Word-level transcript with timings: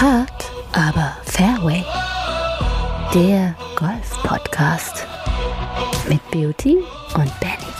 Hart, 0.00 0.50
aber 0.72 1.14
Fairway. 1.24 1.84
Der 3.12 3.54
Golf-Podcast 3.76 5.06
mit 6.08 6.22
Beauty 6.30 6.78
und 7.14 7.40
Benny. 7.40 7.79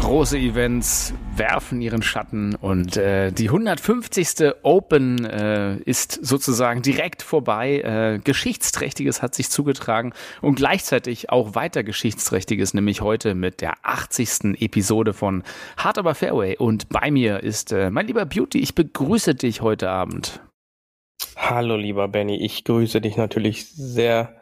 Große 0.00 0.38
Events 0.38 1.12
werfen 1.36 1.80
ihren 1.80 2.02
Schatten 2.02 2.54
und 2.54 2.96
äh, 2.96 3.30
die 3.30 3.48
150. 3.48 4.54
Open 4.62 5.24
äh, 5.24 5.76
ist 5.78 6.24
sozusagen 6.24 6.82
direkt 6.82 7.22
vorbei. 7.22 7.80
Äh, 7.80 8.18
Geschichtsträchtiges 8.22 9.22
hat 9.22 9.34
sich 9.34 9.50
zugetragen 9.50 10.14
und 10.40 10.54
gleichzeitig 10.54 11.30
auch 11.30 11.54
weiter 11.54 11.82
Geschichtsträchtiges, 11.82 12.74
nämlich 12.74 13.00
heute 13.00 13.34
mit 13.34 13.60
der 13.60 13.74
80. 13.82 14.60
Episode 14.62 15.12
von 15.12 15.42
Hard 15.76 15.98
Aber 15.98 16.14
Fairway. 16.14 16.56
Und 16.56 16.88
bei 16.88 17.10
mir 17.10 17.42
ist 17.42 17.72
äh, 17.72 17.90
mein 17.90 18.06
lieber 18.06 18.24
Beauty. 18.24 18.60
Ich 18.60 18.74
begrüße 18.74 19.34
dich 19.34 19.60
heute 19.60 19.90
Abend. 19.90 20.40
Hallo 21.36 21.76
lieber 21.76 22.08
Benny, 22.08 22.36
ich 22.36 22.64
grüße 22.64 23.00
dich 23.00 23.16
natürlich 23.16 23.68
sehr 23.70 24.34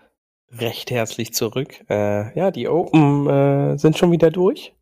recht 0.52 0.90
herzlich 0.90 1.32
zurück. 1.34 1.84
Äh, 1.88 2.38
ja, 2.38 2.50
die 2.50 2.68
Open 2.68 3.26
äh, 3.28 3.78
sind 3.78 3.98
schon 3.98 4.12
wieder 4.12 4.30
durch. 4.30 4.74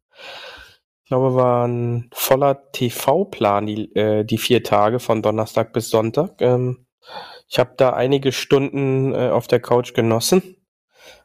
Ich 1.05 1.09
glaube, 1.09 1.35
war 1.35 1.69
ein 1.69 2.09
voller 2.15 2.73
TV-Plan, 2.73 3.67
die, 3.67 3.95
äh, 3.95 4.25
die 4.25 4.39
vier 4.39 4.63
Tage 4.63 5.01
von 5.01 5.21
Donnerstag 5.21 5.75
bis 5.75 5.91
Sonntag. 5.91 6.41
Ähm, 6.41 6.87
ich 7.47 7.59
habe 7.59 7.75
da 7.77 7.91
einige 7.91 8.33
Stunden 8.33 9.13
äh, 9.15 9.29
auf 9.29 9.47
der 9.47 9.61
Couch 9.61 9.93
genossen 9.93 10.57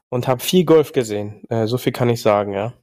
und 0.10 0.28
habe 0.28 0.42
viel 0.42 0.66
Golf 0.66 0.92
gesehen. 0.92 1.44
Äh, 1.48 1.66
so 1.68 1.78
viel 1.78 1.94
kann 1.94 2.10
ich 2.10 2.22
sagen, 2.22 2.52
ja. 2.52 2.74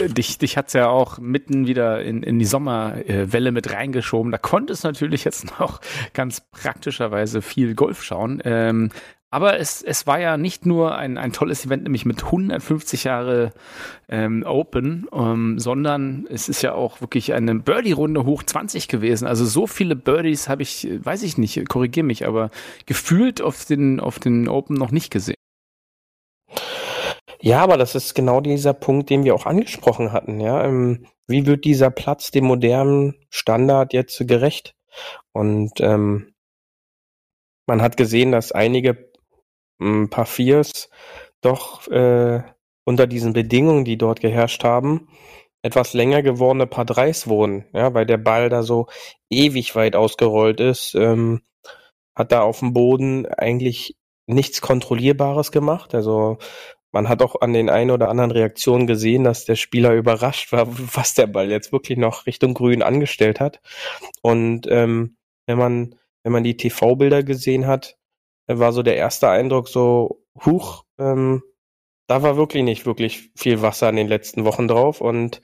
Dich, 0.00 0.38
dich 0.38 0.56
hat's 0.56 0.72
ja 0.72 0.88
auch 0.88 1.18
mitten 1.18 1.66
wieder 1.66 2.02
in, 2.02 2.22
in 2.22 2.38
die 2.38 2.46
Sommerwelle 2.46 3.52
mit 3.52 3.70
reingeschoben. 3.70 4.32
Da 4.32 4.38
konnte 4.38 4.72
es 4.72 4.82
natürlich 4.82 5.24
jetzt 5.24 5.60
noch 5.60 5.82
ganz 6.14 6.40
praktischerweise 6.50 7.42
viel 7.42 7.74
Golf 7.74 8.02
schauen. 8.02 8.40
Ähm, 8.46 8.90
aber 9.30 9.58
es, 9.60 9.80
es 9.82 10.08
war 10.08 10.18
ja 10.18 10.36
nicht 10.36 10.66
nur 10.66 10.96
ein, 10.96 11.16
ein 11.16 11.32
tolles 11.32 11.64
Event, 11.64 11.84
nämlich 11.84 12.04
mit 12.04 12.24
150 12.24 13.04
Jahre 13.04 13.52
ähm, 14.08 14.42
Open, 14.44 15.06
ähm, 15.12 15.58
sondern 15.60 16.26
es 16.28 16.48
ist 16.48 16.62
ja 16.62 16.74
auch 16.74 17.00
wirklich 17.00 17.32
eine 17.32 17.54
Birdie-Runde 17.54 18.24
hoch 18.24 18.42
20 18.42 18.88
gewesen. 18.88 19.28
Also 19.28 19.44
so 19.44 19.68
viele 19.68 19.94
Birdies 19.94 20.48
habe 20.48 20.62
ich, 20.62 20.88
weiß 20.90 21.22
ich 21.22 21.38
nicht, 21.38 21.68
korrigiere 21.68 22.04
mich, 22.04 22.26
aber 22.26 22.50
gefühlt 22.86 23.40
auf 23.40 23.64
den, 23.64 24.00
auf 24.00 24.18
den 24.18 24.48
Open 24.48 24.74
noch 24.74 24.90
nicht 24.90 25.12
gesehen. 25.12 25.36
Ja, 27.40 27.62
aber 27.62 27.78
das 27.78 27.94
ist 27.94 28.14
genau 28.14 28.40
dieser 28.40 28.74
Punkt, 28.74 29.10
den 29.10 29.24
wir 29.24 29.34
auch 29.34 29.46
angesprochen 29.46 30.12
hatten. 30.12 30.40
Ja, 30.40 30.64
ähm, 30.64 31.06
wie 31.28 31.46
wird 31.46 31.64
dieser 31.64 31.90
Platz 31.90 32.32
dem 32.32 32.44
modernen 32.44 33.14
Standard 33.30 33.92
jetzt 33.92 34.26
gerecht? 34.26 34.74
Und 35.32 35.80
ähm, 35.80 36.34
man 37.66 37.80
hat 37.80 37.96
gesehen, 37.96 38.32
dass 38.32 38.50
einige 38.50 39.09
Viers 40.24 40.90
doch 41.40 41.88
äh, 41.88 42.42
unter 42.84 43.06
diesen 43.06 43.32
Bedingungen, 43.32 43.84
die 43.84 43.96
dort 43.96 44.20
geherrscht 44.20 44.64
haben, 44.64 45.08
etwas 45.62 45.94
länger 45.94 46.22
gewordene 46.22 46.66
Paar 46.66 46.84
Dreis 46.84 47.26
wurden, 47.26 47.66
ja, 47.72 47.94
weil 47.94 48.06
der 48.06 48.18
Ball 48.18 48.48
da 48.48 48.62
so 48.62 48.86
ewig 49.30 49.74
weit 49.74 49.96
ausgerollt 49.96 50.60
ist, 50.60 50.94
ähm, 50.94 51.42
hat 52.14 52.32
da 52.32 52.42
auf 52.42 52.60
dem 52.60 52.72
Boden 52.72 53.26
eigentlich 53.26 53.96
nichts 54.26 54.60
Kontrollierbares 54.60 55.52
gemacht. 55.52 55.94
Also 55.94 56.38
man 56.92 57.08
hat 57.08 57.22
auch 57.22 57.40
an 57.40 57.52
den 57.52 57.70
ein 57.70 57.90
oder 57.90 58.08
anderen 58.08 58.30
Reaktionen 58.30 58.86
gesehen, 58.86 59.24
dass 59.24 59.44
der 59.44 59.56
Spieler 59.56 59.94
überrascht 59.94 60.52
war, 60.52 60.66
was 60.94 61.14
der 61.14 61.26
Ball 61.26 61.50
jetzt 61.50 61.72
wirklich 61.72 61.98
noch 61.98 62.26
Richtung 62.26 62.54
Grün 62.54 62.82
angestellt 62.82 63.40
hat. 63.40 63.60
Und 64.22 64.66
ähm, 64.68 65.16
wenn 65.46 65.58
man 65.58 65.94
wenn 66.22 66.32
man 66.32 66.44
die 66.44 66.56
TV-Bilder 66.56 67.22
gesehen 67.22 67.66
hat, 67.66 67.96
war 68.58 68.72
so 68.72 68.82
der 68.82 68.96
erste 68.96 69.28
Eindruck 69.28 69.68
so, 69.68 70.22
huch, 70.44 70.84
ähm, 70.98 71.42
da 72.06 72.22
war 72.22 72.36
wirklich 72.36 72.64
nicht 72.64 72.86
wirklich 72.86 73.30
viel 73.36 73.62
Wasser 73.62 73.88
in 73.88 73.96
den 73.96 74.08
letzten 74.08 74.44
Wochen 74.44 74.66
drauf 74.68 75.00
und 75.00 75.40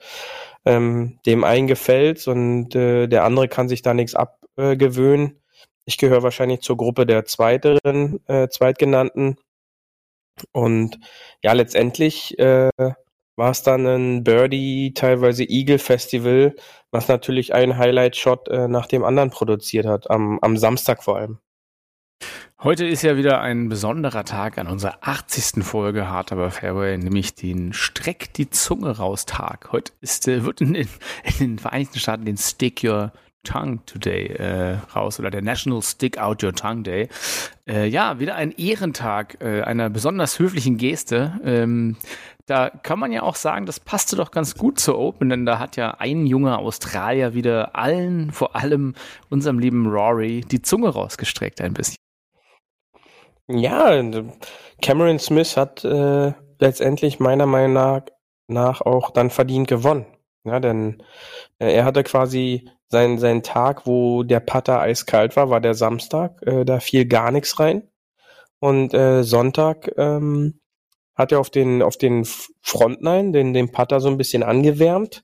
ähm, 0.65 1.19
dem 1.25 1.43
einen 1.43 1.67
gefällt's 1.67 2.27
und 2.27 2.75
äh, 2.75 3.07
der 3.07 3.23
andere 3.23 3.47
kann 3.47 3.69
sich 3.69 3.81
da 3.81 3.93
nichts 3.93 4.15
abgewöhnen. 4.15 5.27
Äh, 5.27 5.35
ich 5.85 5.97
gehöre 5.97 6.23
wahrscheinlich 6.23 6.61
zur 6.61 6.75
Gruppe 6.77 7.05
der 7.05 7.25
zweiteren, 7.25 8.19
äh, 8.27 8.49
zweitgenannten. 8.49 9.37
Und 10.51 10.99
ja, 11.41 11.53
letztendlich 11.53 12.37
äh, 12.39 12.69
war 13.37 13.51
es 13.51 13.63
dann 13.63 13.85
ein 13.87 14.23
Birdie, 14.23 14.93
teilweise 14.93 15.45
Eagle 15.45 15.79
Festival, 15.79 16.55
was 16.91 17.07
natürlich 17.07 17.53
einen 17.53 17.77
Highlight-Shot 17.77 18.49
äh, 18.49 18.67
nach 18.67 18.87
dem 18.87 19.05
anderen 19.05 19.29
produziert 19.29 19.85
hat, 19.85 20.09
am, 20.09 20.39
am 20.41 20.57
Samstag 20.57 21.03
vor 21.03 21.17
allem. 21.17 21.39
Heute 22.67 22.85
ist 22.85 23.01
ja 23.01 23.15
wieder 23.15 23.39
ein 23.39 23.69
besonderer 23.69 24.25
Tag 24.25 24.57
an 24.57 24.67
unserer 24.67 24.97
80. 24.99 25.63
Folge 25.63 26.09
Hard 26.09 26.33
Aber 26.33 26.51
Fairway, 26.51 26.97
nämlich 26.97 27.33
den 27.33 27.71
Streck 27.71 28.33
die 28.33 28.49
Zunge 28.49 28.97
raus 28.97 29.25
Tag. 29.25 29.69
Heute 29.71 29.93
ist, 30.01 30.27
äh, 30.27 30.43
wird 30.43 30.59
in, 30.59 30.75
in, 30.75 30.87
den 31.39 31.59
Vereinigten 31.59 31.97
Staaten 31.97 32.25
den 32.25 32.35
Stick 32.35 32.83
Your 32.83 33.13
Tongue 33.43 33.79
Today 33.85 34.33
äh, 34.33 34.79
raus 34.93 35.17
oder 35.17 35.29
der 35.29 35.43
National 35.43 35.81
Stick 35.81 36.17
Out 36.17 36.43
Your 36.43 36.51
Tongue 36.51 36.83
Day. 36.83 37.07
Äh, 37.69 37.87
ja, 37.87 38.19
wieder 38.19 38.35
ein 38.35 38.51
Ehrentag 38.51 39.37
äh, 39.39 39.61
einer 39.61 39.89
besonders 39.89 40.37
höflichen 40.37 40.75
Geste. 40.75 41.39
Ähm, 41.45 41.95
da 42.47 42.69
kann 42.69 42.99
man 42.99 43.13
ja 43.13 43.21
auch 43.21 43.35
sagen, 43.35 43.65
das 43.65 43.79
passte 43.79 44.17
doch 44.17 44.31
ganz 44.31 44.55
gut 44.55 44.77
zur 44.77 44.97
Open, 44.99 45.29
denn 45.29 45.45
da 45.45 45.59
hat 45.59 45.77
ja 45.77 45.91
ein 45.99 46.25
junger 46.25 46.59
Australier 46.59 47.33
wieder 47.33 47.77
allen, 47.77 48.31
vor 48.31 48.57
allem 48.57 48.95
unserem 49.29 49.59
lieben 49.59 49.85
Rory, 49.87 50.41
die 50.41 50.61
Zunge 50.61 50.89
rausgestreckt 50.89 51.61
ein 51.61 51.73
bisschen. 51.73 51.97
Ja, 53.49 54.01
Cameron 54.81 55.19
Smith 55.19 55.55
hat 55.55 55.83
äh, 55.85 56.33
letztendlich 56.59 57.19
meiner 57.19 57.45
Meinung 57.45 58.03
nach, 58.47 58.81
auch 58.81 59.11
dann 59.11 59.29
verdient 59.29 59.67
gewonnen. 59.67 60.05
Ja, 60.43 60.59
denn 60.59 61.03
äh, 61.59 61.73
er 61.73 61.85
hatte 61.85 62.03
quasi 62.03 62.69
seinen, 62.89 63.19
seinen 63.19 63.43
Tag, 63.43 63.85
wo 63.85 64.23
der 64.23 64.39
Putter 64.39 64.79
eiskalt 64.79 65.35
war, 65.35 65.49
war 65.49 65.61
der 65.61 65.73
Samstag. 65.73 66.41
Äh, 66.45 66.65
da 66.65 66.79
fiel 66.79 67.05
gar 67.05 67.31
nichts 67.31 67.59
rein. 67.59 67.89
Und 68.59 68.93
äh, 68.93 69.23
Sonntag 69.23 69.91
ähm, 69.97 70.59
hat 71.15 71.31
er 71.31 71.39
auf 71.39 71.49
den, 71.49 71.81
auf 71.81 71.97
den 71.97 72.25
Frontline 72.61 73.31
den, 73.31 73.53
den 73.53 73.71
Putter 73.71 73.99
so 73.99 74.09
ein 74.09 74.17
bisschen 74.17 74.43
angewärmt. 74.43 75.23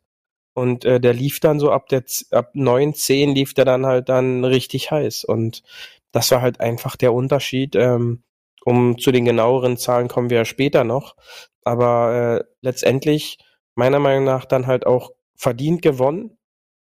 Und 0.54 0.86
äh, 0.86 1.00
der 1.00 1.14
lief 1.14 1.40
dann 1.40 1.60
so 1.60 1.72
ab 1.72 1.88
der 1.90 2.04
ab 2.32 2.52
neun 2.54 2.94
zehn 2.94 3.34
lief 3.34 3.54
der 3.54 3.66
dann 3.66 3.86
halt 3.86 4.10
dann 4.10 4.46
richtig 4.46 4.92
heiß. 4.92 5.24
Und 5.24 5.64
das 6.14 6.32
war 6.32 6.42
halt 6.42 6.62
einfach 6.62 6.96
der 6.96 7.14
Unterschied. 7.14 7.76
Ähm, 7.76 8.24
um 8.66 8.98
zu 8.98 9.12
den 9.12 9.26
genaueren 9.26 9.78
Zahlen 9.78 10.08
kommen 10.08 10.30
wir 10.30 10.38
ja 10.38 10.46
später 10.46 10.84
noch. 10.84 11.16
Aber 11.64 12.40
äh, 12.42 12.44
letztendlich 12.62 13.38
meiner 13.76 14.00
Meinung 14.00 14.24
nach 14.24 14.46
dann 14.46 14.68
halt 14.68 14.86
auch 14.86 15.12
verdient 15.36 15.82
gewonnen, 15.82 16.38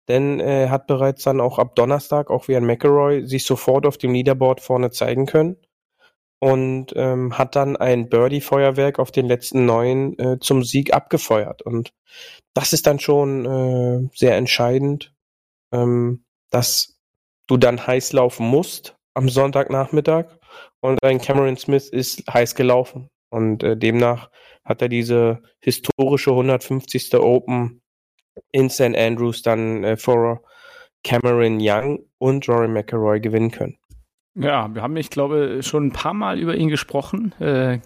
denn 0.07 0.39
er 0.39 0.69
hat 0.71 0.87
bereits 0.87 1.23
dann 1.23 1.41
auch 1.41 1.59
ab 1.59 1.75
Donnerstag, 1.75 2.31
auch 2.31 2.47
wie 2.47 2.55
ein 2.55 2.65
McElroy, 2.65 3.27
sich 3.27 3.45
sofort 3.45 3.85
auf 3.85 3.97
dem 3.97 4.13
Leaderboard 4.13 4.61
vorne 4.61 4.89
zeigen 4.89 5.25
können 5.25 5.57
und 6.39 6.93
ähm, 6.95 7.37
hat 7.37 7.55
dann 7.55 7.75
ein 7.75 8.09
Birdie-Feuerwerk 8.09 8.99
auf 8.99 9.11
den 9.11 9.27
letzten 9.27 9.65
neun 9.65 10.17
äh, 10.19 10.39
zum 10.39 10.63
Sieg 10.63 10.93
abgefeuert. 10.93 11.61
Und 11.61 11.93
das 12.53 12.73
ist 12.73 12.87
dann 12.87 12.99
schon 12.99 13.45
äh, 13.45 14.09
sehr 14.15 14.37
entscheidend, 14.37 15.13
ähm, 15.73 16.23
dass 16.49 16.99
du 17.47 17.57
dann 17.57 17.85
heiß 17.85 18.13
laufen 18.13 18.47
musst, 18.47 18.96
am 19.17 19.29
Sonntagnachmittag 19.29 20.25
und 20.79 21.03
ein 21.03 21.19
Cameron 21.19 21.57
Smith 21.57 21.89
ist 21.89 22.23
heiß 22.31 22.53
gelaufen. 22.55 23.09
Und 23.29 23.63
äh, 23.63 23.75
demnach 23.75 24.29
hat 24.63 24.81
er 24.81 24.89
diese 24.89 25.41
historische 25.59 26.31
150. 26.31 27.15
Open 27.15 27.81
in 28.51 28.69
St. 28.69 28.95
Andrews 28.95 29.41
dann 29.41 29.83
äh, 29.83 29.97
vor 29.97 30.43
Cameron 31.03 31.57
Young 31.59 32.05
und 32.19 32.47
Rory 32.47 32.67
McIlroy 32.67 33.19
gewinnen 33.19 33.51
können. 33.51 33.77
Ja, 34.35 34.73
wir 34.73 34.83
haben, 34.83 34.95
ich 34.97 35.09
glaube, 35.09 35.61
schon 35.63 35.87
ein 35.87 35.93
paar 35.93 36.13
Mal 36.13 36.39
über 36.39 36.55
ihn 36.55 36.69
gesprochen. 36.69 37.33
Äh, 37.39 37.79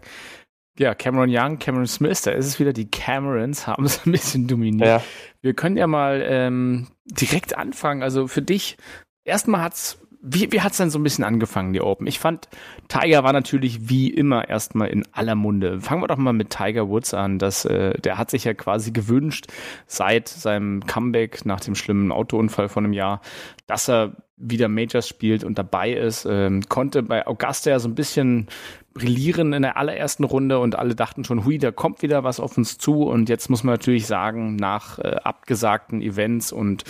ja, 0.78 0.94
Cameron 0.96 1.30
Young, 1.32 1.60
Cameron 1.60 1.88
Smith, 1.88 2.24
da 2.24 2.32
ist 2.32 2.46
es 2.46 2.60
wieder, 2.60 2.74
die 2.74 2.92
Camerons 2.92 3.68
haben 3.68 3.86
es 3.86 4.02
ein 4.06 4.12
bisschen 4.12 4.48
dominiert. 4.48 4.88
Ja. 4.88 5.04
Wir 5.42 5.54
können 5.54 5.78
ja 5.78 5.88
mal 5.88 6.22
ähm, 6.26 6.90
direkt 7.06 7.58
anfangen. 7.58 8.04
Also 8.04 8.28
für 8.28 8.42
dich, 8.42 8.76
erstmal 9.24 9.62
hat 9.62 9.74
es 9.74 9.98
wie, 10.24 10.52
wie 10.52 10.62
hat 10.62 10.72
es 10.72 10.78
denn 10.78 10.92
so 10.92 11.00
ein 11.00 11.04
bisschen 11.04 11.24
angefangen, 11.24 11.74
die 11.74 11.82
Open? 11.82 12.06
Ich 12.06 12.20
fand, 12.20 12.48
Tiger 12.88 13.24
war 13.24 13.34
natürlich 13.34 13.90
wie 13.90 14.10
immer 14.10 14.48
erstmal 14.48 14.90
in 14.90 15.04
aller 15.14 15.34
Munde. 15.34 15.82
Fangen 15.82 16.04
wir 16.04 16.08
doch 16.08 16.18
mal 16.18 16.34
mit 16.34 16.52
Tiger 16.52 16.90
Woods 16.90 17.14
an. 17.16 17.40
Das, 17.40 17.66
äh, 17.66 18.00
der 18.00 18.20
hat 18.20 18.30
sich 18.30 18.44
ja 18.44 18.54
quasi 18.54 18.92
gewünscht, 18.92 19.48
seit 19.88 20.30
seinem 20.30 20.86
Comeback 20.86 21.46
nach 21.46 21.60
dem 21.60 21.74
schlimmen 21.74 22.12
Autounfall 22.12 22.70
von 22.70 22.86
einem 22.86 22.94
Jahr, 22.94 23.22
dass 23.68 23.90
er 23.90 24.16
wieder 24.38 24.68
Majors 24.68 25.08
spielt 25.08 25.44
und 25.44 25.58
dabei 25.58 25.92
ist. 25.92 26.26
Ähm, 26.30 26.62
konnte 26.68 27.04
bei 27.04 27.26
Augusta 27.28 27.70
ja 27.70 27.80
so 27.80 27.88
ein 27.88 27.96
bisschen 27.96 28.48
brillieren 28.94 29.54
in 29.54 29.62
der 29.62 29.78
allerersten 29.78 30.24
Runde 30.24 30.60
und 30.60 30.78
alle 30.78 30.96
dachten 30.96 31.24
schon, 31.24 31.46
hui, 31.46 31.58
da 31.58 31.72
kommt 31.72 32.02
wieder 32.02 32.24
was 32.24 32.40
auf 32.40 32.58
uns 32.58 32.78
zu. 32.78 33.04
Und 33.04 33.30
jetzt 33.30 33.50
muss 33.50 33.64
man 33.64 33.74
natürlich 33.74 34.08
sagen, 34.08 34.56
nach 34.56 35.00
äh, 35.00 35.16
abgesagten 35.24 36.02
Events 36.02 36.52
und 36.52 36.84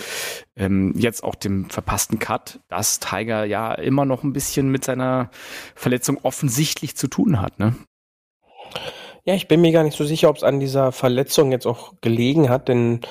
ähm, 0.56 0.94
jetzt 0.96 1.22
auch 1.22 1.34
dem 1.34 1.70
verpassten 1.70 2.18
Cut, 2.18 2.60
dass 2.68 2.98
Tiger 2.98 3.44
ja 3.44 3.72
immer 3.74 4.04
noch 4.04 4.24
ein 4.24 4.32
bisschen 4.32 4.70
mit 4.70 4.84
seiner 4.84 5.30
Verletzung 5.74 6.18
offensichtlich 6.22 6.96
zu 6.96 7.06
tun 7.06 7.40
hat. 7.40 7.58
Ne? 7.58 7.74
Ja, 9.24 9.34
ich 9.34 9.46
bin 9.46 9.60
mir 9.60 9.70
gar 9.70 9.84
nicht 9.84 9.96
so 9.96 10.04
sicher, 10.04 10.28
ob 10.28 10.36
es 10.36 10.42
an 10.42 10.58
dieser 10.58 10.90
Verletzung 10.90 11.52
jetzt 11.52 11.66
auch 11.66 11.94
gelegen 12.00 12.50
hat, 12.50 12.66
denn 12.66 13.02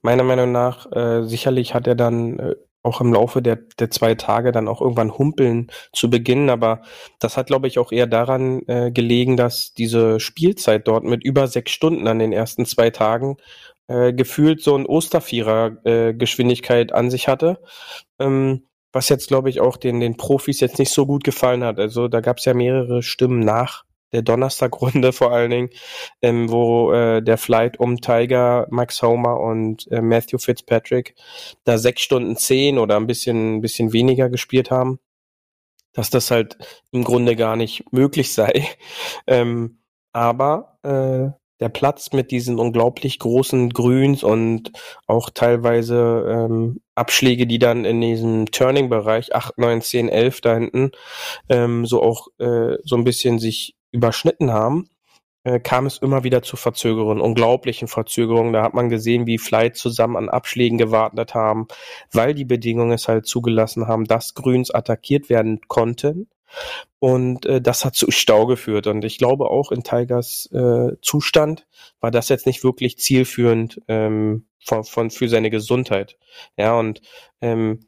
meiner 0.00 0.22
Meinung 0.22 0.52
nach 0.52 0.92
äh, 0.92 1.24
sicherlich 1.24 1.74
hat 1.74 1.88
er 1.88 1.96
dann 1.96 2.38
äh, 2.38 2.54
auch 2.86 3.00
im 3.00 3.12
Laufe 3.12 3.42
der, 3.42 3.58
der 3.78 3.90
zwei 3.90 4.14
Tage 4.14 4.52
dann 4.52 4.68
auch 4.68 4.80
irgendwann 4.80 5.18
humpeln 5.18 5.70
zu 5.92 6.08
beginnen. 6.08 6.48
Aber 6.50 6.82
das 7.18 7.36
hat, 7.36 7.48
glaube 7.48 7.66
ich, 7.68 7.78
auch 7.78 7.92
eher 7.92 8.06
daran 8.06 8.62
äh, 8.66 8.90
gelegen, 8.90 9.36
dass 9.36 9.74
diese 9.74 10.20
Spielzeit 10.20 10.88
dort 10.88 11.04
mit 11.04 11.24
über 11.24 11.48
sechs 11.48 11.72
Stunden 11.72 12.06
an 12.06 12.18
den 12.18 12.32
ersten 12.32 12.64
zwei 12.64 12.90
Tagen 12.90 13.36
äh, 13.88 14.12
gefühlt 14.12 14.62
so 14.62 14.76
ein 14.76 14.86
Ostervierer 14.86 15.84
äh, 15.84 16.14
an 16.92 17.10
sich 17.10 17.28
hatte. 17.28 17.58
Ähm, 18.18 18.62
was 18.92 19.08
jetzt, 19.10 19.28
glaube 19.28 19.50
ich, 19.50 19.60
auch 19.60 19.76
den, 19.76 20.00
den 20.00 20.16
Profis 20.16 20.60
jetzt 20.60 20.78
nicht 20.78 20.92
so 20.92 21.06
gut 21.06 21.22
gefallen 21.22 21.64
hat. 21.64 21.78
Also 21.78 22.08
da 22.08 22.20
gab 22.20 22.38
es 22.38 22.46
ja 22.46 22.54
mehrere 22.54 23.02
Stimmen 23.02 23.40
nach 23.40 23.85
der 24.16 24.22
Donnerstagrunde 24.22 25.12
vor 25.12 25.32
allen 25.32 25.50
Dingen, 25.50 25.70
ähm, 26.22 26.50
wo 26.50 26.92
äh, 26.92 27.22
der 27.22 27.38
Flight 27.38 27.78
um 27.78 28.00
Tiger, 28.00 28.66
Max 28.70 29.02
Homer 29.02 29.38
und 29.38 29.86
äh, 29.92 30.00
Matthew 30.00 30.38
Fitzpatrick 30.38 31.14
da 31.64 31.78
sechs 31.78 32.02
Stunden 32.02 32.36
zehn 32.36 32.78
oder 32.78 32.96
ein 32.96 33.06
bisschen, 33.06 33.56
ein 33.56 33.60
bisschen 33.60 33.92
weniger 33.92 34.30
gespielt 34.30 34.70
haben, 34.70 34.98
dass 35.92 36.10
das 36.10 36.30
halt 36.30 36.56
im 36.92 37.04
Grunde 37.04 37.36
gar 37.36 37.56
nicht 37.56 37.92
möglich 37.92 38.32
sei. 38.32 38.66
Ähm, 39.28 39.80
aber 40.12 40.78
äh, 40.82 41.30
der 41.60 41.68
Platz 41.68 42.12
mit 42.12 42.30
diesen 42.30 42.58
unglaublich 42.58 43.18
großen 43.18 43.70
Grüns 43.70 44.22
und 44.22 44.72
auch 45.06 45.30
teilweise 45.30 46.26
ähm, 46.28 46.80
Abschläge, 46.94 47.46
die 47.46 47.58
dann 47.58 47.84
in 47.84 48.00
diesem 48.00 48.46
Turning-Bereich 48.46 49.34
8, 49.34 49.58
9, 49.58 49.82
10, 49.82 50.08
11 50.08 50.40
da 50.42 50.54
hinten 50.54 50.90
ähm, 51.48 51.86
so 51.86 52.02
auch 52.02 52.28
äh, 52.38 52.76
so 52.84 52.96
ein 52.96 53.04
bisschen 53.04 53.38
sich 53.38 53.74
überschnitten 53.92 54.52
haben, 54.52 54.88
äh, 55.46 55.60
kam 55.60 55.86
es 55.86 55.98
immer 55.98 56.24
wieder 56.24 56.42
zu 56.42 56.56
Verzögerungen, 56.56 57.20
unglaublichen 57.20 57.86
Verzögerungen. 57.86 58.52
Da 58.52 58.64
hat 58.64 58.74
man 58.74 58.88
gesehen, 58.88 59.26
wie 59.26 59.38
Flight 59.38 59.76
zusammen 59.76 60.16
an 60.16 60.28
Abschlägen 60.28 60.76
gewartet 60.76 61.34
haben, 61.34 61.68
weil 62.12 62.34
die 62.34 62.44
Bedingungen 62.44 62.92
es 62.92 63.06
halt 63.06 63.26
zugelassen 63.26 63.86
haben, 63.86 64.06
dass 64.06 64.34
Grüns 64.34 64.72
attackiert 64.72 65.30
werden 65.30 65.60
konnten. 65.68 66.28
Und 66.98 67.46
äh, 67.46 67.60
das 67.60 67.84
hat 67.84 67.94
zu 67.94 68.10
Stau 68.10 68.46
geführt. 68.46 68.88
Und 68.88 69.04
ich 69.04 69.18
glaube 69.18 69.48
auch 69.48 69.70
in 69.70 69.84
Tigers 69.84 70.50
äh, 70.52 70.96
Zustand 71.00 71.66
war 72.00 72.10
das 72.10 72.28
jetzt 72.28 72.46
nicht 72.46 72.64
wirklich 72.64 72.98
zielführend 72.98 73.80
ähm, 73.86 74.48
von, 74.64 74.82
von 74.82 75.10
für 75.10 75.28
seine 75.28 75.50
Gesundheit. 75.50 76.18
Ja, 76.56 76.76
und 76.76 77.02
ähm, 77.40 77.86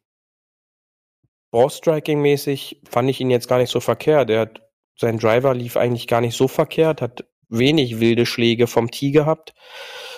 Ballstriking-mäßig 1.51 2.83
fand 2.89 3.11
ich 3.11 3.21
ihn 3.21 3.31
jetzt 3.31 3.49
gar 3.49 3.59
nicht 3.59 3.71
so 3.71 3.81
verkehrt. 3.81 4.31
Er 4.31 4.41
hat 4.41 4.68
sein 4.99 5.19
Driver 5.19 5.55
lief 5.55 5.77
eigentlich 5.77 6.07
gar 6.07 6.21
nicht 6.21 6.37
so 6.37 6.49
verkehrt, 6.49 7.01
hat 7.01 7.25
wenig 7.49 8.01
wilde 8.01 8.27
Schläge 8.27 8.67
vom 8.67 8.91
Tee 8.91 9.11
gehabt, 9.11 9.55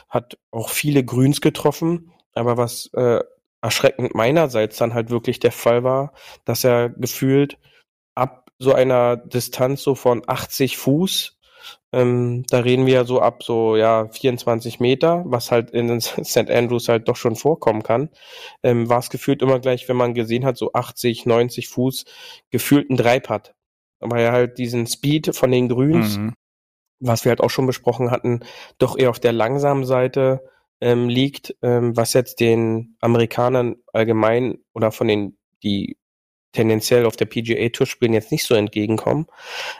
hat 0.09 0.38
auch 0.50 0.71
viele 0.71 1.05
Grüns 1.05 1.41
getroffen, 1.41 2.12
aber 2.35 2.56
was 2.56 2.91
äh, 2.94 3.21
erschreckend 3.62 4.15
meinerseits 4.15 4.79
dann 4.79 4.94
halt 4.94 5.11
wirklich 5.11 5.38
der 5.38 5.53
Fall 5.53 5.85
war, 5.85 6.12
dass 6.44 6.65
er 6.65 6.88
gefühlt 6.88 7.59
ab 8.15 8.50
so 8.59 8.73
einer 8.73 9.17
Distanz 9.17 9.82
so 9.82 9.94
von 9.94 10.23
80 10.27 10.77
Fuß, 10.79 11.38
ähm, 11.93 12.44
da 12.49 12.61
reden 12.61 12.87
wir 12.87 12.94
ja 12.94 13.05
so 13.05 13.21
ab 13.21 13.43
so 13.43 13.77
ja 13.77 14.09
24 14.09 14.81
Meter, 14.81 15.25
was 15.27 15.50
halt 15.50 15.71
in 15.71 16.00
St. 16.00 16.37
Andrews 16.50 16.88
halt 16.88 17.09
doch 17.09 17.17
schon 17.17 17.37
vorkommen 17.37 17.82
kann, 17.82 18.11
ähm, 18.62 18.88
war 18.88 18.99
es 18.99 19.11
gefühlt 19.11 19.43
immer 19.43 19.61
gleich, 19.61 19.88
wenn 19.88 19.97
man 19.97 20.15
gesehen 20.15 20.44
hat, 20.44 20.56
so 20.56 20.73
80, 20.73 21.27
90 21.27 21.69
Fuß, 21.69 22.05
gefühlt 22.50 22.91
ein 22.91 22.97
Dreipad 22.97 23.55
weil 24.00 24.25
er 24.25 24.32
halt 24.32 24.58
diesen 24.58 24.87
Speed 24.87 25.35
von 25.35 25.50
den 25.50 25.69
Grüns, 25.69 26.17
mhm. 26.17 26.35
was 26.99 27.25
wir 27.25 27.31
halt 27.31 27.41
auch 27.41 27.50
schon 27.50 27.67
besprochen 27.67 28.11
hatten, 28.11 28.41
doch 28.79 28.99
eher 28.99 29.11
auf 29.11 29.20
der 29.20 29.32
langsamen 29.32 29.85
Seite 29.85 30.43
ähm, 30.81 31.08
liegt, 31.08 31.55
ähm, 31.62 31.97
was 31.97 32.14
jetzt 32.14 32.41
den 32.41 32.97
Amerikanern 33.00 33.76
allgemein 33.93 34.58
oder 34.73 34.93
von 34.93 35.08
den, 35.08 35.37
die 35.62 35.99
tendenziell 36.52 37.06
auf 37.06 37.17
der 37.17 37.26
PGA 37.26 37.69
Tour 37.69 37.87
spielen, 37.87 38.12
jetzt 38.12 38.32
nicht 38.32 38.44
so 38.44 38.55
entgegenkommen, 38.55 39.26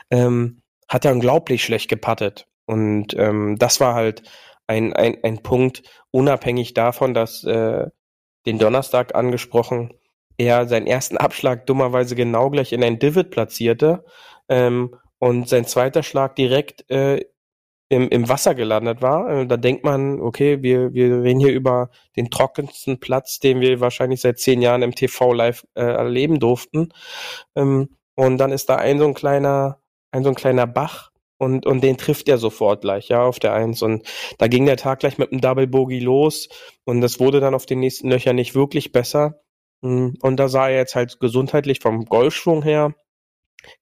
ähm, 0.09 0.61
hat 0.87 1.05
er 1.05 1.11
unglaublich 1.11 1.63
schlecht 1.63 1.89
gepattet. 1.89 2.47
Und 2.65 3.13
ähm, 3.17 3.57
das 3.57 3.79
war 3.79 3.95
halt 3.95 4.23
ein, 4.67 4.93
ein, 4.93 5.17
ein 5.23 5.39
Punkt, 5.39 5.83
unabhängig 6.11 6.73
davon, 6.73 7.13
dass 7.13 7.43
äh, 7.43 7.87
den 8.45 8.59
Donnerstag 8.59 9.15
angesprochen, 9.15 9.93
er 10.41 10.67
seinen 10.67 10.87
ersten 10.87 11.17
Abschlag 11.17 11.65
dummerweise 11.65 12.15
genau 12.15 12.49
gleich 12.49 12.73
in 12.73 12.83
ein 12.83 12.99
Divot 12.99 13.29
platzierte 13.29 14.03
ähm, 14.49 14.95
und 15.19 15.47
sein 15.47 15.65
zweiter 15.65 16.03
Schlag 16.03 16.35
direkt 16.35 16.89
äh, 16.89 17.25
im, 17.89 18.07
im 18.09 18.29
Wasser 18.29 18.55
gelandet 18.55 19.01
war. 19.01 19.29
Äh, 19.29 19.47
da 19.47 19.57
denkt 19.57 19.83
man, 19.83 20.21
okay, 20.21 20.63
wir, 20.63 20.93
wir 20.93 21.23
reden 21.23 21.39
hier 21.41 21.53
über 21.53 21.89
den 22.15 22.29
trockensten 22.29 22.99
Platz, 22.99 23.39
den 23.39 23.59
wir 23.59 23.81
wahrscheinlich 23.81 24.21
seit 24.21 24.39
zehn 24.39 24.61
Jahren 24.61 24.81
im 24.81 24.95
TV 24.95 25.33
live 25.33 25.65
äh, 25.75 25.83
erleben 25.83 26.39
durften. 26.39 26.89
Ähm, 27.55 27.89
und 28.15 28.37
dann 28.37 28.51
ist 28.51 28.69
da 28.69 28.77
ein 28.77 28.99
so 28.99 29.05
ein 29.05 29.13
kleiner, 29.13 29.79
ein 30.11 30.23
so 30.23 30.29
ein 30.29 30.35
kleiner 30.35 30.67
Bach 30.67 31.11
und, 31.37 31.65
und 31.65 31.83
den 31.83 31.97
trifft 31.97 32.29
er 32.29 32.37
sofort 32.37 32.81
gleich, 32.81 33.09
ja, 33.09 33.23
auf 33.23 33.39
der 33.39 33.53
Eins. 33.53 33.81
Und 33.81 34.07
da 34.37 34.47
ging 34.47 34.65
der 34.65 34.77
Tag 34.77 34.99
gleich 34.99 35.17
mit 35.17 35.31
einem 35.31 35.41
Double 35.41 35.67
Bogey 35.67 35.99
los 35.99 36.49
und 36.85 37.01
das 37.01 37.19
wurde 37.19 37.39
dann 37.39 37.55
auf 37.55 37.65
den 37.65 37.79
nächsten 37.79 38.09
Löchern 38.09 38.35
nicht 38.35 38.55
wirklich 38.55 38.91
besser. 38.91 39.41
Hm, 39.83 40.15
und 40.21 40.37
da 40.37 40.47
sah 40.47 40.69
er 40.69 40.77
jetzt 40.77 40.95
halt 40.95 41.19
gesundheitlich 41.19 41.79
vom 41.81 42.05
Golfschwung 42.05 42.63
her 42.63 42.93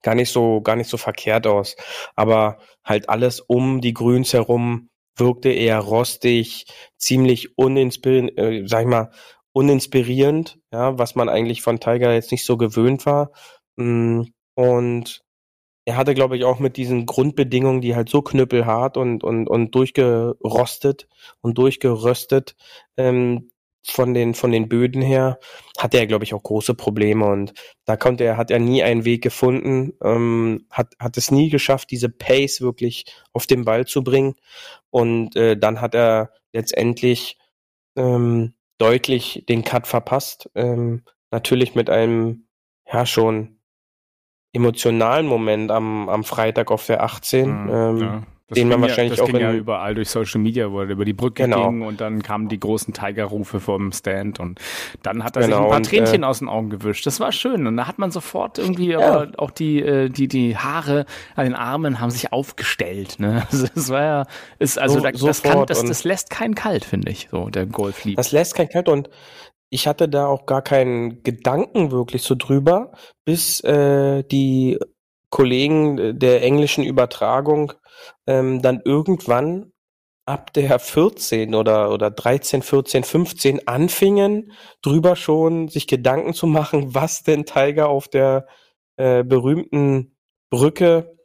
gar 0.02 0.16
nicht 0.16 0.32
so, 0.32 0.62
gar 0.62 0.76
nicht 0.76 0.90
so 0.90 0.98
verkehrt 0.98 1.48
aus. 1.48 1.76
Aber 2.16 2.60
halt 2.84 3.10
alles 3.10 3.40
um 3.42 3.82
die 3.82 3.94
Grüns 3.94 4.34
herum 4.34 4.90
wirkte 5.18 5.50
eher 5.50 5.80
rostig, 5.80 6.66
ziemlich 6.98 7.58
uninspirierend, 7.58 8.38
äh, 8.38 8.68
sag 8.68 8.82
ich 8.82 8.88
mal, 8.88 9.12
uninspirierend, 9.54 10.60
ja, 10.72 10.98
was 10.98 11.16
man 11.16 11.30
eigentlich 11.30 11.62
von 11.62 11.80
Tiger 11.80 12.14
jetzt 12.14 12.32
nicht 12.32 12.46
so 12.46 12.58
gewöhnt 12.58 13.06
war. 13.06 13.32
Hm, 13.78 14.34
und 14.56 15.22
er 15.86 15.98
hatte, 15.98 16.14
glaube 16.14 16.38
ich, 16.38 16.46
auch 16.46 16.60
mit 16.60 16.78
diesen 16.78 17.06
Grundbedingungen, 17.06 17.82
die 17.82 17.96
halt 17.96 18.10
so 18.10 18.22
knüppelhart 18.22 18.96
und, 18.98 19.24
und, 19.24 19.48
und 19.50 19.74
durchgerostet 19.76 21.08
und 21.42 21.58
durchgeröstet, 21.58 22.56
ähm, 22.98 23.50
von 23.84 24.14
den, 24.14 24.34
von 24.34 24.52
den 24.52 24.68
Böden 24.70 25.02
her, 25.02 25.40
hatte 25.78 25.98
er, 25.98 26.08
glaube 26.08 26.24
ich, 26.24 26.34
auch 26.34 26.44
große 26.44 26.74
Probleme 26.74 27.26
und 27.26 27.54
da 27.86 27.98
konnte 27.98 28.24
er, 28.24 28.38
hat 28.38 28.52
er 28.52 28.60
nie 28.60 28.84
einen 28.84 29.06
Weg 29.06 29.24
gefunden, 29.24 29.94
ähm, 30.04 30.66
hat, 30.70 30.94
hat 31.00 31.18
es 31.18 31.32
nie 31.32 31.50
geschafft, 31.50 31.92
diese 31.92 32.10
Pace 32.10 32.62
wirklich 32.62 33.06
auf 33.34 33.48
den 33.48 33.66
Ball 33.66 33.86
zu 33.86 34.04
bringen 34.04 34.36
und 34.90 35.36
äh, 35.36 35.58
dann 35.58 35.82
hat 35.82 35.96
er 35.96 36.32
letztendlich 36.54 37.38
ähm, 37.96 38.54
deutlich 38.78 39.46
den 39.48 39.64
Cut 39.64 39.88
verpasst, 39.88 40.50
ähm, 40.56 41.04
natürlich 41.32 41.76
mit 41.76 41.90
einem, 41.90 42.48
ja, 42.92 43.06
schon 43.06 43.60
emotionalen 44.52 45.28
Moment 45.28 45.72
am, 45.72 46.10
am 46.10 46.24
Freitag 46.24 46.72
auf 46.72 46.86
der 46.88 47.04
18. 47.04 47.50
Mhm, 47.50 47.70
ähm, 47.70 47.98
ja 47.98 48.24
das 48.50 48.58
den 48.58 48.68
man 48.68 48.82
wahrscheinlich 48.82 49.18
ja, 49.18 49.24
das 49.24 49.30
auch 49.30 49.32
ging 49.32 49.42
ja 49.42 49.54
überall 49.54 49.94
durch 49.94 50.10
Social 50.10 50.42
Media, 50.42 50.72
wo 50.72 50.82
er 50.82 50.90
über 50.90 51.06
die 51.06 51.14
Brücke 51.14 51.44
genau. 51.44 51.70
ging 51.70 51.84
und 51.84 52.02
dann 52.02 52.24
kamen 52.24 52.50
die 52.50 52.60
großen 52.60 52.94
Tiger-Rufe 52.94 53.60
vom 53.60 53.92
Stand 53.92 54.40
und 54.40 54.60
dann 55.04 55.24
hat 55.24 55.36
er 55.36 55.44
genau, 55.44 55.56
sich 55.56 55.64
ein 55.64 55.70
paar 55.70 55.78
und, 55.78 55.86
Tränchen 55.86 56.24
äh, 56.24 56.26
aus 56.26 56.40
den 56.40 56.50
Augen 56.50 56.72
gewischt. 56.72 57.06
Das 57.06 57.20
war 57.20 57.32
schön 57.32 57.68
und 57.68 57.78
da 57.78 57.88
hat 57.88 58.00
man 58.00 58.10
sofort 58.10 58.58
irgendwie 58.58 58.90
ja. 58.90 59.28
auch 59.38 59.52
die, 59.52 59.82
äh, 59.82 60.10
die, 60.10 60.28
die 60.28 60.58
Haare 60.58 61.06
an 61.36 61.46
den 61.46 61.54
Armen 61.54 62.00
haben 62.00 62.10
sich 62.10 62.34
aufgestellt. 62.34 63.20
Ne? 63.20 63.48
Also 63.52 63.68
das 63.74 63.90
war 63.90 64.02
ja, 64.02 64.26
ist, 64.60 64.78
also 64.78 64.96
so, 64.96 65.02
da, 65.02 65.12
das, 65.12 65.44
kann, 65.44 65.66
das, 65.66 65.84
das 65.84 66.04
lässt 66.04 66.30
keinen 66.30 66.56
kalt, 66.56 66.86
finde 66.86 67.12
ich, 67.12 67.30
so 67.32 67.50
der 67.50 67.66
Golflieb. 67.66 68.18
Das 68.18 68.32
lässt 68.32 68.56
keinen 68.56 68.70
kalt 68.70 68.90
und 68.90 69.10
ich 69.70 69.88
hatte 69.88 70.10
da 70.10 70.28
auch 70.28 70.46
gar 70.46 70.62
keinen 70.62 71.24
Gedanken 71.24 71.92
wirklich 71.92 72.24
so 72.24 72.36
drüber, 72.36 72.92
bis 73.26 73.62
äh, 73.64 74.24
die 74.24 74.80
Kollegen 75.30 76.18
der 76.20 76.42
englischen 76.44 76.84
Übertragung 76.84 77.74
ähm, 78.28 78.62
dann 78.62 78.82
irgendwann 78.84 79.72
ab 80.26 80.54
der 80.54 80.80
14 80.80 81.56
oder, 81.56 81.92
oder 81.92 82.12
13, 82.12 82.62
14, 82.62 83.04
15 83.04 83.68
anfingen, 83.68 84.52
drüber 84.82 85.16
schon 85.16 85.70
sich 85.70 85.88
Gedanken 85.88 86.34
zu 86.34 86.46
machen, 86.46 86.94
was 86.94 87.24
denn 87.24 87.46
Tiger 87.46 87.90
auf 87.90 88.08
der 88.08 88.48
äh, 88.98 89.24
berühmten 89.24 90.16
Brücke 90.52 91.18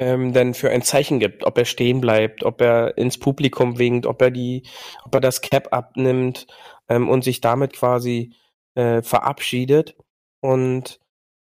ähm, 0.00 0.32
denn 0.32 0.54
für 0.54 0.70
ein 0.70 0.82
Zeichen 0.82 1.20
gibt, 1.20 1.44
ob 1.44 1.58
er 1.58 1.66
stehen 1.66 2.00
bleibt, 2.00 2.42
ob 2.42 2.60
er 2.60 2.96
ins 2.96 3.18
Publikum 3.18 3.78
winkt, 3.78 4.06
ob 4.06 4.20
er 4.22 4.30
die, 4.30 4.66
ob 5.04 5.14
er 5.14 5.20
das 5.20 5.42
Cap 5.42 5.68
abnimmt 5.72 6.46
ähm, 6.88 7.08
und 7.08 7.22
sich 7.22 7.40
damit 7.40 7.74
quasi 7.74 8.34
äh, 8.74 9.02
verabschiedet. 9.02 9.96
Und 10.40 11.00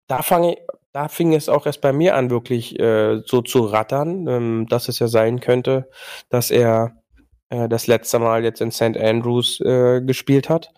da 0.08 0.22
fange 0.22 0.56
da 0.92 1.08
fing 1.08 1.34
es 1.34 1.48
auch 1.48 1.66
erst 1.66 1.80
bei 1.80 1.92
mir 1.92 2.16
an, 2.16 2.30
wirklich 2.30 2.78
äh, 2.78 3.22
so 3.24 3.42
zu 3.42 3.64
rattern, 3.64 4.26
ähm, 4.28 4.66
dass 4.68 4.88
es 4.88 4.98
ja 4.98 5.08
sein 5.08 5.40
könnte, 5.40 5.88
dass 6.28 6.50
er 6.50 7.02
äh, 7.48 7.68
das 7.68 7.86
letzte 7.86 8.18
Mal 8.18 8.44
jetzt 8.44 8.60
in 8.60 8.70
St. 8.70 8.96
Andrews 8.96 9.60
äh, 9.60 10.00
gespielt 10.02 10.48
hat. 10.48 10.72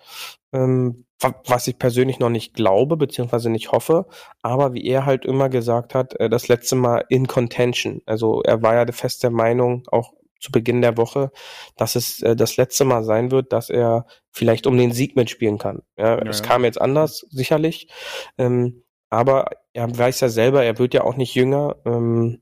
Ähm, 0.52 1.04
was 1.47 1.66
ich 1.68 1.78
persönlich 1.78 2.18
noch 2.18 2.28
nicht 2.28 2.54
glaube, 2.54 2.97
beziehungsweise 2.97 3.49
nicht 3.49 3.73
hoffe, 3.73 4.06
aber 4.42 4.75
wie 4.75 4.85
er 4.85 5.06
halt 5.06 5.25
immer 5.25 5.49
gesagt 5.49 5.94
hat, 5.94 6.18
äh, 6.21 6.28
das 6.28 6.49
letzte 6.49 6.76
Mal 6.76 7.04
in 7.09 7.26
Contention. 7.26 8.02
Also 8.06 8.42
er 8.42 8.62
war 8.62 8.75
ja 8.75 8.92
fest 8.92 9.23
der 9.23 9.30
Meinung, 9.30 9.85
auch 9.90 10.12
zu 10.38 10.52
Beginn 10.52 10.83
der 10.83 10.99
Woche, 10.99 11.30
dass 11.76 11.97
es 11.97 12.21
äh, 12.23 12.37
das 12.37 12.56
letzte 12.56 12.85
Mal 12.85 13.02
sein 13.02 13.30
wird, 13.30 13.52
dass 13.52 13.71
er 13.71 14.06
vielleicht 14.30 14.66
um 14.66 14.76
den 14.76 14.92
Sieg 14.92 15.16
mitspielen 15.16 15.59
kann. 15.59 15.83
Ja, 15.97 16.18
ja 16.18 16.26
es 16.26 16.40
ja. 16.40 16.47
kam 16.47 16.64
jetzt 16.64 16.80
anders, 16.80 17.26
sicherlich. 17.30 17.88
Ähm, 18.37 18.84
aber 19.14 19.47
er 19.73 19.97
weiß 19.97 20.21
ja 20.21 20.28
selber, 20.28 20.64
er 20.64 20.78
wird 20.78 20.94
ja 20.94 21.02
auch 21.02 21.16
nicht 21.16 21.35
jünger. 21.35 21.76
Ähm, 21.85 22.40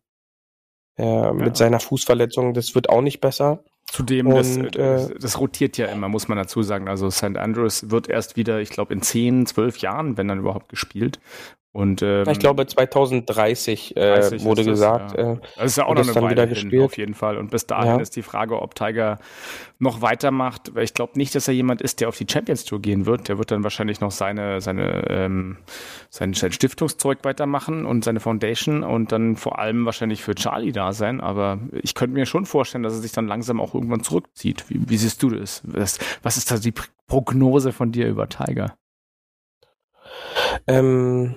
äh, 0.98 1.04
ja. 1.04 1.32
Mit 1.32 1.56
seiner 1.56 1.80
Fußverletzung, 1.80 2.54
das 2.54 2.74
wird 2.74 2.88
auch 2.88 3.00
nicht 3.00 3.20
besser. 3.20 3.64
Zudem, 3.86 4.28
und, 4.28 4.36
das, 4.36 4.58
das, 4.72 5.10
äh, 5.10 5.14
das, 5.18 5.40
rotiert 5.40 5.76
ja 5.76 5.86
immer, 5.86 6.08
muss 6.08 6.28
man 6.28 6.38
dazu 6.38 6.62
sagen. 6.62 6.88
Also 6.88 7.10
St. 7.10 7.36
Andrews 7.36 7.90
wird 7.90 8.08
erst 8.08 8.36
wieder, 8.36 8.60
ich 8.60 8.70
glaube, 8.70 8.92
in 8.94 9.02
10, 9.02 9.46
12 9.46 9.78
Jahren, 9.78 10.16
wenn 10.16 10.28
dann 10.28 10.38
überhaupt 10.38 10.68
gespielt. 10.68 11.20
Und, 11.74 12.02
ähm, 12.02 12.28
ich 12.28 12.38
glaube 12.38 12.66
2030 12.66 13.96
äh, 13.96 14.44
wurde 14.44 14.62
das, 14.62 14.66
gesagt. 14.66 15.16
Ja. 15.16 15.32
Äh, 15.32 15.36
das 15.56 15.64
ist 15.64 15.76
ja 15.78 15.86
auch 15.86 15.94
noch 15.94 16.06
eine 16.06 16.22
Weile 16.22 16.42
hin, 16.42 16.50
gespielt. 16.50 16.82
auf 16.82 16.98
jeden 16.98 17.14
Fall. 17.14 17.38
Und 17.38 17.50
bis 17.50 17.66
dahin 17.66 17.96
ja. 17.96 18.00
ist 18.00 18.14
die 18.14 18.22
Frage, 18.22 18.60
ob 18.60 18.74
Tiger 18.74 19.18
noch 19.78 20.02
weitermacht. 20.02 20.74
Weil 20.74 20.84
ich 20.84 20.92
glaube 20.92 21.12
nicht, 21.16 21.34
dass 21.34 21.48
er 21.48 21.54
jemand 21.54 21.80
ist, 21.80 22.02
der 22.02 22.08
auf 22.08 22.18
die 22.18 22.26
Champions 22.30 22.66
Tour 22.66 22.82
gehen 22.82 23.06
wird. 23.06 23.28
Der 23.28 23.38
wird 23.38 23.50
dann 23.50 23.62
wahrscheinlich 23.62 24.02
noch 24.02 24.10
seine, 24.10 24.60
seine, 24.60 25.08
ähm, 25.08 25.56
sein, 26.10 26.34
sein 26.34 26.52
Stiftungszeug 26.52 27.20
weitermachen 27.22 27.86
und 27.86 28.04
seine 28.04 28.20
Foundation 28.20 28.84
und 28.84 29.10
dann 29.10 29.36
vor 29.36 29.58
allem 29.58 29.86
wahrscheinlich 29.86 30.22
für 30.22 30.34
Charlie 30.34 30.72
da 30.72 30.92
sein. 30.92 31.22
Aber 31.22 31.58
ich 31.82 31.94
könnte 31.94 32.12
mir 32.12 32.26
schon 32.26 32.44
vorstellen, 32.44 32.84
dass 32.84 32.92
er 32.92 33.00
sich 33.00 33.12
dann 33.12 33.26
langsam 33.26 33.62
auch 33.62 33.74
irgendwann 33.74 34.02
zurückzieht. 34.02 34.66
Wie, 34.68 34.90
wie 34.90 34.96
siehst 34.98 35.22
du 35.22 35.30
das? 35.30 35.62
Was, 35.64 35.98
was 36.22 36.36
ist 36.36 36.50
da 36.50 36.58
die 36.58 36.74
Prognose 37.06 37.72
von 37.72 37.92
dir 37.92 38.08
über 38.08 38.28
Tiger? 38.28 38.76
Ähm, 40.66 41.34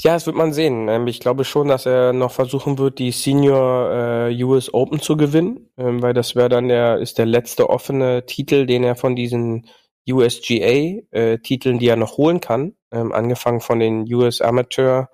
ja, 0.00 0.14
das 0.14 0.26
wird 0.26 0.36
man 0.36 0.52
sehen. 0.52 0.88
Ähm, 0.88 1.06
ich 1.06 1.20
glaube 1.20 1.44
schon, 1.44 1.68
dass 1.68 1.86
er 1.86 2.12
noch 2.12 2.32
versuchen 2.32 2.78
wird, 2.78 2.98
die 2.98 3.10
Senior 3.10 4.28
äh, 4.30 4.44
US 4.44 4.72
Open 4.72 5.00
zu 5.00 5.16
gewinnen, 5.16 5.70
ähm, 5.76 6.02
weil 6.02 6.14
das 6.14 6.36
wäre 6.36 6.48
dann 6.48 6.68
der 6.68 6.98
ist 6.98 7.18
der 7.18 7.26
letzte 7.26 7.68
offene 7.70 8.24
Titel, 8.26 8.66
den 8.66 8.84
er 8.84 8.96
von 8.96 9.16
diesen 9.16 9.66
USGA 10.08 11.02
äh, 11.10 11.38
die 11.38 11.88
er 11.88 11.96
noch 11.96 12.16
holen 12.16 12.40
kann, 12.40 12.74
ähm, 12.92 13.12
angefangen 13.12 13.60
von 13.60 13.80
den 13.80 14.12
US 14.14 14.40
Amateur 14.40 15.10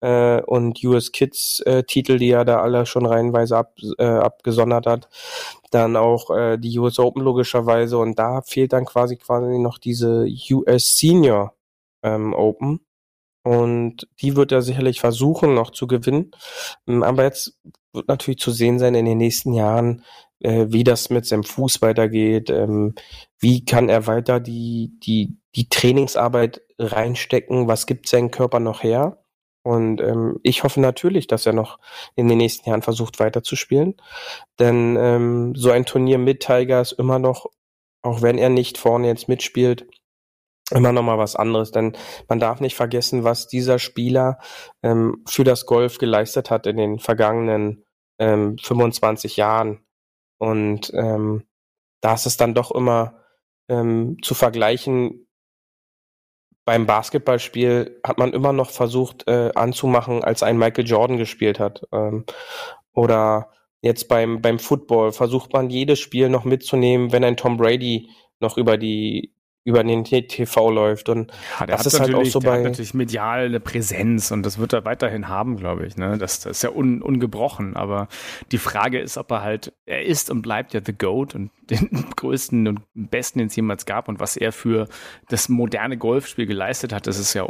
äh, 0.00 0.40
und 0.42 0.82
US 0.84 1.12
Kids 1.12 1.60
äh, 1.60 1.82
die 1.84 2.30
er 2.30 2.44
da 2.44 2.60
alle 2.60 2.86
schon 2.86 3.06
reihenweise 3.06 3.56
ab, 3.56 3.74
äh, 3.98 4.04
abgesondert 4.04 4.86
hat, 4.86 5.08
dann 5.70 5.96
auch 5.96 6.28
die 6.58 6.78
US 6.78 6.98
Open 6.98 7.22
logischerweise. 7.22 7.98
Und 7.98 8.18
da 8.18 8.42
fehlt 8.42 8.72
dann 8.74 8.84
quasi 8.84 9.16
quasi 9.16 9.58
noch 9.58 9.78
diese 9.78 10.26
US 10.50 10.96
Senior 10.96 11.54
ähm, 12.02 12.34
Open 12.34 12.80
und 13.42 14.08
die 14.20 14.36
wird 14.36 14.52
er 14.52 14.62
sicherlich 14.62 15.00
versuchen 15.00 15.54
noch 15.54 15.70
zu 15.70 15.86
gewinnen. 15.86 16.30
Ähm, 16.86 17.02
aber 17.02 17.24
jetzt 17.24 17.58
wird 17.92 18.08
natürlich 18.08 18.38
zu 18.38 18.50
sehen 18.50 18.78
sein 18.78 18.94
in 18.94 19.04
den 19.04 19.18
nächsten 19.18 19.52
Jahren, 19.52 20.04
äh, 20.40 20.66
wie 20.68 20.84
das 20.84 21.10
mit 21.10 21.26
seinem 21.26 21.44
Fuß 21.44 21.82
weitergeht, 21.82 22.50
ähm, 22.50 22.94
wie 23.38 23.64
kann 23.64 23.88
er 23.88 24.06
weiter 24.06 24.40
die, 24.40 24.92
die, 25.02 25.38
die 25.54 25.68
Trainingsarbeit 25.68 26.62
reinstecken, 26.78 27.68
was 27.68 27.86
gibt 27.86 28.08
sein 28.08 28.30
Körper 28.30 28.60
noch 28.60 28.82
her. 28.82 29.18
Und 29.64 30.00
ähm, 30.00 30.40
ich 30.42 30.64
hoffe 30.64 30.80
natürlich, 30.80 31.28
dass 31.28 31.46
er 31.46 31.52
noch 31.52 31.78
in 32.16 32.28
den 32.28 32.38
nächsten 32.38 32.68
Jahren 32.68 32.82
versucht 32.82 33.20
weiterzuspielen. 33.20 33.94
Denn 34.58 34.96
ähm, 34.98 35.54
so 35.54 35.70
ein 35.70 35.86
Turnier 35.86 36.18
mit 36.18 36.40
Tiger 36.40 36.80
ist 36.80 36.92
immer 36.92 37.20
noch, 37.20 37.46
auch 38.02 38.22
wenn 38.22 38.38
er 38.38 38.48
nicht 38.48 38.78
vorne 38.78 39.06
jetzt 39.06 39.28
mitspielt, 39.28 39.86
immer 40.72 40.92
noch 40.92 41.02
mal 41.02 41.18
was 41.18 41.36
anderes, 41.36 41.70
denn 41.70 41.96
man 42.28 42.40
darf 42.40 42.60
nicht 42.60 42.76
vergessen, 42.76 43.24
was 43.24 43.48
dieser 43.48 43.78
Spieler 43.78 44.38
ähm, 44.82 45.22
für 45.28 45.44
das 45.44 45.66
Golf 45.66 45.98
geleistet 45.98 46.50
hat 46.50 46.66
in 46.66 46.76
den 46.76 46.98
vergangenen 46.98 47.84
ähm, 48.18 48.56
25 48.58 49.36
Jahren. 49.36 49.84
Und 50.38 50.92
ähm, 50.94 51.44
da 52.00 52.14
ist 52.14 52.26
es 52.26 52.36
dann 52.36 52.54
doch 52.54 52.72
immer 52.72 53.22
ähm, 53.68 54.16
zu 54.22 54.34
vergleichen. 54.34 55.26
Beim 56.64 56.86
Basketballspiel 56.86 58.00
hat 58.04 58.18
man 58.18 58.32
immer 58.32 58.52
noch 58.52 58.70
versucht 58.70 59.26
äh, 59.28 59.50
anzumachen, 59.54 60.22
als 60.22 60.42
ein 60.42 60.58
Michael 60.58 60.86
Jordan 60.86 61.16
gespielt 61.16 61.58
hat. 61.58 61.82
Ähm, 61.92 62.24
oder 62.92 63.50
jetzt 63.80 64.08
beim, 64.08 64.40
beim 64.40 64.58
Football 64.58 65.12
versucht 65.12 65.52
man 65.52 65.70
jedes 65.70 65.98
Spiel 65.98 66.28
noch 66.28 66.44
mitzunehmen, 66.44 67.12
wenn 67.12 67.24
ein 67.24 67.36
Tom 67.36 67.56
Brady 67.56 68.10
noch 68.38 68.56
über 68.56 68.78
die 68.78 69.34
über 69.64 69.84
den 69.84 70.04
TV 70.04 70.70
läuft. 70.70 71.08
Und 71.08 71.32
ja, 71.60 71.66
das 71.66 71.86
ist 71.86 72.00
halt 72.00 72.14
auch 72.14 72.24
so 72.24 72.40
der 72.40 72.50
bei. 72.50 72.56
Hat 72.56 72.64
natürlich 72.64 72.94
medial 72.94 73.46
eine 73.46 73.60
Präsenz 73.60 74.30
und 74.30 74.44
das 74.44 74.58
wird 74.58 74.72
er 74.72 74.84
weiterhin 74.84 75.28
haben, 75.28 75.56
glaube 75.56 75.86
ich. 75.86 75.96
Ne? 75.96 76.18
Das, 76.18 76.40
das 76.40 76.58
ist 76.58 76.62
ja 76.62 76.70
un, 76.70 77.02
ungebrochen. 77.02 77.76
Aber 77.76 78.08
die 78.50 78.58
Frage 78.58 78.98
ist, 78.98 79.18
ob 79.18 79.30
er 79.30 79.42
halt, 79.42 79.72
er 79.86 80.04
ist 80.04 80.30
und 80.30 80.42
bleibt 80.42 80.74
ja 80.74 80.80
The 80.84 80.92
Goat 80.92 81.34
und 81.34 81.50
den 81.72 82.06
größten 82.16 82.68
und 82.68 82.80
besten, 82.94 83.38
den 83.38 83.48
es 83.48 83.56
jemals 83.56 83.86
gab 83.86 84.08
und 84.08 84.20
was 84.20 84.36
er 84.36 84.52
für 84.52 84.88
das 85.28 85.48
moderne 85.48 85.96
Golfspiel 85.96 86.46
geleistet 86.46 86.92
hat, 86.92 87.06
das 87.06 87.18
ist 87.18 87.34
ja, 87.34 87.46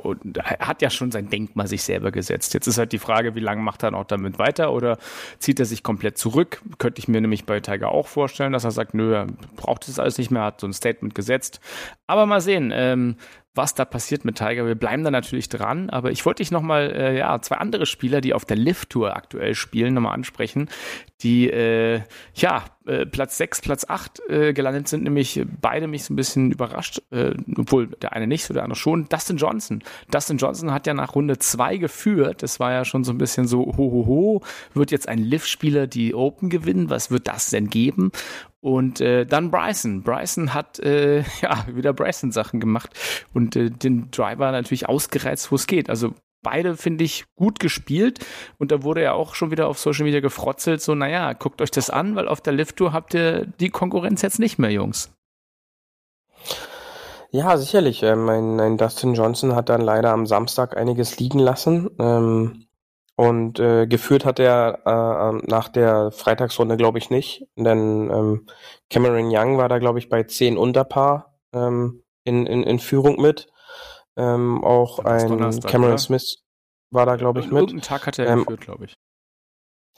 hat 0.58 0.82
ja 0.82 0.90
schon 0.90 1.10
sein 1.10 1.28
Denkmal 1.28 1.66
sich 1.66 1.82
selber 1.82 2.12
gesetzt. 2.12 2.54
Jetzt 2.54 2.66
ist 2.66 2.78
halt 2.78 2.92
die 2.92 2.98
Frage, 2.98 3.34
wie 3.34 3.40
lange 3.40 3.62
macht 3.62 3.82
er 3.82 3.90
noch 3.90 4.04
damit 4.04 4.38
weiter 4.38 4.72
oder 4.72 4.98
zieht 5.38 5.60
er 5.60 5.66
sich 5.66 5.82
komplett 5.82 6.18
zurück? 6.18 6.62
Könnte 6.78 7.00
ich 7.00 7.08
mir 7.08 7.20
nämlich 7.20 7.44
bei 7.44 7.60
Tiger 7.60 7.90
auch 7.90 8.06
vorstellen, 8.06 8.52
dass 8.52 8.64
er 8.64 8.70
sagt, 8.70 8.94
nö, 8.94 9.14
er 9.14 9.26
braucht 9.56 9.88
das 9.88 9.98
alles 9.98 10.18
nicht 10.18 10.30
mehr, 10.30 10.44
hat 10.44 10.60
so 10.60 10.66
ein 10.66 10.72
Statement 10.72 11.14
gesetzt. 11.14 11.60
Aber 12.06 12.26
mal 12.26 12.40
sehen. 12.40 12.72
Ähm, 12.74 13.16
was 13.54 13.74
da 13.74 13.84
passiert 13.84 14.24
mit 14.24 14.36
Tiger. 14.38 14.66
Wir 14.66 14.74
bleiben 14.74 15.04
da 15.04 15.10
natürlich 15.10 15.48
dran, 15.48 15.90
aber 15.90 16.10
ich 16.10 16.24
wollte 16.24 16.42
dich 16.42 16.50
nochmal, 16.50 16.90
äh, 16.92 17.18
ja, 17.18 17.40
zwei 17.42 17.56
andere 17.56 17.84
Spieler, 17.84 18.20
die 18.20 18.32
auf 18.32 18.44
der 18.44 18.56
Lift-Tour 18.56 19.14
aktuell 19.14 19.54
spielen, 19.54 19.94
nochmal 19.94 20.14
ansprechen, 20.14 20.68
die, 21.22 21.50
äh, 21.50 22.00
ja, 22.34 22.64
äh, 22.86 23.06
Platz 23.06 23.36
6, 23.36 23.60
Platz 23.60 23.84
8 23.88 24.20
äh, 24.28 24.52
gelandet 24.54 24.88
sind, 24.88 25.04
nämlich 25.04 25.44
beide 25.60 25.86
mich 25.86 26.04
so 26.04 26.12
ein 26.12 26.16
bisschen 26.16 26.50
überrascht, 26.50 27.02
äh, 27.10 27.34
obwohl 27.56 27.88
der 27.88 28.12
eine 28.12 28.26
nicht, 28.26 28.44
so 28.44 28.54
der 28.54 28.64
andere 28.64 28.78
schon. 28.78 29.08
Dustin 29.08 29.36
Johnson. 29.36 29.82
Dustin 30.10 30.38
Johnson 30.38 30.72
hat 30.72 30.86
ja 30.86 30.94
nach 30.94 31.14
Runde 31.14 31.38
2 31.38 31.76
geführt. 31.76 32.42
Das 32.42 32.58
war 32.58 32.72
ja 32.72 32.84
schon 32.84 33.04
so 33.04 33.12
ein 33.12 33.18
bisschen 33.18 33.46
so, 33.46 33.60
ho, 33.60 33.76
ho, 33.76 34.06
ho, 34.06 34.42
wird 34.74 34.90
jetzt 34.90 35.08
ein 35.08 35.18
Lift-Spieler 35.18 35.86
die 35.86 36.14
Open 36.14 36.48
gewinnen? 36.50 36.90
Was 36.90 37.10
wird 37.10 37.28
das 37.28 37.50
denn 37.50 37.68
geben? 37.68 38.10
Und 38.62 39.00
äh, 39.00 39.26
dann 39.26 39.50
Bryson. 39.50 40.02
Bryson 40.02 40.54
hat 40.54 40.78
äh, 40.78 41.24
ja 41.42 41.66
wieder 41.66 41.92
Bryson-Sachen 41.92 42.60
gemacht 42.60 42.90
und 43.34 43.56
äh, 43.56 43.70
den 43.70 44.10
Driver 44.12 44.52
natürlich 44.52 44.88
ausgereizt, 44.88 45.50
wo 45.50 45.56
es 45.56 45.66
geht. 45.66 45.90
Also 45.90 46.14
beide, 46.42 46.76
finde 46.76 47.02
ich, 47.02 47.24
gut 47.34 47.58
gespielt. 47.58 48.24
Und 48.58 48.70
da 48.70 48.84
wurde 48.84 49.02
ja 49.02 49.12
auch 49.14 49.34
schon 49.34 49.50
wieder 49.50 49.66
auf 49.66 49.78
Social 49.78 50.04
Media 50.04 50.20
gefrotzelt, 50.20 50.80
so, 50.80 50.94
naja, 50.94 51.32
guckt 51.32 51.60
euch 51.60 51.72
das 51.72 51.90
an, 51.90 52.14
weil 52.14 52.28
auf 52.28 52.40
der 52.40 52.52
Lift-Tour 52.52 52.92
habt 52.92 53.14
ihr 53.14 53.46
die 53.46 53.70
Konkurrenz 53.70 54.22
jetzt 54.22 54.38
nicht 54.38 54.58
mehr, 54.58 54.70
Jungs. 54.70 55.12
Ja, 57.30 57.56
sicherlich. 57.56 58.02
Ähm, 58.02 58.28
ein, 58.28 58.60
ein 58.60 58.76
Dustin 58.76 59.14
Johnson 59.14 59.56
hat 59.56 59.70
dann 59.70 59.80
leider 59.80 60.12
am 60.12 60.26
Samstag 60.26 60.76
einiges 60.76 61.18
liegen 61.18 61.38
lassen. 61.38 61.90
Ähm, 61.98 62.66
und 63.16 63.60
äh, 63.60 63.86
geführt 63.86 64.24
hat 64.24 64.38
er 64.38 64.80
äh, 64.86 65.28
ähm, 65.28 65.42
nach 65.46 65.68
der 65.68 66.10
Freitagsrunde, 66.10 66.76
glaube 66.76 66.98
ich, 66.98 67.10
nicht. 67.10 67.46
Denn 67.56 68.10
ähm, 68.10 68.46
Cameron 68.90 69.28
Young 69.30 69.58
war 69.58 69.68
da, 69.68 69.78
glaube 69.78 69.98
ich, 69.98 70.08
bei 70.08 70.22
10 70.22 70.56
unter 70.56 70.84
Paar 70.84 71.38
ähm, 71.52 72.02
in, 72.24 72.46
in, 72.46 72.62
in 72.62 72.78
Führung 72.78 73.20
mit. 73.20 73.48
Ähm, 74.16 74.64
auch 74.64 74.98
ein 74.98 75.60
Cameron 75.60 75.92
oder? 75.92 75.98
Smith 75.98 76.42
war 76.90 77.06
da, 77.06 77.16
glaube 77.16 77.40
ich, 77.40 77.46
mit. 77.46 77.54
Irgendeinen 77.54 77.82
Tag 77.82 78.06
hat 78.06 78.18
er 78.18 78.28
ähm, 78.28 78.40
geführt, 78.40 78.60
glaube 78.62 78.84
ich. 78.86 78.94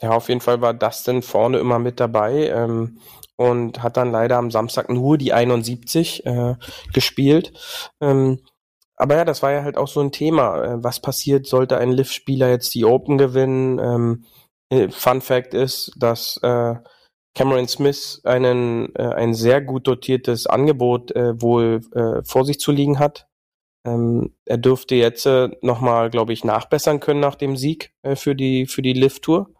Ja, 0.01 0.11
auf 0.11 0.27
jeden 0.27 0.41
Fall 0.41 0.61
war 0.61 0.73
Dustin 0.73 1.21
vorne 1.21 1.57
immer 1.57 1.79
mit 1.79 2.01
dabei 2.01 2.49
ähm, 2.49 2.99
und 3.37 3.81
hat 3.81 3.95
dann 3.95 4.11
leider 4.11 4.37
am 4.37 4.51
Samstag 4.51 4.89
nur 4.89 5.17
die 5.17 5.31
71 5.31 6.25
äh, 6.25 6.55
gespielt. 6.93 7.53
Ähm, 8.01 8.41
aber 8.97 9.15
ja, 9.15 9.25
das 9.25 9.43
war 9.43 9.51
ja 9.51 9.63
halt 9.63 9.77
auch 9.77 9.87
so 9.87 10.01
ein 10.01 10.11
Thema. 10.11 10.63
Äh, 10.63 10.83
was 10.83 10.99
passiert, 10.99 11.47
sollte 11.47 11.77
ein 11.77 11.91
Lift-Spieler 11.91 12.49
jetzt 12.49 12.73
die 12.75 12.85
Open 12.85 13.17
gewinnen? 13.17 13.79
Ähm, 13.79 14.25
äh, 14.69 14.89
Fun 14.89 15.21
Fact 15.21 15.53
ist, 15.53 15.91
dass 15.97 16.37
äh, 16.43 16.75
Cameron 17.35 17.67
Smith 17.67 18.21
einen, 18.23 18.95
äh, 18.95 19.03
ein 19.03 19.33
sehr 19.33 19.61
gut 19.61 19.87
dotiertes 19.87 20.47
Angebot 20.47 21.11
äh, 21.15 21.39
wohl 21.41 21.81
äh, 21.93 22.23
vor 22.23 22.45
sich 22.45 22.59
zu 22.59 22.71
liegen 22.71 22.99
hat. 22.99 23.27
Ähm, 23.85 24.33
er 24.45 24.57
dürfte 24.57 24.95
jetzt 24.95 25.25
äh, 25.25 25.49
nochmal, 25.61 26.09
glaube 26.09 26.33
ich, 26.33 26.43
nachbessern 26.43 26.99
können 26.99 27.19
nach 27.19 27.35
dem 27.35 27.57
Sieg 27.57 27.93
für 28.15 28.35
die, 28.35 28.65
für 28.65 28.81
die 28.81 28.93
Lift-Tour. 28.93 29.54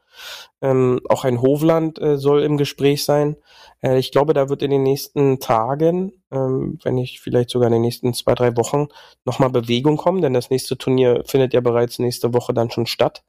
Ähm, 0.61 0.99
auch 1.09 1.23
ein 1.25 1.41
Hovland 1.41 1.99
äh, 2.01 2.17
soll 2.17 2.43
im 2.43 2.57
Gespräch 2.57 3.03
sein. 3.05 3.35
Äh, 3.81 3.99
ich 3.99 4.11
glaube, 4.11 4.33
da 4.33 4.49
wird 4.49 4.61
in 4.61 4.71
den 4.71 4.83
nächsten 4.83 5.39
Tagen, 5.39 6.13
ähm, 6.31 6.79
wenn 6.83 6.95
nicht 6.95 7.19
vielleicht 7.19 7.49
sogar 7.49 7.67
in 7.67 7.73
den 7.73 7.81
nächsten 7.81 8.13
zwei, 8.13 8.35
drei 8.35 8.55
Wochen, 8.57 8.87
nochmal 9.25 9.49
Bewegung 9.49 9.97
kommen, 9.97 10.21
denn 10.21 10.33
das 10.33 10.49
nächste 10.49 10.77
Turnier 10.77 11.23
findet 11.25 11.53
ja 11.53 11.61
bereits 11.61 11.99
nächste 11.99 12.33
Woche 12.33 12.53
dann 12.53 12.71
schon 12.71 12.85
statt. 12.85 13.23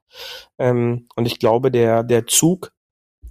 Ähm, 0.59 1.09
und 1.16 1.26
ich 1.26 1.38
glaube, 1.38 1.71
der, 1.71 2.02
der 2.02 2.26
Zug 2.26 2.73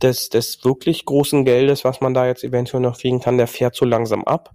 des, 0.01 0.29
des 0.29 0.63
wirklich 0.63 1.05
großen 1.05 1.45
Geldes, 1.45 1.83
was 1.83 2.01
man 2.01 2.13
da 2.13 2.27
jetzt 2.27 2.43
eventuell 2.43 2.81
noch 2.81 2.97
kriegen 2.99 3.21
kann, 3.21 3.37
der 3.37 3.47
fährt 3.47 3.75
so 3.75 3.85
langsam 3.85 4.23
ab. 4.23 4.51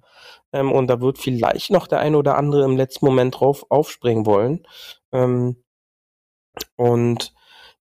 Ähm, 0.53 0.73
und 0.73 0.89
da 0.89 1.01
wird 1.01 1.19
vielleicht 1.19 1.71
noch 1.71 1.87
der 1.87 2.01
ein 2.01 2.15
oder 2.15 2.37
andere 2.37 2.65
im 2.65 2.77
letzten 2.77 3.07
Moment 3.07 3.41
drauf 3.41 3.65
aufspringen 3.71 4.27
wollen. 4.27 4.67
Ähm, 5.13 5.63
und 6.77 7.33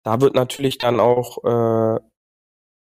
da 0.03 0.21
wird 0.21 0.35
natürlich 0.35 0.77
dann 0.77 0.99
auch 0.99 1.43
äh, 1.43 1.99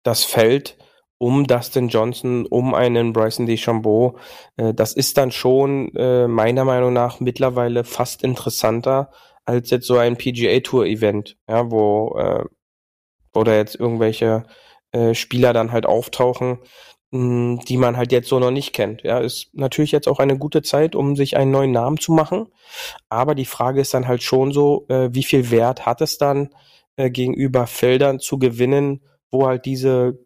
das 0.02 0.24
Feld 0.24 0.76
um 1.18 1.46
Dustin 1.46 1.88
Johnson, 1.88 2.46
um 2.46 2.74
einen 2.74 3.12
Bryson 3.12 3.46
DeChambeau, 3.46 4.18
äh, 4.56 4.74
das 4.74 4.92
ist 4.94 5.16
dann 5.16 5.30
schon 5.30 5.94
äh, 5.96 6.26
meiner 6.28 6.64
Meinung 6.64 6.92
nach 6.92 7.20
mittlerweile 7.20 7.84
fast 7.84 8.22
interessanter 8.22 9.10
als 9.46 9.70
jetzt 9.70 9.86
so 9.86 9.98
ein 9.98 10.16
PGA 10.16 10.60
Tour 10.60 10.86
Event, 10.86 11.36
ja, 11.48 11.70
wo 11.70 12.18
äh, 12.18 12.44
wo 13.34 13.44
da 13.44 13.54
jetzt 13.54 13.74
irgendwelche 13.74 14.44
äh, 14.92 15.14
Spieler 15.14 15.52
dann 15.52 15.72
halt 15.72 15.86
auftauchen, 15.86 16.58
mh, 17.10 17.62
die 17.68 17.76
man 17.76 17.96
halt 17.96 18.12
jetzt 18.12 18.28
so 18.28 18.38
noch 18.38 18.50
nicht 18.50 18.72
kennt. 18.72 19.02
Ja, 19.02 19.18
ist 19.18 19.50
natürlich 19.52 19.92
jetzt 19.92 20.08
auch 20.08 20.18
eine 20.20 20.38
gute 20.38 20.62
Zeit, 20.62 20.94
um 20.94 21.16
sich 21.16 21.36
einen 21.36 21.50
neuen 21.50 21.72
Namen 21.72 21.98
zu 21.98 22.12
machen. 22.12 22.46
Aber 23.08 23.34
die 23.34 23.44
Frage 23.44 23.80
ist 23.80 23.92
dann 23.94 24.08
halt 24.08 24.22
schon 24.22 24.52
so, 24.52 24.86
äh, 24.88 25.10
wie 25.12 25.24
viel 25.24 25.50
Wert 25.50 25.84
hat 25.84 26.00
es 26.00 26.18
dann 26.18 26.50
gegenüber 26.96 27.66
Feldern 27.66 28.20
zu 28.20 28.38
gewinnen, 28.38 29.02
wo 29.30 29.46
halt 29.46 29.64
diese 29.64 30.18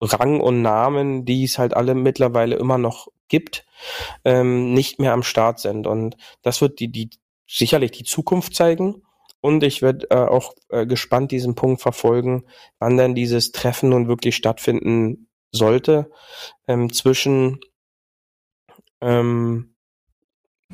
Rang 0.00 0.40
und 0.40 0.62
Namen, 0.62 1.24
die 1.24 1.44
es 1.44 1.58
halt 1.58 1.74
alle 1.74 1.94
mittlerweile 1.94 2.56
immer 2.56 2.78
noch 2.78 3.08
gibt, 3.28 3.66
ähm, 4.24 4.72
nicht 4.72 4.98
mehr 4.98 5.12
am 5.12 5.22
Start 5.22 5.60
sind. 5.60 5.86
Und 5.86 6.16
das 6.42 6.60
wird 6.60 6.80
die, 6.80 6.88
die 6.88 7.10
sicherlich 7.46 7.92
die 7.92 8.04
Zukunft 8.04 8.54
zeigen. 8.54 9.02
Und 9.40 9.62
ich 9.62 9.80
werde 9.80 10.06
äh, 10.10 10.16
auch 10.16 10.54
äh, 10.68 10.86
gespannt 10.86 11.32
diesen 11.32 11.54
Punkt 11.54 11.80
verfolgen, 11.80 12.44
wann 12.78 12.98
denn 12.98 13.14
dieses 13.14 13.52
Treffen 13.52 13.88
nun 13.88 14.08
wirklich 14.08 14.36
stattfinden 14.36 15.28
sollte 15.50 16.10
ähm, 16.68 16.92
zwischen 16.92 17.60
ähm, 19.00 19.74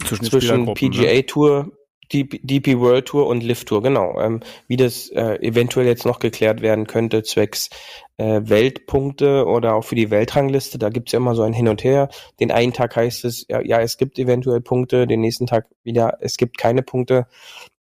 zwischen, 0.05 0.25
zwischen 0.25 0.75
PGA 0.75 1.13
ne? 1.15 1.27
Tour, 1.27 1.73
DP, 2.13 2.79
World 2.79 3.07
Tour 3.07 3.27
und 3.27 3.43
Lift 3.43 3.69
Tour, 3.69 3.83
genau. 3.83 4.21
Ähm, 4.21 4.41
wie 4.69 4.77
das 4.77 5.09
äh, 5.11 5.37
eventuell 5.41 5.87
jetzt 5.87 6.07
noch 6.07 6.19
geklärt 6.19 6.61
werden 6.63 6.87
könnte, 6.87 7.23
zwecks 7.23 7.71
äh, 8.17 8.41
Weltpunkte 8.45 9.45
oder 9.47 9.75
auch 9.75 9.85
für 9.85 9.95
die 9.95 10.11
Weltrangliste, 10.11 10.79
da 10.79 10.89
gibt's 10.89 11.13
ja 11.13 11.19
immer 11.19 11.35
so 11.35 11.43
ein 11.43 11.53
Hin 11.53 11.69
und 11.69 11.85
Her. 11.85 12.09
Den 12.41 12.51
einen 12.51 12.73
Tag 12.73 12.97
heißt 12.97 13.25
es, 13.25 13.47
ja, 13.49 13.61
ja, 13.61 13.81
es 13.81 13.99
gibt 13.99 14.19
eventuell 14.19 14.61
Punkte, 14.61 15.07
den 15.07 15.21
nächsten 15.21 15.47
Tag 15.47 15.67
wieder, 15.83 16.19
es 16.21 16.37
gibt 16.37 16.59
keine 16.59 16.83
Punkte. 16.83 17.27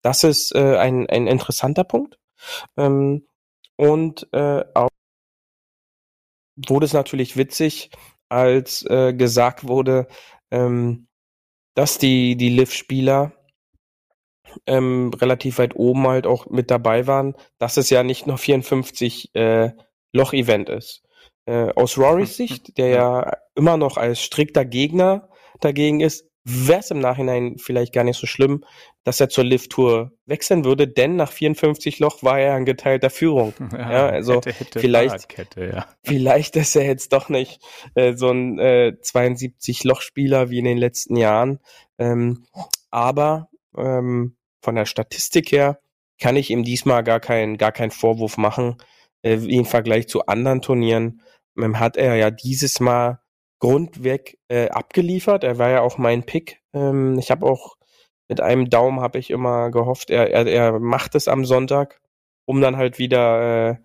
Das 0.02 0.24
ist 0.24 0.54
äh, 0.56 0.78
ein, 0.78 1.08
ein 1.10 1.28
interessanter 1.28 1.84
Punkt. 1.84 2.18
Ähm, 2.78 3.26
und 3.78 4.28
äh, 4.34 4.64
auch 4.74 4.90
wurde 6.56 6.86
es 6.86 6.94
natürlich 6.94 7.38
witzig, 7.38 7.90
als 8.30 8.84
äh, 8.90 9.14
gesagt 9.14 9.68
wurde, 9.68 10.08
ähm, 10.52 11.08
dass 11.76 11.98
die, 11.98 12.38
die 12.38 12.50
Liv-Spieler 12.50 13.34
ähm, 14.68 15.12
relativ 15.16 15.58
weit 15.58 15.76
oben 15.76 16.08
halt 16.08 16.28
auch 16.28 16.48
mit 16.50 16.72
dabei 16.72 17.08
waren, 17.08 17.36
dass 17.58 17.78
es 17.78 17.90
ja 17.90 18.04
nicht 18.04 18.28
nur 18.28 18.38
54 18.38 19.36
äh, 19.36 19.72
Loch-Event 20.14 20.70
ist. 20.70 21.04
Äh, 21.46 21.74
aus 21.76 21.98
Rorys 21.98 22.38
Sicht, 22.38 22.78
der 22.78 22.88
ja 22.88 23.32
immer 23.56 23.78
noch 23.78 23.98
als 23.98 24.22
strikter 24.22 24.66
Gegner 24.66 25.30
dagegen 25.60 26.00
ist, 26.00 26.26
wäre 26.46 26.80
es 26.80 26.92
im 26.92 27.00
Nachhinein 27.00 27.58
vielleicht 27.58 27.92
gar 27.92 28.04
nicht 28.04 28.20
so 28.20 28.28
schlimm, 28.28 28.64
dass 29.04 29.20
er 29.20 29.30
zur 29.30 29.44
Lift-Tour 29.44 30.12
wechseln 30.26 30.64
würde, 30.64 30.88
denn 30.88 31.16
nach 31.16 31.32
54 31.32 32.00
Loch 32.00 32.22
war 32.22 32.40
er 32.40 32.56
in 32.56 32.66
geteilter 32.66 33.10
Führung. 33.10 33.54
Ja, 33.76 33.92
ja 33.92 34.06
also 34.08 34.36
hätte, 34.36 34.54
hätte, 34.54 34.80
vielleicht, 34.80 35.28
ja. 35.58 35.88
vielleicht 36.04 36.56
ist 36.56 36.76
er 36.76 36.86
jetzt 36.86 37.12
doch 37.14 37.30
nicht 37.30 37.62
äh, 37.96 38.16
so 38.16 38.30
ein 38.30 38.60
äh, 38.60 38.94
72 39.02 39.84
Loch-Spieler 39.84 40.50
wie 40.50 40.60
in 40.60 40.66
den 40.66 40.78
letzten 40.78 41.18
Jahren. 41.18 41.60
Ähm, 41.98 42.46
aber 42.90 43.50
ähm, 43.76 44.38
von 44.66 44.76
der 44.76 44.86
Statistik 44.86 45.52
her 45.52 45.80
kann 46.20 46.36
ich 46.36 46.50
ihm 46.50 46.64
diesmal 46.64 47.04
gar 47.04 47.20
keinen 47.20 47.58
gar 47.58 47.72
keinen 47.72 47.92
Vorwurf 47.92 48.38
machen. 48.38 48.78
Äh, 49.24 49.36
Im 49.36 49.66
Vergleich 49.66 50.08
zu 50.08 50.26
anderen 50.26 50.62
Turnieren 50.62 51.22
ähm, 51.58 51.80
hat 51.80 51.98
er 51.98 52.16
ja 52.16 52.32
dieses 52.32 52.80
Mal 52.80 53.20
grundweg 53.60 54.38
äh, 54.50 54.70
abgeliefert. 54.70 55.44
Er 55.44 55.58
war 55.58 55.70
ja 55.70 55.82
auch 55.82 55.98
mein 55.98 56.26
Pick. 56.26 56.62
Ähm, 56.74 57.18
ich 57.20 57.32
habe 57.32 57.46
auch 57.46 57.78
mit 58.28 58.42
einem 58.42 58.70
Daumen 58.70 59.02
habe 59.02 59.20
ich 59.20 59.30
immer 59.32 59.72
gehofft, 59.72 60.10
er, 60.10 60.32
er, 60.32 60.48
er 60.48 60.80
macht 60.80 61.16
es 61.16 61.28
am 61.28 61.46
Sonntag, 61.46 62.02
um 62.46 62.60
dann 62.62 62.76
halt 62.78 62.98
wieder 62.98 63.70
äh, 63.72 63.76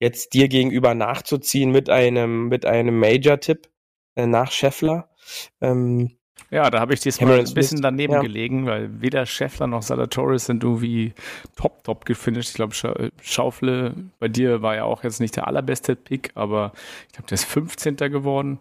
jetzt 0.00 0.34
dir 0.34 0.48
gegenüber 0.48 0.94
nachzuziehen 0.94 1.70
mit 1.72 1.90
einem 1.90 2.48
mit 2.48 2.64
einem 2.66 2.98
Major-Tipp 2.98 3.68
äh, 4.16 4.26
nach 4.26 4.50
Scheffler. 4.52 5.10
Ähm, 5.60 6.15
ja, 6.50 6.70
da 6.70 6.78
habe 6.78 6.94
ich 6.94 7.00
diesmal 7.00 7.40
ein 7.40 7.54
bisschen 7.54 7.82
daneben 7.82 8.12
ja. 8.12 8.20
gelegen, 8.20 8.66
weil 8.66 9.00
weder 9.00 9.26
Scheffler 9.26 9.66
noch 9.66 9.82
Salatoris 9.82 10.46
sind 10.46 10.62
irgendwie 10.62 11.12
top, 11.56 11.82
top 11.82 12.04
gefinisht. 12.04 12.50
Ich 12.50 12.54
glaube, 12.54 12.74
Scha 12.74 12.94
Schaufle 13.20 13.94
bei 14.20 14.28
dir 14.28 14.62
war 14.62 14.76
ja 14.76 14.84
auch 14.84 15.02
jetzt 15.02 15.20
nicht 15.20 15.34
der 15.34 15.48
allerbeste 15.48 15.96
Pick, 15.96 16.30
aber 16.34 16.72
ich 17.08 17.14
glaube, 17.14 17.28
der 17.28 17.34
ist 17.34 17.44
15. 17.44 17.96
geworden. 17.96 18.58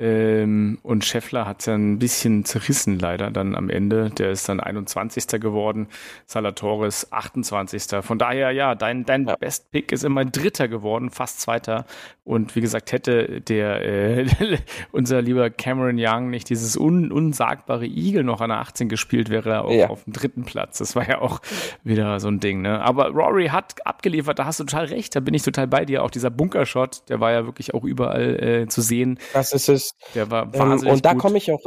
Ähm, 0.00 0.78
und 0.82 1.04
Scheffler 1.04 1.46
hat 1.46 1.60
es 1.60 1.66
ja 1.66 1.74
ein 1.74 1.98
bisschen 1.98 2.46
zerrissen 2.46 2.98
leider 2.98 3.30
dann 3.30 3.54
am 3.54 3.68
Ende. 3.68 4.08
Der 4.08 4.30
ist 4.30 4.48
dann 4.48 4.58
21. 4.58 5.26
geworden, 5.40 5.88
Salatoris 6.24 7.12
28. 7.12 8.02
Von 8.02 8.18
daher, 8.18 8.50
ja, 8.52 8.74
dein, 8.74 9.04
dein 9.04 9.26
ja. 9.26 9.36
Best 9.36 9.70
Pick 9.70 9.92
ist 9.92 10.02
immer 10.02 10.24
Dritter 10.24 10.68
geworden, 10.68 11.10
fast 11.10 11.42
Zweiter. 11.42 11.84
Und 12.24 12.56
wie 12.56 12.62
gesagt, 12.62 12.92
hätte 12.92 13.42
der 13.42 13.82
äh, 13.84 14.26
unser 14.92 15.20
lieber 15.20 15.50
Cameron 15.50 15.96
Young 15.98 16.30
nicht 16.30 16.48
dieses 16.48 16.78
un, 16.78 17.12
unsagbare 17.12 17.84
Igel 17.84 18.24
noch 18.24 18.40
an 18.40 18.48
der 18.48 18.60
18 18.60 18.88
gespielt, 18.88 19.28
wäre 19.28 19.50
er 19.50 19.64
auch 19.66 19.72
ja. 19.72 19.88
auf 19.90 20.04
dem 20.04 20.14
dritten 20.14 20.44
Platz. 20.44 20.78
Das 20.78 20.96
war 20.96 21.06
ja 21.06 21.20
auch 21.20 21.40
wieder 21.84 22.20
so 22.20 22.28
ein 22.28 22.40
Ding. 22.40 22.62
Ne? 22.62 22.80
Aber 22.80 23.08
Rory 23.08 23.48
hat 23.48 23.86
abgeliefert, 23.86 24.38
da 24.38 24.46
hast 24.46 24.60
du 24.60 24.64
total 24.64 24.86
recht, 24.86 25.14
da 25.14 25.20
bin 25.20 25.34
ich 25.34 25.42
total 25.42 25.66
bei 25.66 25.84
dir. 25.84 26.02
Auch 26.02 26.10
dieser 26.10 26.30
Bunkershot, 26.30 27.02
der 27.10 27.20
war 27.20 27.32
ja 27.32 27.44
wirklich 27.44 27.74
auch 27.74 27.84
überall 27.84 28.42
äh, 28.42 28.66
zu 28.68 28.80
sehen. 28.80 29.18
Das 29.34 29.52
ist 29.52 29.68
es 29.68 29.89
der 30.14 30.30
war 30.30 30.52
wahnsinnig 30.52 30.84
ähm, 30.84 30.92
Und 30.92 31.04
da 31.04 31.14
komme 31.14 31.38
ich 31.38 31.52
auch, 31.52 31.60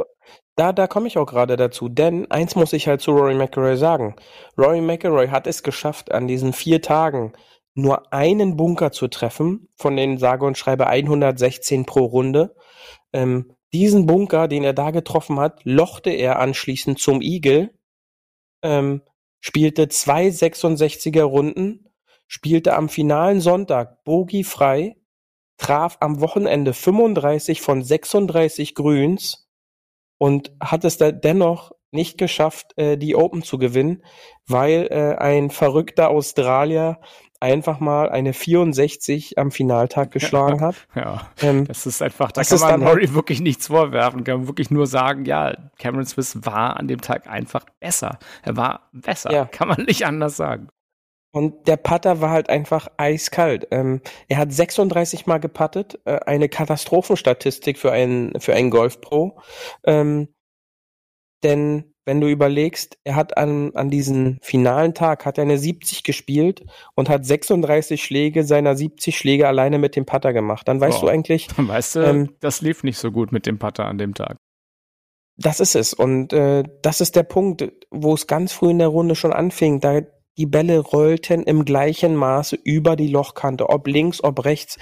da, 0.56 0.72
da 0.72 0.86
komme 0.86 1.06
ich 1.06 1.18
auch 1.18 1.26
gerade 1.26 1.56
dazu, 1.56 1.88
denn 1.88 2.30
eins 2.30 2.54
muss 2.54 2.72
ich 2.72 2.88
halt 2.88 3.00
zu 3.00 3.12
Rory 3.12 3.34
McIlroy 3.34 3.76
sagen. 3.76 4.16
Rory 4.58 4.80
McIlroy 4.80 5.28
hat 5.28 5.46
es 5.46 5.62
geschafft, 5.62 6.12
an 6.12 6.26
diesen 6.26 6.52
vier 6.52 6.82
Tagen 6.82 7.32
nur 7.74 8.12
einen 8.12 8.56
Bunker 8.56 8.92
zu 8.92 9.08
treffen, 9.08 9.68
von 9.76 9.96
den 9.96 10.18
sage 10.18 10.46
und 10.46 10.56
schreibe 10.56 10.86
116 10.86 11.84
pro 11.86 12.04
Runde. 12.04 12.54
Ähm, 13.12 13.56
diesen 13.72 14.06
Bunker, 14.06 14.46
den 14.46 14.62
er 14.62 14.72
da 14.72 14.92
getroffen 14.92 15.40
hat, 15.40 15.60
lochte 15.64 16.10
er 16.10 16.38
anschließend 16.38 17.00
zum 17.00 17.20
Igel, 17.20 17.76
ähm, 18.62 19.02
spielte 19.40 19.88
zwei 19.88 20.28
66er 20.28 21.22
Runden, 21.22 21.92
spielte 22.28 22.74
am 22.74 22.88
finalen 22.88 23.40
Sonntag 23.40 24.04
Bogie 24.04 24.44
frei 24.44 24.96
traf 25.58 25.96
am 26.00 26.20
Wochenende 26.20 26.72
35 26.72 27.60
von 27.60 27.82
36 27.82 28.74
Grüns 28.74 29.48
und 30.18 30.52
hat 30.60 30.84
es 30.84 30.96
da 30.96 31.12
dennoch 31.12 31.72
nicht 31.90 32.18
geschafft, 32.18 32.72
äh, 32.76 32.98
die 32.98 33.14
Open 33.14 33.42
zu 33.42 33.56
gewinnen, 33.56 34.02
weil 34.46 34.88
äh, 34.90 35.16
ein 35.16 35.50
verrückter 35.50 36.10
Australier 36.10 36.98
einfach 37.40 37.78
mal 37.78 38.08
eine 38.08 38.32
64 38.32 39.38
am 39.38 39.50
Finaltag 39.50 40.10
geschlagen 40.10 40.60
hat. 40.60 40.88
Ja, 40.94 41.30
ähm, 41.42 41.66
das 41.66 41.86
ist 41.86 42.00
einfach, 42.02 42.32
da 42.32 42.42
kann 42.42 42.58
man 42.60 42.84
halt 42.84 43.14
wirklich 43.14 43.40
nichts 43.40 43.66
vorwerfen, 43.66 44.24
kann 44.24 44.38
man 44.38 44.48
wirklich 44.48 44.70
nur 44.70 44.86
sagen, 44.86 45.24
ja, 45.24 45.54
Cameron 45.78 46.06
Smith 46.06 46.38
war 46.42 46.78
an 46.78 46.88
dem 46.88 47.00
Tag 47.00 47.28
einfach 47.28 47.66
besser. 47.80 48.18
Er 48.42 48.56
war 48.56 48.88
besser, 48.92 49.30
ja. 49.30 49.44
kann 49.44 49.68
man 49.68 49.82
nicht 49.84 50.06
anders 50.06 50.36
sagen. 50.36 50.68
Und 51.34 51.66
der 51.66 51.76
Putter 51.76 52.20
war 52.20 52.30
halt 52.30 52.48
einfach 52.48 52.86
eiskalt. 52.96 53.66
Ähm, 53.72 54.00
er 54.28 54.36
hat 54.36 54.52
36 54.52 55.26
Mal 55.26 55.38
geputtet, 55.38 55.98
äh, 56.04 56.20
eine 56.26 56.48
Katastrophenstatistik 56.48 57.76
für 57.76 57.90
einen, 57.90 58.38
für 58.38 58.54
einen 58.54 58.70
Golf 58.70 59.00
Pro. 59.00 59.40
Ähm, 59.84 60.28
denn 61.42 61.92
wenn 62.04 62.20
du 62.20 62.28
überlegst, 62.28 62.98
er 63.02 63.16
hat 63.16 63.36
an, 63.36 63.74
an 63.74 63.90
diesem 63.90 64.38
finalen 64.42 64.94
Tag 64.94 65.26
hat 65.26 65.38
er 65.38 65.42
eine 65.42 65.58
70 65.58 66.04
gespielt 66.04 66.64
und 66.94 67.08
hat 67.08 67.26
36 67.26 68.04
Schläge 68.04 68.44
seiner 68.44 68.76
70 68.76 69.18
Schläge 69.18 69.48
alleine 69.48 69.78
mit 69.78 69.96
dem 69.96 70.06
Putter 70.06 70.32
gemacht. 70.32 70.68
Dann 70.68 70.80
weißt 70.80 70.98
oh. 70.98 71.06
du 71.06 71.08
eigentlich. 71.08 71.48
Dann 71.56 71.66
weißt 71.66 71.96
du, 71.96 72.00
ähm, 72.00 72.36
das 72.38 72.60
lief 72.60 72.84
nicht 72.84 72.98
so 72.98 73.10
gut 73.10 73.32
mit 73.32 73.44
dem 73.44 73.58
Putter 73.58 73.86
an 73.86 73.98
dem 73.98 74.14
Tag. 74.14 74.36
Das 75.36 75.58
ist 75.58 75.74
es. 75.74 75.94
Und 75.94 76.32
äh, 76.32 76.62
das 76.82 77.00
ist 77.00 77.16
der 77.16 77.24
Punkt, 77.24 77.68
wo 77.90 78.14
es 78.14 78.28
ganz 78.28 78.52
früh 78.52 78.70
in 78.70 78.78
der 78.78 78.86
Runde 78.86 79.16
schon 79.16 79.32
anfing. 79.32 79.80
Da 79.80 80.02
die 80.36 80.46
Bälle 80.46 80.78
rollten 80.78 81.42
im 81.44 81.64
gleichen 81.64 82.16
Maße 82.16 82.58
über 82.62 82.96
die 82.96 83.08
Lochkante, 83.08 83.68
ob 83.68 83.86
links, 83.86 84.22
ob 84.22 84.44
rechts, 84.44 84.78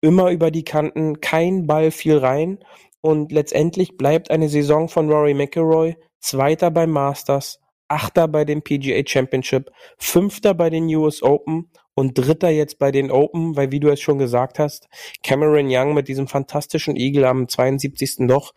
immer 0.00 0.30
über 0.30 0.50
die 0.50 0.64
Kanten, 0.64 1.20
kein 1.20 1.66
Ball 1.66 1.90
fiel 1.90 2.18
rein 2.18 2.58
und 3.00 3.32
letztendlich 3.32 3.96
bleibt 3.96 4.30
eine 4.30 4.48
Saison 4.48 4.88
von 4.88 5.10
Rory 5.10 5.34
McIlroy 5.34 5.96
Zweiter 6.20 6.70
beim 6.70 6.90
Masters, 6.90 7.60
Achter 7.88 8.28
bei 8.28 8.44
dem 8.44 8.62
PGA 8.62 9.02
Championship, 9.06 9.70
Fünfter 9.98 10.52
bei 10.52 10.68
den 10.68 10.84
US 10.94 11.22
Open 11.22 11.70
und 11.98 12.16
Dritter 12.16 12.48
jetzt 12.48 12.78
bei 12.78 12.92
den 12.92 13.10
Open, 13.10 13.56
weil 13.56 13.72
wie 13.72 13.80
du 13.80 13.88
es 13.88 14.00
schon 14.00 14.18
gesagt 14.18 14.60
hast, 14.60 14.88
Cameron 15.24 15.66
Young 15.68 15.94
mit 15.94 16.06
diesem 16.06 16.28
fantastischen 16.28 16.94
Igel 16.94 17.24
am 17.24 17.48
72. 17.48 18.18
Loch 18.20 18.54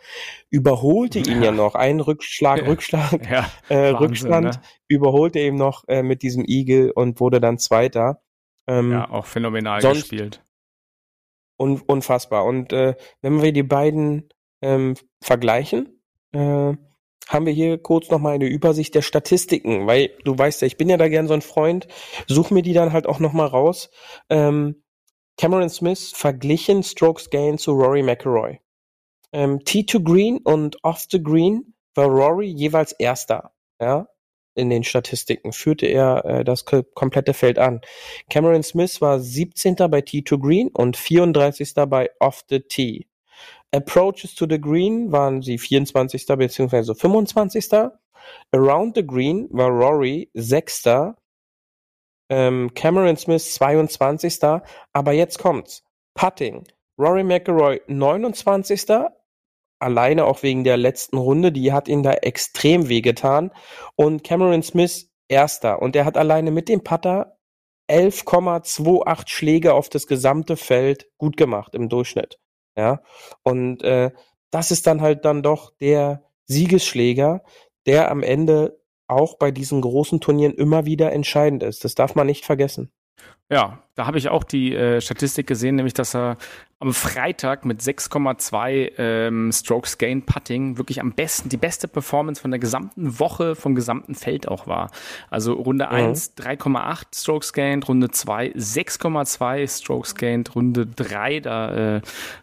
überholte 0.52 1.18
ihn 1.18 1.42
ja, 1.42 1.46
ja 1.46 1.52
noch. 1.52 1.74
Ein 1.74 2.02
Rückschlag, 2.02 2.68
Rückschlag, 2.68 3.28
ja, 3.28 3.50
äh, 3.70 3.76
Wahnsinn, 3.76 3.96
Rückstand, 3.96 4.46
ne? 4.46 4.62
überholte 4.88 5.40
ihn 5.40 5.56
noch 5.56 5.88
äh, 5.88 6.04
mit 6.04 6.22
diesem 6.22 6.46
Igel 6.46 6.92
und 6.92 7.20
wurde 7.20 7.42
dann 7.42 7.58
Zweiter. 7.58 8.22
Ähm, 8.68 8.92
ja, 8.92 9.10
auch 9.10 9.26
phänomenal 9.26 9.82
sonst, 9.82 10.02
gespielt. 10.02 10.46
Un 11.58 11.82
unfassbar. 11.82 12.46
Und 12.46 12.72
äh, 12.74 12.94
wenn 13.24 13.42
wir 13.42 13.54
die 13.54 13.64
beiden 13.64 14.30
ähm, 14.62 14.94
vergleichen, 15.20 16.00
äh, 16.32 16.74
haben 17.28 17.46
wir 17.46 17.54
hier 17.54 17.78
kurz 17.78 18.10
nochmal 18.10 18.34
eine 18.34 18.48
Übersicht 18.48 18.96
der 18.96 19.02
Statistiken, 19.02 19.88
weil 19.88 20.12
du 20.24 20.38
weißt 20.38 20.62
ja, 20.62 20.68
ich 20.68 20.78
bin 20.78 20.90
ja 20.90 20.98
da 20.98 21.08
gern 21.08 21.28
so 21.28 21.34
ein 21.34 21.42
Freund, 21.42 21.88
such 22.28 22.52
mir 22.52 22.62
die 22.62 22.74
dann 22.74 22.94
halt 22.94 23.08
auch 23.08 23.20
nochmal 23.20 23.48
raus. 23.48 23.90
Ähm, 24.30 24.84
Cameron 25.38 25.70
Smith 25.70 26.12
verglichen 26.14 26.84
Strokes 26.84 27.30
Gain 27.30 27.58
zu 27.58 27.72
Rory 27.72 28.04
McIlroy. 28.04 28.60
Ähm, 29.34 29.60
T2 29.60 30.04
Green 30.04 30.38
und 30.40 30.84
Off 30.84 31.06
the 31.10 31.24
Green 31.24 31.74
war 31.96 32.06
Rory 32.06 32.48
jeweils 32.48 32.92
Erster, 32.92 33.52
ja, 33.80 34.08
in 34.56 34.70
den 34.70 34.84
Statistiken, 34.84 35.54
führte 35.54 35.86
er 35.86 36.26
äh, 36.26 36.44
das 36.44 36.66
komplette 36.66 37.34
Feld 37.34 37.58
an. 37.58 37.82
Cameron 38.30 38.64
Smith 38.64 39.00
war 39.02 39.20
17. 39.20 39.76
bei 39.76 40.00
T2 40.00 40.40
Green 40.40 40.68
und 40.70 40.98
34. 40.98 41.74
bei 41.88 42.10
Off 42.20 42.44
the 42.50 42.60
Tee. 42.60 43.08
Approaches 43.74 44.36
to 44.36 44.46
the 44.50 44.60
Green 44.60 45.12
waren 45.12 45.42
sie 45.42 45.58
24. 45.58 46.26
bzw. 46.26 46.94
25. 46.94 47.92
Around 48.52 48.96
the 48.96 49.06
Green 49.06 49.48
war 49.52 49.70
Rory 49.70 50.30
6. 50.34 51.14
Ähm, 52.30 52.74
Cameron 52.74 53.18
Smith 53.18 53.54
22. 53.54 54.62
Aber 54.94 55.14
jetzt 55.14 55.40
kommt's. 55.40 55.84
Putting. 56.16 56.68
Rory 56.98 57.24
McIlroy 57.24 57.82
29. 57.88 58.86
Alleine 59.80 60.26
auch 60.26 60.44
wegen 60.44 60.64
der 60.64 60.78
letzten 60.78 61.18
Runde, 61.18 61.52
die 61.52 61.74
hat 61.74 61.88
ihn 61.88 62.04
da 62.04 62.12
extrem 62.12 62.90
wehgetan. 62.90 63.52
Und 63.96 64.24
Cameron 64.24 64.64
Smith 64.64 65.10
erster. 65.30 65.82
Und 65.82 65.96
er 65.96 66.06
hat 66.06 66.18
alleine 66.18 66.52
mit 66.52 66.68
dem 66.68 66.84
Putter 66.84 67.38
11,28 67.90 69.28
Schläge 69.28 69.74
auf 69.74 69.90
das 69.90 70.08
gesamte 70.08 70.58
Feld 70.58 71.10
gut 71.18 71.38
gemacht 71.38 71.74
im 71.74 71.90
Durchschnitt. 71.90 72.38
Ja, 72.76 73.02
und 73.44 73.84
äh, 73.84 74.12
das 74.50 74.72
ist 74.72 74.88
dann 74.88 75.02
halt 75.02 75.26
dann 75.26 75.44
doch 75.44 75.72
der 75.80 76.24
Siegesschläger, 76.46 77.44
der 77.86 78.12
am 78.12 78.24
Ende 78.24 78.80
auch 79.08 79.38
bei 79.38 79.52
diesen 79.52 79.82
großen 79.82 80.22
Turnieren 80.22 80.54
immer 80.54 80.86
wieder 80.86 81.12
entscheidend 81.12 81.64
ist. 81.64 81.84
Das 81.84 81.96
darf 81.96 82.16
man 82.16 82.28
nicht 82.28 82.46
vergessen. 82.46 82.92
Ja, 83.50 83.84
da 83.96 84.08
habe 84.08 84.18
ich 84.18 84.30
auch 84.30 84.44
die 84.44 84.74
äh, 84.74 85.02
Statistik 85.02 85.48
gesehen, 85.48 85.76
nämlich 85.76 85.94
dass 85.94 86.16
er 86.16 86.38
am 86.82 86.94
Freitag 86.94 87.64
mit 87.64 87.80
6,2 87.80 88.94
ähm, 88.98 89.52
Strokes 89.52 90.00
Gain 90.00 90.24
Putting 90.24 90.78
wirklich 90.80 91.00
am 91.00 91.12
besten, 91.12 91.48
die 91.48 91.58
beste 91.58 91.88
Performance 91.88 92.42
von 92.42 92.50
der 92.50 92.60
gesamten 92.60 93.20
Woche, 93.20 93.56
vom 93.56 93.76
gesamten 93.76 94.16
Feld 94.16 94.48
auch 94.48 94.66
war. 94.66 94.90
Also 95.30 95.54
Runde 95.54 95.86
mhm. 95.86 95.96
1 95.96 96.38
3,8 96.38 97.04
Strokes 97.14 97.54
Gained, 97.54 97.88
Runde 97.88 98.10
2 98.10 98.54
6,2 98.54 99.80
Strokes 99.80 100.16
Gained, 100.16 100.56
Runde 100.56 100.88
3, 100.88 101.40
da 101.42 101.98
äh, 101.98 102.02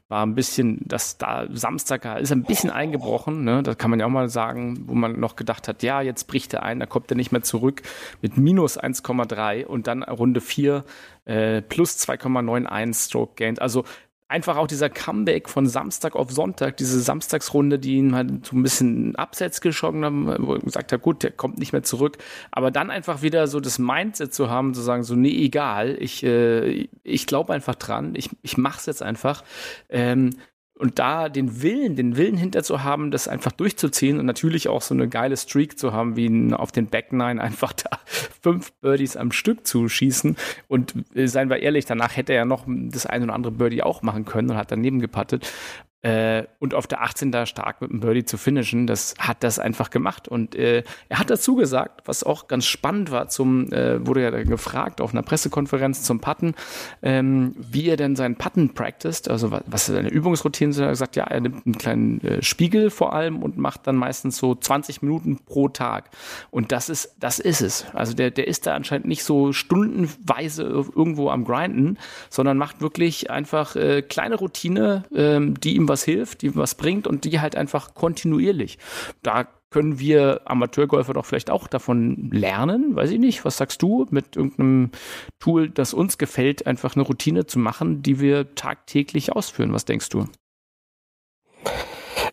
war 0.09 0.24
ein 0.24 0.35
bisschen, 0.37 0.79
das 0.85 1.18
da 1.18 1.46
Samstag 1.53 2.05
ist 2.20 2.31
ein 2.33 2.44
bisschen 2.44 2.70
eingebrochen, 2.70 3.44
ne? 3.44 3.62
das 3.64 3.77
kann 3.77 3.90
man 3.90 3.98
ja 3.98 4.07
auch 4.07 4.11
mal 4.11 4.29
sagen, 4.29 4.85
wo 4.87 4.94
man 4.94 5.18
noch 5.18 5.37
gedacht 5.37 5.66
hat, 5.68 5.83
ja, 5.83 6.01
jetzt 6.01 6.29
bricht 6.29 6.55
er 6.55 6.62
ein, 6.62 6.79
da 6.79 6.87
kommt 6.87 7.11
er 7.11 7.16
nicht 7.16 7.33
mehr 7.33 7.42
zurück 7.42 7.83
mit 8.22 8.38
minus 8.38 8.81
1,3 8.81 9.66
und 9.66 9.88
dann 9.88 10.05
Runde 10.05 10.40
4 10.40 10.85
äh, 11.27 11.61
plus 11.61 11.98
2,91 11.98 13.07
Stroke 13.07 13.35
Gained. 13.37 13.61
Also 13.61 13.85
einfach 14.29 14.57
auch 14.59 14.67
dieser 14.67 14.91
Comeback 14.91 15.49
von 15.49 15.67
Samstag 15.67 16.14
auf 16.14 16.31
Sonntag, 16.31 16.77
diese 16.77 17.01
Samstagsrunde, 17.01 17.79
die 17.79 17.97
ihn 17.97 18.14
halt 18.14 18.47
so 18.47 18.57
ein 18.57 18.62
bisschen 18.62 19.17
abseits 19.17 19.62
geschoben 19.62 20.05
haben, 20.05 20.47
wo 20.47 20.55
er 20.55 20.61
gesagt 20.61 20.93
hat, 20.93 21.01
gut, 21.01 21.23
der 21.23 21.31
kommt 21.31 21.59
nicht 21.59 21.73
mehr 21.73 21.83
zurück. 21.83 22.19
Aber 22.51 22.71
dann 22.71 22.91
einfach 22.91 23.23
wieder 23.23 23.47
so 23.47 23.59
das 23.59 23.79
Mindset 23.79 24.35
zu 24.35 24.51
haben, 24.51 24.75
zu 24.75 24.83
sagen, 24.83 25.03
so, 25.03 25.14
nee, 25.14 25.45
egal, 25.45 25.97
ich, 25.99 26.23
äh, 26.23 26.88
ich 27.03 27.27
glaube 27.27 27.55
einfach 27.55 27.75
dran, 27.75 28.14
ich, 28.14 28.29
ich 28.43 28.59
mach's 28.59 28.85
jetzt 28.87 29.03
einfach. 29.03 29.43
Ähm, 29.88 30.31
und 30.79 30.99
da 30.99 31.29
den 31.29 31.62
Willen, 31.62 31.97
den 31.97 32.17
Willen 32.17 32.37
hinter 32.37 32.62
zu 32.62 32.85
haben, 32.85 33.11
das 33.11 33.29
einfach 33.29 33.53
durchzuziehen 33.53 34.19
und 34.19 34.27
natürlich 34.27 34.69
auch 34.69 34.83
so 34.83 34.95
eine 34.95 35.09
geile 35.09 35.37
Streak 35.37 35.79
zu 35.79 35.93
haben, 35.93 36.17
wie 36.17 36.55
auf 36.55 36.73
den 36.73 36.87
Back 36.87 37.12
Nine 37.12 37.41
einfach 37.43 37.73
da 37.73 37.99
fünf 38.43 38.73
Birdies 38.81 39.17
am 39.17 39.33
Stück 39.33 39.67
zu 39.67 39.88
schießen. 39.88 40.37
Und 40.69 40.95
äh, 41.14 41.27
seien 41.27 41.51
wir 41.51 41.61
ehrlich, 41.61 41.85
danach 41.85 42.17
hätte 42.17 42.33
er 42.33 42.41
ja 42.41 42.45
noch 42.45 42.64
das 42.67 43.07
ein 43.07 43.23
oder 43.23 43.35
andere 43.35 43.53
Birdie 43.53 43.83
auch 43.83 44.03
machen 44.03 44.25
können 44.25 44.51
und 44.51 44.57
hat 44.57 44.71
daneben 44.71 45.01
gepattet. 45.01 45.51
Äh, 46.02 46.44
und 46.61 46.74
auf 46.74 46.87
der 46.87 47.02
18 47.02 47.32
da 47.32 47.44
stark 47.44 47.80
mit 47.80 47.90
dem 47.90 47.98
Birdie 47.98 48.24
zu 48.24 48.38
finishen, 48.38 48.87
das 48.87 49.14
hat 49.18 49.42
das 49.42 49.58
einfach 49.58 49.90
gemacht. 49.90 50.28
Und 50.28 50.54
äh, 50.54 50.84
er 51.08 51.18
hat 51.18 51.28
dazu 51.28 51.56
gesagt, 51.56 52.02
was 52.06 52.22
auch 52.22 52.46
ganz 52.46 52.66
spannend 52.66 53.11
war, 53.11 53.28
zum, 53.28 53.72
äh, 53.72 54.06
wurde 54.06 54.22
ja 54.22 54.30
gefragt 54.30 55.00
auf 55.00 55.12
einer 55.12 55.22
Pressekonferenz 55.22 56.04
zum 56.04 56.20
Putten, 56.20 56.54
ähm, 57.02 57.56
wie 57.56 57.88
er 57.88 57.96
denn 57.96 58.14
seinen 58.14 58.37
Putten 58.37 58.74
practiced, 58.74 59.28
also 59.28 59.50
was, 59.50 59.62
was 59.66 59.87
seine 59.87 60.08
Übungsroutine 60.08 60.72
sind. 60.72 60.84
Er 60.84 60.88
hat 60.88 60.92
gesagt, 60.92 61.16
ja, 61.16 61.24
er 61.24 61.40
nimmt 61.40 61.66
einen 61.66 61.78
kleinen 61.78 62.20
äh, 62.20 62.42
Spiegel 62.44 62.90
vor 62.90 63.12
allem 63.12 63.42
und 63.42 63.58
macht 63.58 63.88
dann 63.88 63.96
meistens 63.96 64.37
so 64.37 64.54
20 64.54 65.02
Minuten 65.02 65.38
pro 65.44 65.68
Tag. 65.68 66.11
Und 66.52 66.70
das 66.70 66.90
ist, 66.90 67.16
das 67.18 67.40
ist 67.40 67.61
es. 67.61 67.87
Also 67.92 68.14
der, 68.14 68.30
der 68.30 68.46
ist 68.46 68.68
da 68.68 68.74
anscheinend 68.76 69.08
nicht 69.08 69.24
so 69.24 69.52
stundenweise 69.52 70.62
irgendwo 70.62 71.30
am 71.30 71.44
Grinden, 71.44 71.98
sondern 72.30 72.56
macht 72.56 72.80
wirklich 72.80 73.30
einfach 73.30 73.74
äh, 73.74 74.02
kleine 74.02 74.37
Routine, 74.37 75.02
ähm, 75.12 75.58
die 75.58 75.74
ihm 75.74 75.88
was 75.88 76.05
hilft, 76.05 76.42
die 76.42 76.55
was 76.55 76.74
bringt 76.74 77.07
und 77.07 77.24
die 77.24 77.40
halt 77.40 77.57
einfach 77.57 77.94
kontinuierlich. 77.94 78.79
Da 79.22 79.48
können 79.70 79.98
wir 79.98 80.42
Amateurgolfer 80.44 81.12
doch 81.12 81.27
vielleicht 81.27 81.51
auch 81.51 81.66
davon 81.66 82.31
lernen, 82.33 82.96
weiß 82.96 83.11
ich 83.11 83.18
nicht. 83.18 83.44
Was 83.44 83.59
sagst 83.59 83.83
du 83.83 84.07
mit 84.11 84.37
irgendeinem 84.37 84.90
Tool, 85.38 85.68
das 85.68 85.92
uns 85.92 86.18
gefällt, 86.18 86.66
einfach 86.66 86.94
eine 86.94 87.05
Routine 87.05 87.46
zu 87.46 87.59
machen, 87.59 88.03
die 88.03 88.20
wir 88.20 88.55
tagtäglich 88.55 89.33
ausführen? 89.33 89.72
Was 89.72 89.85
denkst 89.85 90.09
du? 90.09 90.27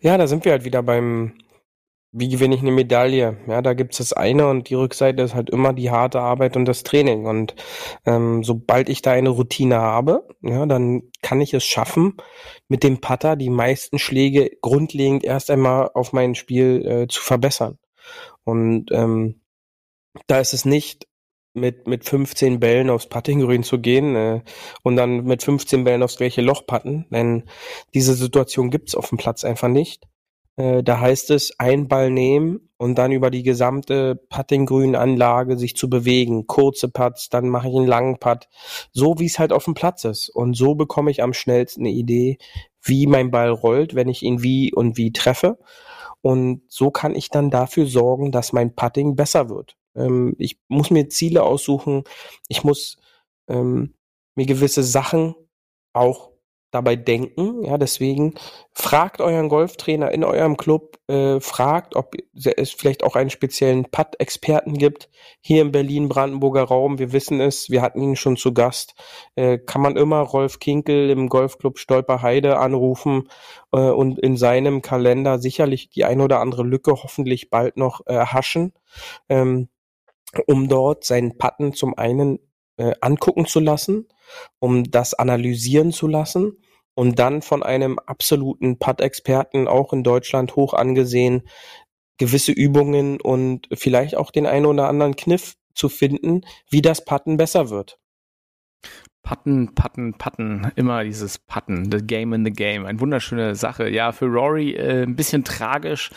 Ja, 0.02 0.18
da 0.18 0.28
sind 0.28 0.46
wir 0.46 0.54
halt 0.54 0.64
wieder 0.66 0.84
beim 0.84 1.34
wie 2.18 2.30
gewinne 2.30 2.56
ich 2.56 2.62
eine 2.62 2.72
Medaille? 2.72 3.38
Ja, 3.46 3.62
da 3.62 3.74
gibt's 3.74 3.98
das 3.98 4.14
eine 4.14 4.48
und 4.48 4.70
die 4.70 4.76
Rückseite 4.76 5.22
ist 5.22 5.36
halt 5.36 5.50
immer 5.50 5.74
die 5.74 5.92
harte 5.92 6.22
Arbeit 6.22 6.56
und 6.56 6.64
das 6.66 6.84
Training. 6.84 7.26
Und 7.26 7.56
ähm, 8.06 8.42
sobald 8.42 8.88
ich 8.88 9.02
da 9.02 9.12
eine 9.12 9.30
Routine 9.30 9.76
habe, 9.76 10.26
ja, 10.42 10.66
dann 10.66 11.04
kann 11.22 11.42
ich 11.42 11.54
es 11.54 11.66
schaffen, 11.66 12.14
mit 12.70 12.84
dem 12.84 13.02
Putter 13.02 13.36
die 13.36 13.50
meisten 13.50 14.00
Schläge 14.00 14.50
grundlegend 14.62 15.26
erst 15.26 15.52
einmal 15.52 15.92
auf 15.94 16.14
mein 16.14 16.36
Spiel 16.36 16.86
äh, 16.86 17.08
zu 17.08 17.22
verbessern. 17.22 17.80
Und 18.46 18.92
ähm, 18.94 19.42
da 20.28 20.40
ist 20.40 20.54
es 20.54 20.64
nicht 20.64 21.08
mit, 21.54 21.86
mit 21.86 22.06
15 22.06 22.62
Bällen 22.62 22.90
aufs 22.90 23.08
Puttinggrün 23.08 23.64
zu 23.64 23.80
gehen 23.80 24.16
äh, 24.16 24.42
und 24.84 24.96
dann 24.96 25.26
mit 25.26 25.44
15 25.44 25.84
Bällen 25.84 26.04
aufs 26.04 26.18
gleiche 26.18 26.42
Loch 26.42 26.66
putten, 26.66 27.08
denn 27.10 27.44
diese 27.94 28.14
Situation 28.14 28.70
gibt's 28.70 28.96
auf 28.96 29.10
dem 29.10 29.18
Platz 29.18 29.44
einfach 29.44 29.68
nicht. 29.68 30.08
Äh, 30.58 30.84
da 30.84 31.00
heißt 31.00 31.32
es, 31.32 31.60
ein 31.60 31.88
Ball 31.88 32.10
nehmen 32.10 32.70
und 32.78 32.96
dann 32.98 33.12
über 33.12 33.30
die 33.30 33.44
gesamte 33.44 34.16
Putting-Grün-Anlage 34.16 35.58
sich 35.58 35.76
zu 35.76 35.90
bewegen. 35.90 36.48
Kurze 36.48 36.90
Putts, 36.90 37.30
dann 37.30 37.50
mache 37.50 37.70
ich 37.70 37.76
einen 37.76 37.88
langen 37.88 38.20
Putt. 38.20 38.48
So 38.92 39.16
wie 39.18 39.26
es 39.26 39.40
halt 39.40 39.52
auf 39.52 39.66
dem 39.66 39.74
Platz 39.74 40.06
ist. 40.06 40.30
Und 40.30 40.56
so 40.56 40.76
bekomme 40.76 41.12
ich 41.12 41.24
am 41.24 41.34
schnellsten 41.34 41.82
eine 41.82 41.92
Idee, 41.92 42.38
wie 42.82 43.08
mein 43.08 43.32
Ball 43.32 43.50
rollt, 43.50 43.96
wenn 43.96 44.08
ich 44.08 44.24
ihn 44.24 44.44
wie 44.44 44.74
und 44.74 44.98
wie 44.98 45.12
treffe. 45.12 45.58
Und 46.22 46.64
so 46.68 46.90
kann 46.92 47.16
ich 47.16 47.30
dann 47.30 47.52
dafür 47.52 47.86
sorgen, 47.86 48.32
dass 48.32 48.54
mein 48.54 48.76
Putting 48.76 49.16
besser 49.16 49.50
wird. 49.50 49.76
Ähm, 49.96 50.36
ich 50.38 50.60
muss 50.68 50.90
mir 50.90 51.10
Ziele 51.10 51.44
aussuchen. 51.44 52.04
Ich 52.48 52.64
muss 52.64 52.98
ähm, 53.48 53.94
mir 54.36 54.46
gewisse 54.46 54.84
Sachen 54.84 55.36
auch 55.94 56.32
dabei 56.76 56.96
denken. 56.96 57.64
Ja, 57.64 57.78
deswegen 57.78 58.36
fragt 58.74 59.22
euren 59.22 59.50
Golftrainer 59.50 60.12
in 60.12 60.24
eurem 60.24 60.58
Club, 60.58 61.00
äh, 61.08 61.40
fragt, 61.40 61.96
ob 61.96 62.16
es 62.34 62.72
vielleicht 62.72 63.04
auch 63.04 63.16
einen 63.16 63.30
speziellen 63.30 63.86
Putt-Experten 63.86 64.78
gibt. 64.78 65.10
Hier 65.42 65.62
im 65.62 65.72
Berlin-Brandenburger 65.72 66.64
Raum, 66.64 67.00
wir 67.00 67.14
wissen 67.14 67.40
es, 67.42 67.70
wir 67.70 67.82
hatten 67.82 68.02
ihn 68.02 68.16
schon 68.16 68.38
zu 68.38 68.54
Gast, 68.54 68.94
äh, 69.36 69.58
kann 69.58 69.82
man 69.82 69.96
immer 69.96 70.20
Rolf 70.20 70.60
Kinkel 70.60 71.10
im 71.10 71.30
Golfclub 71.30 71.80
Stolperheide 71.80 72.58
anrufen 72.60 73.30
äh, 73.72 73.80
und 73.80 74.20
in 74.20 74.38
seinem 74.38 74.82
Kalender 74.82 75.40
sicherlich 75.40 75.90
die 75.90 76.06
ein 76.06 76.22
oder 76.22 76.42
andere 76.42 76.64
Lücke 76.64 76.92
hoffentlich 76.92 77.50
bald 77.50 77.78
noch 77.78 78.02
haschen. 78.08 78.74
Ähm, 79.30 79.70
um 80.48 80.68
dort 80.68 81.06
seinen 81.06 81.38
Patten 81.38 81.74
zum 81.74 81.98
einen 81.98 82.40
äh, 82.78 82.94
angucken 83.02 83.46
zu 83.46 83.60
lassen, 83.60 84.08
um 84.60 84.84
das 84.84 85.14
analysieren 85.14 85.92
zu 85.92 86.08
lassen 86.08 86.58
und 86.96 87.20
dann 87.20 87.42
von 87.42 87.62
einem 87.62 88.00
absoluten 88.00 88.80
Putt-Experten 88.80 89.68
auch 89.68 89.94
in 89.94 90.04
Deutschland 90.04 90.56
hoch 90.56 90.74
angesehen, 90.74 91.44
gewisse 92.18 92.54
Übungen 92.54 93.20
und 93.20 93.68
vielleicht 93.74 94.16
auch 94.16 94.32
den 94.32 94.46
einen 94.46 94.66
oder 94.66 94.88
anderen 94.88 95.16
Kniff 95.16 95.56
zu 95.74 95.90
finden, 95.90 96.42
wie 96.70 96.82
das 96.82 97.04
Putten 97.04 97.38
besser 97.38 97.70
wird. 97.70 98.00
Putten, 99.22 99.74
Putten, 99.74 100.14
Putten, 100.18 100.72
immer 100.76 101.04
dieses 101.04 101.40
Putten, 101.40 101.92
the 101.92 101.98
game 101.98 102.32
in 102.34 102.46
the 102.46 102.52
game, 102.52 102.86
eine 102.86 103.00
wunderschöne 103.00 103.56
Sache. 103.56 103.90
Ja, 103.90 104.12
für 104.12 104.28
Rory 104.28 104.74
äh, 104.74 105.04
ein 105.04 105.16
bisschen 105.16 105.44
tragisch, 105.44 106.12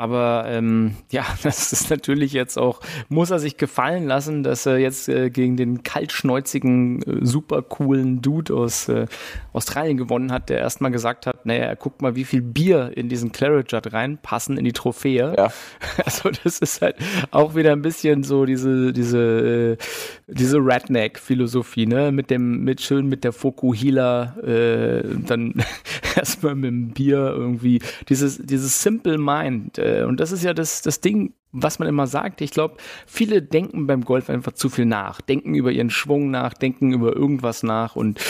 aber 0.00 0.46
ähm, 0.46 0.96
ja, 1.10 1.26
das 1.42 1.74
ist 1.74 1.90
natürlich 1.90 2.32
jetzt 2.32 2.56
auch, 2.58 2.80
muss 3.10 3.30
er 3.30 3.38
sich 3.38 3.58
gefallen 3.58 4.06
lassen, 4.06 4.42
dass 4.42 4.64
er 4.64 4.78
jetzt 4.78 5.10
äh, 5.10 5.28
gegen 5.28 5.58
den 5.58 5.82
kaltschnäuzigen, 5.82 7.02
äh, 7.02 7.26
super 7.26 7.60
coolen 7.60 8.22
Dude 8.22 8.54
aus 8.54 8.88
äh, 8.88 9.06
Australien 9.52 9.98
gewonnen 9.98 10.32
hat, 10.32 10.48
der 10.48 10.58
erstmal 10.58 10.90
gesagt 10.90 11.26
hat, 11.26 11.39
naja, 11.44 11.74
guck 11.74 12.02
mal, 12.02 12.16
wie 12.16 12.24
viel 12.24 12.42
Bier 12.42 12.92
in 12.94 13.08
diesen 13.08 13.32
Claret 13.32 13.70
Jet 13.70 13.92
reinpassen 13.92 14.56
in 14.56 14.64
die 14.64 14.72
Trophäe. 14.72 15.34
Ja. 15.36 15.52
Also 16.04 16.30
das 16.30 16.58
ist 16.60 16.82
halt 16.82 16.96
auch 17.30 17.54
wieder 17.54 17.72
ein 17.72 17.82
bisschen 17.82 18.22
so 18.22 18.44
diese, 18.44 18.92
diese, 18.92 19.76
äh, 19.78 19.84
diese 20.26 20.58
Redneck-Philosophie, 20.58 21.86
ne? 21.86 22.10
Mit 22.10 22.30
dem, 22.30 22.64
mit 22.64 22.80
schön 22.80 23.06
mit 23.06 23.22
der 23.22 23.32
Fokuhila, 23.32 24.36
äh, 24.38 25.02
dann 25.26 25.62
erstmal 26.16 26.54
mit 26.54 26.70
dem 26.70 26.90
Bier 26.90 27.34
irgendwie, 27.36 27.80
dieses, 28.08 28.38
dieses 28.38 28.82
Simple 28.82 29.18
Mind, 29.18 29.78
äh, 29.78 30.04
und 30.06 30.20
das 30.20 30.32
ist 30.32 30.42
ja 30.42 30.54
das, 30.54 30.82
das 30.82 31.00
Ding, 31.00 31.34
was 31.52 31.78
man 31.78 31.88
immer 31.88 32.06
sagt. 32.06 32.40
Ich 32.40 32.50
glaube, 32.50 32.76
viele 33.06 33.42
denken 33.42 33.86
beim 33.86 34.04
Golf 34.04 34.30
einfach 34.30 34.52
zu 34.52 34.68
viel 34.68 34.86
nach, 34.86 35.20
denken 35.20 35.54
über 35.54 35.72
ihren 35.72 35.90
Schwung 35.90 36.30
nach, 36.30 36.54
denken 36.54 36.92
über 36.92 37.14
irgendwas 37.14 37.62
nach. 37.62 37.96
Und 37.96 38.20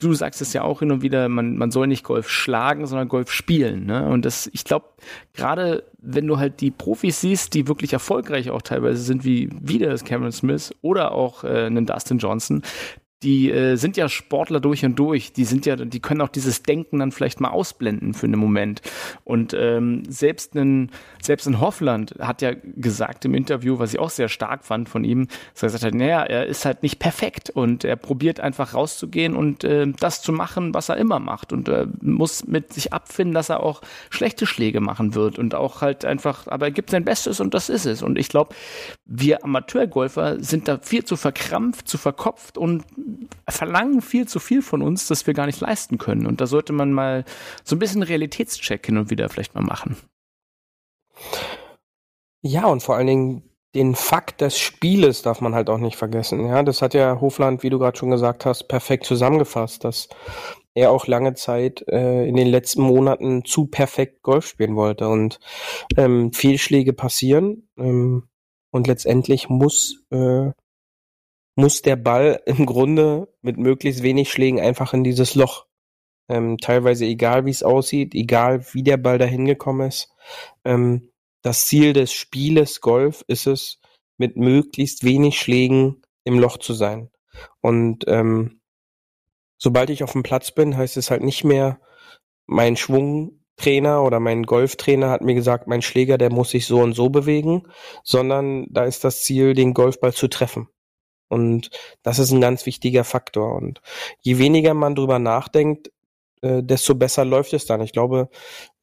du 0.00 0.12
sagst 0.12 0.40
es 0.40 0.52
ja 0.52 0.62
auch 0.62 0.80
hin 0.80 0.90
und 0.90 1.02
wieder, 1.02 1.28
man, 1.28 1.56
man 1.56 1.70
soll 1.70 1.86
nicht 1.86 2.04
Golf 2.04 2.28
schlagen, 2.28 2.86
sondern 2.86 3.08
Golf 3.08 3.30
spielen. 3.30 3.86
Ne? 3.86 4.08
Und 4.08 4.24
das, 4.24 4.48
ich 4.52 4.64
glaube, 4.64 4.86
gerade 5.32 5.84
wenn 5.98 6.26
du 6.26 6.38
halt 6.38 6.60
die 6.60 6.70
Profis 6.70 7.20
siehst, 7.20 7.54
die 7.54 7.68
wirklich 7.68 7.92
erfolgreich 7.92 8.50
auch 8.50 8.62
teilweise 8.62 9.02
sind, 9.02 9.24
wie 9.24 9.48
wieder 9.52 9.96
Cameron 9.98 10.32
Smith 10.32 10.74
oder 10.82 11.12
auch 11.12 11.44
äh, 11.44 11.66
einen 11.66 11.86
Dustin 11.86 12.18
Johnson, 12.18 12.62
die 13.24 13.50
äh, 13.50 13.76
sind 13.76 13.96
ja 13.96 14.08
Sportler 14.08 14.60
durch 14.60 14.84
und 14.84 14.96
durch. 14.98 15.32
Die 15.32 15.44
sind 15.44 15.66
ja, 15.66 15.76
die 15.76 16.00
können 16.00 16.20
auch 16.20 16.28
dieses 16.28 16.62
Denken 16.62 16.98
dann 16.98 17.10
vielleicht 17.10 17.40
mal 17.40 17.50
ausblenden 17.50 18.14
für 18.14 18.26
einen 18.26 18.38
Moment. 18.38 18.82
Und 19.24 19.54
ähm, 19.58 20.02
selbst 20.08 20.54
ein 20.54 20.90
selbst 21.22 21.46
ein 21.46 21.60
Hoffland 21.60 22.14
hat 22.20 22.42
ja 22.42 22.52
gesagt 22.52 23.24
im 23.24 23.34
Interview, 23.34 23.78
was 23.78 23.94
ich 23.94 23.98
auch 23.98 24.10
sehr 24.10 24.28
stark 24.28 24.64
fand 24.64 24.88
von 24.88 25.04
ihm, 25.04 25.28
dass 25.54 25.62
er 25.62 25.66
gesagt 25.68 25.84
hat, 25.84 25.94
naja, 25.94 26.22
er 26.22 26.46
ist 26.46 26.66
halt 26.66 26.82
nicht 26.82 26.98
perfekt 26.98 27.48
und 27.48 27.84
er 27.84 27.96
probiert 27.96 28.40
einfach 28.40 28.74
rauszugehen 28.74 29.34
und 29.34 29.64
äh, 29.64 29.86
das 29.98 30.20
zu 30.20 30.32
machen, 30.32 30.74
was 30.74 30.90
er 30.90 30.98
immer 30.98 31.18
macht 31.18 31.52
und 31.52 31.68
äh, 31.68 31.86
muss 32.02 32.46
mit 32.46 32.74
sich 32.74 32.92
abfinden, 32.92 33.34
dass 33.34 33.48
er 33.48 33.62
auch 33.62 33.80
schlechte 34.10 34.46
Schläge 34.46 34.80
machen 34.80 35.14
wird 35.14 35.38
und 35.38 35.54
auch 35.54 35.80
halt 35.80 36.04
einfach, 36.04 36.46
aber 36.46 36.66
er 36.66 36.72
gibt 36.72 36.90
sein 36.90 37.04
Bestes 37.04 37.40
und 37.40 37.54
das 37.54 37.70
ist 37.70 37.86
es. 37.86 38.02
Und 38.02 38.18
ich 38.18 38.28
glaube, 38.28 38.54
wir 39.06 39.44
Amateurgolfer 39.44 40.42
sind 40.42 40.68
da 40.68 40.78
viel 40.78 41.04
zu 41.04 41.16
verkrampft, 41.16 41.88
zu 41.88 41.96
verkopft 41.96 42.58
und 42.58 42.84
verlangen 43.48 44.02
viel 44.02 44.26
zu 44.26 44.40
viel 44.40 44.62
von 44.62 44.82
uns, 44.82 45.06
dass 45.08 45.26
wir 45.26 45.34
gar 45.34 45.46
nicht 45.46 45.60
leisten 45.60 45.98
können. 45.98 46.26
Und 46.26 46.40
da 46.40 46.46
sollte 46.46 46.72
man 46.72 46.92
mal 46.92 47.24
so 47.62 47.76
ein 47.76 47.78
bisschen 47.78 48.02
Realitätscheck 48.02 48.86
hin 48.86 48.98
und 48.98 49.10
wieder 49.10 49.28
vielleicht 49.28 49.54
mal 49.54 49.64
machen. 49.64 49.96
Ja, 52.42 52.66
und 52.66 52.82
vor 52.82 52.96
allen 52.96 53.06
Dingen 53.06 53.42
den 53.74 53.94
Fakt 53.94 54.40
des 54.40 54.58
Spieles 54.58 55.22
darf 55.22 55.40
man 55.40 55.54
halt 55.54 55.68
auch 55.68 55.78
nicht 55.78 55.96
vergessen. 55.96 56.46
Ja, 56.46 56.62
das 56.62 56.80
hat 56.80 56.94
ja 56.94 57.20
Hofland, 57.20 57.62
wie 57.62 57.70
du 57.70 57.78
gerade 57.78 57.98
schon 57.98 58.10
gesagt 58.10 58.46
hast, 58.46 58.68
perfekt 58.68 59.04
zusammengefasst, 59.04 59.84
dass 59.84 60.08
er 60.74 60.90
auch 60.90 61.06
lange 61.06 61.34
Zeit 61.34 61.84
äh, 61.88 62.26
in 62.26 62.36
den 62.36 62.48
letzten 62.48 62.82
Monaten 62.82 63.44
zu 63.44 63.66
perfekt 63.66 64.22
Golf 64.22 64.46
spielen 64.46 64.76
wollte 64.76 65.08
und 65.08 65.38
ähm, 65.96 66.32
Fehlschläge 66.32 66.92
passieren 66.92 67.68
ähm, 67.78 68.28
und 68.70 68.86
letztendlich 68.86 69.48
muss 69.48 70.04
äh, 70.10 70.50
muss 71.56 71.82
der 71.82 71.96
Ball 71.96 72.42
im 72.46 72.66
Grunde 72.66 73.32
mit 73.42 73.56
möglichst 73.56 74.02
wenig 74.02 74.30
Schlägen 74.30 74.60
einfach 74.60 74.92
in 74.92 75.04
dieses 75.04 75.34
Loch. 75.34 75.66
Ähm, 76.28 76.58
teilweise 76.58 77.04
egal, 77.04 77.44
wie 77.44 77.50
es 77.50 77.62
aussieht, 77.62 78.14
egal 78.14 78.64
wie 78.72 78.82
der 78.82 78.96
Ball 78.96 79.18
dahin 79.18 79.44
gekommen 79.44 79.88
ist. 79.88 80.10
Ähm, 80.64 81.10
das 81.42 81.66
Ziel 81.66 81.92
des 81.92 82.12
Spieles 82.12 82.80
Golf 82.80 83.24
ist 83.28 83.46
es, 83.46 83.78
mit 84.16 84.36
möglichst 84.36 85.04
wenig 85.04 85.38
Schlägen 85.38 86.02
im 86.24 86.38
Loch 86.38 86.58
zu 86.58 86.72
sein. 86.72 87.10
Und 87.60 88.04
ähm, 88.06 88.60
sobald 89.58 89.90
ich 89.90 90.02
auf 90.02 90.12
dem 90.12 90.22
Platz 90.22 90.52
bin, 90.52 90.76
heißt 90.76 90.96
es 90.96 91.10
halt 91.10 91.22
nicht 91.22 91.44
mehr, 91.44 91.80
mein 92.46 92.76
Schwungtrainer 92.76 94.02
oder 94.02 94.20
mein 94.20 94.44
Golftrainer 94.44 95.10
hat 95.10 95.22
mir 95.22 95.34
gesagt, 95.34 95.66
mein 95.66 95.82
Schläger, 95.82 96.18
der 96.18 96.30
muss 96.30 96.50
sich 96.50 96.66
so 96.66 96.80
und 96.80 96.94
so 96.94 97.10
bewegen, 97.10 97.64
sondern 98.02 98.66
da 98.70 98.84
ist 98.84 99.04
das 99.04 99.22
Ziel, 99.22 99.54
den 99.54 99.74
Golfball 99.74 100.12
zu 100.12 100.28
treffen. 100.28 100.68
Und 101.34 101.70
das 102.02 102.18
ist 102.18 102.30
ein 102.30 102.40
ganz 102.40 102.64
wichtiger 102.64 103.04
Faktor. 103.04 103.54
Und 103.56 103.80
je 104.20 104.38
weniger 104.38 104.72
man 104.72 104.94
drüber 104.94 105.18
nachdenkt, 105.18 105.90
äh, 106.42 106.62
desto 106.62 106.94
besser 106.94 107.24
läuft 107.24 107.52
es 107.52 107.66
dann. 107.66 107.80
Ich 107.80 107.92
glaube, 107.92 108.28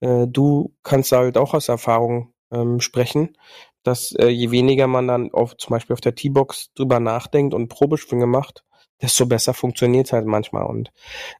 äh, 0.01 0.27
du 0.27 0.73
kannst 0.83 1.11
halt 1.13 1.37
auch 1.37 1.53
aus 1.53 1.69
Erfahrung 1.69 2.33
ähm, 2.51 2.81
sprechen, 2.81 3.37
dass 3.83 4.11
äh, 4.13 4.27
je 4.27 4.51
weniger 4.51 4.87
man 4.87 5.07
dann 5.07 5.31
auf 5.31 5.55
zum 5.57 5.71
Beispiel 5.71 5.93
auf 5.93 6.01
der 6.01 6.15
T-Box 6.15 6.73
drüber 6.75 6.99
nachdenkt 6.99 7.53
und 7.53 7.69
Probesprünge 7.69 8.27
macht, 8.27 8.63
desto 9.01 9.25
besser 9.25 9.53
funktioniert 9.53 10.07
es 10.07 10.13
halt 10.13 10.25
manchmal. 10.25 10.65
Und 10.65 10.91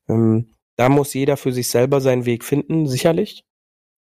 ähm, 0.08 0.56
da 0.78 0.90
muss 0.90 1.14
jeder 1.14 1.38
für 1.38 1.52
sich 1.52 1.70
selber 1.70 2.02
seinen 2.02 2.26
Weg 2.26 2.44
finden, 2.44 2.88
sicherlich. 2.88 3.44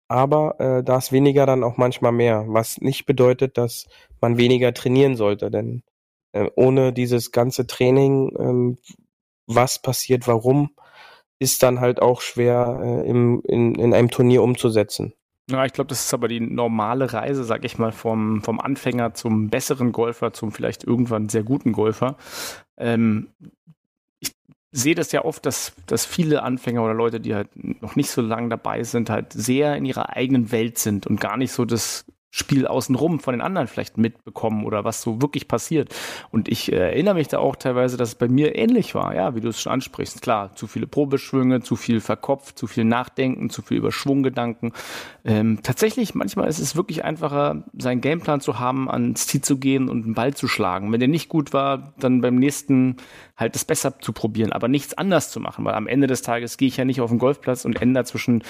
Aber 0.09 0.59
äh, 0.61 0.83
da 0.83 0.99
ist 0.99 1.13
weniger 1.13 1.47
dann 1.47 1.65
auch 1.65 1.77
manchmal 1.77 2.13
mehr, 2.13 2.45
was 2.49 2.79
nicht 2.79 3.07
bedeutet, 3.07 3.59
dass 3.59 3.87
man 4.21 4.39
weniger 4.39 4.75
trainieren 4.75 5.17
sollte, 5.17 5.51
denn 5.51 5.83
ohne 6.55 6.93
dieses 6.93 7.33
ganze 7.33 7.67
Training, 7.67 8.33
ähm, 8.39 8.79
was 9.47 9.81
passiert, 9.81 10.29
warum, 10.29 10.71
ist 11.39 11.63
dann 11.63 11.81
halt 11.81 12.01
auch 12.01 12.21
schwer 12.21 12.81
äh, 12.83 13.09
im, 13.09 13.43
in, 13.47 13.75
in 13.75 13.95
einem 13.95 14.11
Turnier 14.11 14.43
umzusetzen. 14.43 15.15
Ja, 15.51 15.65
ich 15.65 15.73
glaube, 15.73 15.89
das 15.89 16.05
ist 16.05 16.15
aber 16.15 16.29
die 16.29 16.39
normale 16.39 17.13
Reise, 17.13 17.43
sag 17.43 17.65
ich 17.65 17.77
mal, 17.77 17.91
vom, 17.91 18.43
vom 18.43 18.61
Anfänger 18.61 19.15
zum 19.15 19.49
besseren 19.51 19.91
Golfer, 19.91 20.33
zum 20.33 20.53
vielleicht 20.53 20.85
irgendwann 20.85 21.29
sehr 21.29 21.43
guten 21.43 21.73
Golfer. 21.73 22.17
Ähm, 22.77 23.31
ich 24.21 24.33
sehe 24.71 24.95
das 24.95 25.11
ja 25.11 25.25
oft, 25.25 25.45
dass, 25.45 25.73
dass 25.87 26.07
viele 26.07 26.43
Anfänger 26.45 26.85
oder 26.85 26.95
Leute, 26.95 27.19
die 27.19 27.35
halt 27.35 27.49
noch 27.83 27.97
nicht 27.97 28.11
so 28.11 28.23
lange 28.23 28.51
dabei 28.51 28.85
sind, 28.85 29.11
halt 29.11 29.33
sehr 29.33 29.77
in 29.77 29.85
ihrer 29.85 30.11
eigenen 30.11 30.53
Welt 30.53 30.79
sind 30.79 31.07
und 31.07 31.21
gar 31.21 31.37
nicht 31.37 31.53
so 31.53 31.65
das 31.65 32.05
Spiel 32.31 32.67
außenrum 32.67 33.19
von 33.19 33.35
den 33.35 33.41
anderen 33.41 33.67
vielleicht 33.67 33.99
mitbekommen 33.99 34.65
oder 34.65 34.85
was 34.85 35.03
so 35.03 35.21
wirklich 35.21 35.49
passiert. 35.49 35.95
Und 36.31 36.49
ich 36.49 36.71
äh, 36.71 36.77
erinnere 36.77 37.15
mich 37.15 37.29
da 37.29 37.39
auch 37.39 37.57
teilweise, 37.57 37.97
dass 37.97 38.11
es 38.11 38.15
bei 38.15 38.29
mir 38.29 38.55
ähnlich 38.57 38.95
war, 38.95 39.15
ja, 39.15 39.35
wie 39.35 39.41
du 39.41 39.49
es 39.49 39.61
schon 39.61 39.73
ansprichst. 39.73 40.23
Klar, 40.23 40.55
zu 40.55 40.69
viele 40.69 40.87
Probeschwünge, 40.87 41.61
zu 41.61 41.75
viel 41.75 42.01
verkopft, 42.01 42.57
zu 42.57 42.69
viel 42.69 42.85
Nachdenken, 42.85 43.51
zu 43.51 43.63
viel 43.63 43.79
Überschwunggedanken. 43.79 44.73
Ähm, 45.25 45.59
tatsächlich, 45.63 46.15
manchmal 46.15 46.49
ist 46.49 46.61
es 46.61 46.77
wirklich 46.77 47.05
einfacher, 47.05 47.65
seinen 47.77 48.01
Gameplan 48.01 48.41
zu 48.41 48.61
haben, 48.61 48.89
ans 48.89 49.27
Ziel 49.27 49.43
zu 49.43 49.59
gehen 49.59 49.89
und 49.89 50.05
einen 50.05 50.15
Ball 50.15 50.33
zu 50.33 50.47
schlagen. 50.47 50.93
Wenn 50.93 51.01
der 51.01 51.09
nicht 51.09 51.29
gut 51.29 51.53
war, 51.53 51.95
dann 51.99 52.21
beim 52.21 52.37
nächsten 52.37 52.97
halt 53.41 53.55
das 53.55 53.65
besser 53.65 53.99
zu 53.99 54.13
probieren, 54.13 54.53
aber 54.53 54.69
nichts 54.69 54.97
anders 54.97 55.31
zu 55.31 55.41
machen, 55.41 55.65
weil 55.65 55.75
am 55.75 55.87
Ende 55.87 56.07
des 56.07 56.23
Tages 56.23 56.57
gehe 56.57 56.69
ich 56.69 56.77
ja 56.77 56.85
nicht 56.85 57.01
auf 57.01 57.11
den 57.11 57.19
Golfplatz 57.19 57.65
und 57.65 57.81
ändere 57.81 58.05
zwischen 58.05 58.45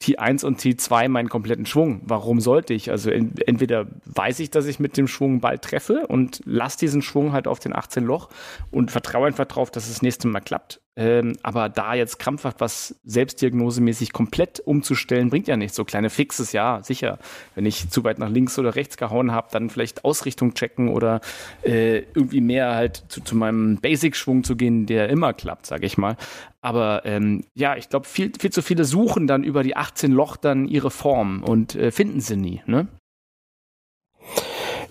T1 0.00 0.44
und 0.44 0.60
T2 0.60 1.08
meinen 1.08 1.28
kompletten 1.28 1.66
Schwung. 1.66 2.00
Warum 2.04 2.40
sollte 2.40 2.72
ich? 2.72 2.90
Also 2.90 3.10
entweder 3.10 3.86
weiß 4.06 4.40
ich, 4.40 4.50
dass 4.50 4.66
ich 4.66 4.78
mit 4.80 4.96
dem 4.96 5.08
Schwung 5.08 5.40
Ball 5.40 5.58
treffe 5.58 6.06
und 6.06 6.40
lasse 6.44 6.78
diesen 6.78 7.02
Schwung 7.02 7.32
halt 7.32 7.48
auf 7.48 7.58
den 7.58 7.74
18 7.74 8.04
Loch 8.04 8.30
und 8.70 8.90
vertraue 8.90 9.26
einfach 9.26 9.46
darauf, 9.46 9.70
dass 9.70 9.84
es 9.84 9.94
das 9.94 10.02
nächste 10.02 10.28
Mal 10.28 10.40
klappt. 10.40 10.80
Ähm, 10.98 11.36
aber 11.42 11.68
da 11.68 11.94
jetzt 11.94 12.18
krampfhaft 12.18 12.60
was 12.60 12.96
selbstdiagnosemäßig 13.04 14.14
komplett 14.14 14.60
umzustellen, 14.60 15.28
bringt 15.28 15.46
ja 15.46 15.56
nichts. 15.56 15.76
So 15.76 15.84
kleine 15.84 16.08
Fixes, 16.08 16.52
ja, 16.52 16.82
sicher. 16.82 17.18
Wenn 17.54 17.66
ich 17.66 17.90
zu 17.90 18.02
weit 18.02 18.18
nach 18.18 18.30
links 18.30 18.58
oder 18.58 18.74
rechts 18.74 18.96
gehauen 18.96 19.30
habe, 19.30 19.48
dann 19.50 19.68
vielleicht 19.68 20.04
Ausrichtung 20.06 20.54
checken 20.54 20.88
oder 20.88 21.20
äh, 21.62 21.98
irgendwie 22.14 22.40
mehr 22.40 22.74
halt 22.74 23.04
zu, 23.08 23.20
zu 23.20 23.36
meinem 23.36 23.76
Basic-Schwung 23.76 24.42
zu 24.42 24.56
gehen, 24.56 24.86
der 24.86 25.10
immer 25.10 25.34
klappt, 25.34 25.66
sage 25.66 25.84
ich 25.84 25.98
mal. 25.98 26.16
Aber 26.62 27.02
ähm, 27.04 27.44
ja, 27.54 27.76
ich 27.76 27.90
glaube, 27.90 28.06
viel, 28.06 28.32
viel 28.38 28.50
zu 28.50 28.62
viele 28.62 28.84
suchen 28.84 29.26
dann 29.26 29.44
über 29.44 29.62
die 29.62 29.76
18 29.76 30.12
Loch 30.12 30.36
dann 30.36 30.66
ihre 30.66 30.90
Form 30.90 31.42
und 31.42 31.74
äh, 31.74 31.90
finden 31.90 32.20
sie 32.20 32.36
nie, 32.36 32.62
ne? 32.66 32.88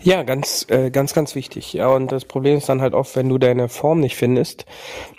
Ja, 0.05 0.21
ganz, 0.21 0.67
äh, 0.69 0.91
ganz, 0.91 1.13
ganz 1.15 1.33
wichtig. 1.33 1.73
Ja, 1.73 1.87
und 1.87 2.11
das 2.11 2.25
Problem 2.25 2.57
ist 2.59 2.69
dann 2.69 2.79
halt 2.81 2.93
oft, 2.93 3.15
wenn 3.15 3.27
du 3.27 3.39
deine 3.39 3.69
Form 3.69 3.99
nicht 4.01 4.15
findest, 4.15 4.65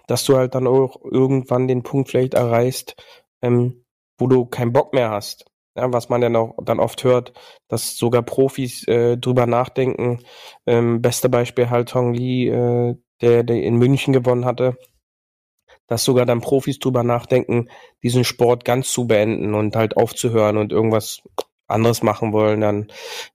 dass 0.07 0.25
du 0.25 0.37
halt 0.37 0.55
dann 0.55 0.68
auch 0.68 1.01
irgendwann 1.05 1.66
den 1.66 1.83
Punkt 1.83 2.09
vielleicht 2.11 2.35
erreichst, 2.35 2.94
ähm, 3.42 3.85
wo 4.16 4.29
du 4.29 4.46
keinen 4.46 4.72
Bock 4.72 4.94
mehr 4.94 5.11
hast. 5.11 5.46
Ja, 5.77 5.92
was 5.92 6.09
man 6.09 6.20
dann 6.20 6.37
auch 6.37 6.55
dann 6.64 6.79
oft 6.81 7.03
hört, 7.05 7.33
dass 7.68 7.96
sogar 7.96 8.22
Profis 8.22 8.87
äh, 8.87 9.18
drüber 9.18 9.46
nachdenken. 9.46 10.20
Ähm, 10.66 11.03
beste 11.03 11.29
Beispiel 11.29 11.68
halt 11.68 11.88
Tong 11.90 12.14
Lee, 12.14 12.49
äh, 12.49 12.94
der, 13.22 13.42
der 13.42 13.62
in 13.62 13.77
München 13.77 14.12
gewonnen 14.12 14.44
hatte, 14.44 14.79
dass 15.88 16.05
sogar 16.05 16.27
dann 16.27 16.40
Profis 16.40 16.79
drüber 16.79 17.03
nachdenken, 17.03 17.68
diesen 18.03 18.25
Sport 18.25 18.64
ganz 18.64 18.90
zu 18.92 19.07
beenden 19.07 19.55
und 19.55 19.77
halt 19.77 19.96
aufzuhören 19.96 20.57
und 20.57 20.72
irgendwas 20.72 21.22
anderes 21.66 22.03
machen 22.03 22.33
wollen 22.33 22.61
dann. 22.61 22.87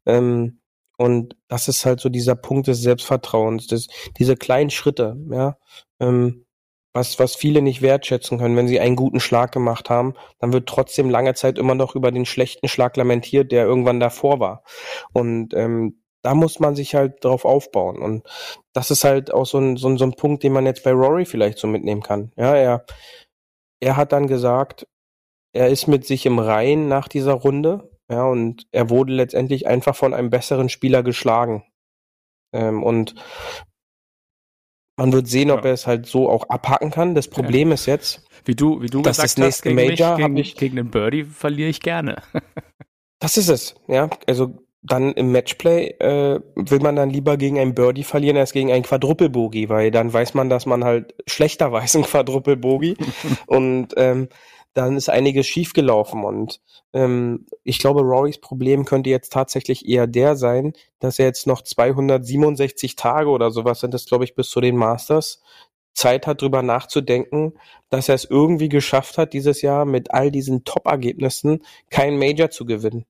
Ähm, 0.06 0.61
und 1.02 1.36
das 1.48 1.68
ist 1.68 1.84
halt 1.84 2.00
so 2.00 2.10
dieser 2.10 2.36
Punkt 2.36 2.68
des 2.68 2.80
Selbstvertrauens, 2.82 3.66
das, 3.66 3.88
diese 4.20 4.36
kleinen 4.36 4.70
Schritte, 4.70 5.18
ja. 5.32 5.58
Ähm, 6.00 6.46
was, 6.94 7.18
was 7.18 7.36
viele 7.36 7.62
nicht 7.64 7.82
wertschätzen 7.82 8.38
können, 8.38 8.56
wenn 8.56 8.68
sie 8.68 8.80
einen 8.80 8.96
guten 8.96 9.20
Schlag 9.20 9.52
gemacht 9.52 9.90
haben, 9.90 10.14
dann 10.40 10.54
wird 10.54 10.68
trotzdem 10.68 11.10
lange 11.10 11.34
Zeit 11.34 11.58
immer 11.58 11.74
noch 11.74 11.96
über 11.96 12.12
den 12.12 12.26
schlechten 12.26 12.68
Schlag 12.68 12.98
lamentiert, 12.98 13.52
der 13.52 13.66
irgendwann 13.66 14.00
davor 14.00 14.40
war. 14.40 14.64
Und 15.14 15.54
ähm, 15.56 16.04
da 16.22 16.36
muss 16.36 16.60
man 16.60 16.76
sich 16.76 16.94
halt 16.94 17.24
drauf 17.24 17.46
aufbauen. 17.46 17.98
Und 17.98 18.28
das 18.74 18.92
ist 18.92 19.04
halt 19.04 19.34
auch 19.34 19.46
so 19.46 19.58
ein, 19.58 19.78
so 19.78 19.88
ein, 19.88 19.98
so 19.98 20.06
ein 20.06 20.14
Punkt, 20.14 20.44
den 20.44 20.54
man 20.54 20.68
jetzt 20.68 20.84
bei 20.84 20.92
Rory 20.92 21.26
vielleicht 21.26 21.58
so 21.58 21.68
mitnehmen 21.68 22.04
kann. 22.04 22.32
Ja, 22.36 22.56
er, 22.56 22.86
er 23.80 23.98
hat 23.98 24.12
dann 24.12 24.28
gesagt, 24.28 24.86
er 25.54 25.70
ist 25.70 25.88
mit 25.88 26.06
sich 26.06 26.28
im 26.28 26.38
Rein 26.38 26.88
nach 26.90 27.08
dieser 27.08 27.34
Runde. 27.34 27.91
Ja, 28.12 28.26
und 28.26 28.68
er 28.72 28.90
wurde 28.90 29.14
letztendlich 29.14 29.68
einfach 29.68 29.96
von 29.96 30.14
einem 30.14 30.30
besseren 30.30 30.68
Spieler 30.68 31.02
geschlagen. 31.02 31.64
Ähm, 32.52 32.84
und 32.84 33.16
man 34.98 35.14
wird 35.14 35.30
sehen, 35.30 35.50
ob 35.50 35.62
ja. 35.64 35.68
er 35.68 35.74
es 35.74 35.88
halt 35.88 36.08
so 36.08 36.30
auch 36.30 36.50
abhaken 36.50 36.92
kann. 36.92 37.16
Das 37.16 37.30
Problem 37.30 37.70
ja. 37.70 37.76
ist 37.76 37.86
jetzt, 37.86 38.28
wie 38.44 38.54
du, 38.54 38.82
wie 38.82 38.88
du 38.88 39.02
gesagt 39.02 39.38
das 39.38 39.38
hast, 39.38 39.62
gegen, 39.62 39.76
Major 39.76 40.18
mich, 40.18 40.26
gegen, 40.26 40.38
ich, 40.38 40.56
gegen 40.58 40.76
den 40.76 40.92
Birdie 40.92 41.24
verliere 41.24 41.70
ich 41.70 41.80
gerne. 41.80 42.22
das 43.20 43.38
ist 43.38 43.48
es, 43.48 43.76
ja. 43.88 44.10
Also 44.28 44.56
dann 44.84 45.14
im 45.14 45.32
Matchplay 45.32 45.96
äh, 46.00 46.42
will 46.56 46.80
man 46.80 46.98
dann 46.98 47.12
lieber 47.12 47.38
gegen 47.38 47.60
ein 47.60 47.76
Birdie 47.76 48.04
verlieren 48.04 48.36
als 48.36 48.52
gegen 48.52 48.72
ein 48.72 48.84
Quadruple-Bogey, 48.84 49.70
weil 49.70 49.92
dann 49.92 50.12
weiß 50.12 50.34
man, 50.34 50.50
dass 50.50 50.66
man 50.66 50.84
halt 50.84 51.16
schlechter 51.28 51.72
weiß 51.72 51.96
ein 51.96 52.04
Quadruple-Bogey. 52.04 52.98
und 53.48 53.94
ähm, 53.96 54.28
dann 54.74 54.96
ist 54.98 55.10
einiges 55.10 55.48
schiefgelaufen 55.48 56.24
und 56.24 56.62
ähm, 56.94 57.46
ich 57.64 57.80
glaube, 57.80 58.02
Rorys 58.02 58.40
Problem 58.40 58.86
könnte 58.86 59.10
jetzt 59.10 59.34
tatsächlich 59.34 59.88
eher 59.88 60.08
der 60.08 60.36
sein, 60.36 60.74
dass 61.00 61.20
er 61.20 61.26
jetzt 61.26 61.48
noch 61.48 61.62
267 61.62 62.96
Tage 62.96 63.30
oder 63.30 63.52
sowas 63.52 63.82
sind 63.82 63.94
das, 63.94 64.06
glaube 64.06 64.24
ich, 64.24 64.36
bis 64.36 64.50
zu 64.50 64.62
den 64.62 64.78
Masters 64.78 65.42
Zeit 65.94 66.28
hat, 66.28 66.42
drüber 66.42 66.62
nachzudenken, 66.62 67.54
dass 67.90 68.10
er 68.10 68.16
es 68.16 68.26
irgendwie 68.26 68.70
geschafft 68.70 69.18
hat, 69.18 69.34
dieses 69.34 69.62
Jahr 69.62 69.86
mit 69.86 70.14
all 70.14 70.32
diesen 70.32 70.64
Top-Ergebnissen 70.64 71.64
kein 71.90 72.18
Major 72.18 72.50
zu 72.50 72.66
gewinnen. 72.66 73.06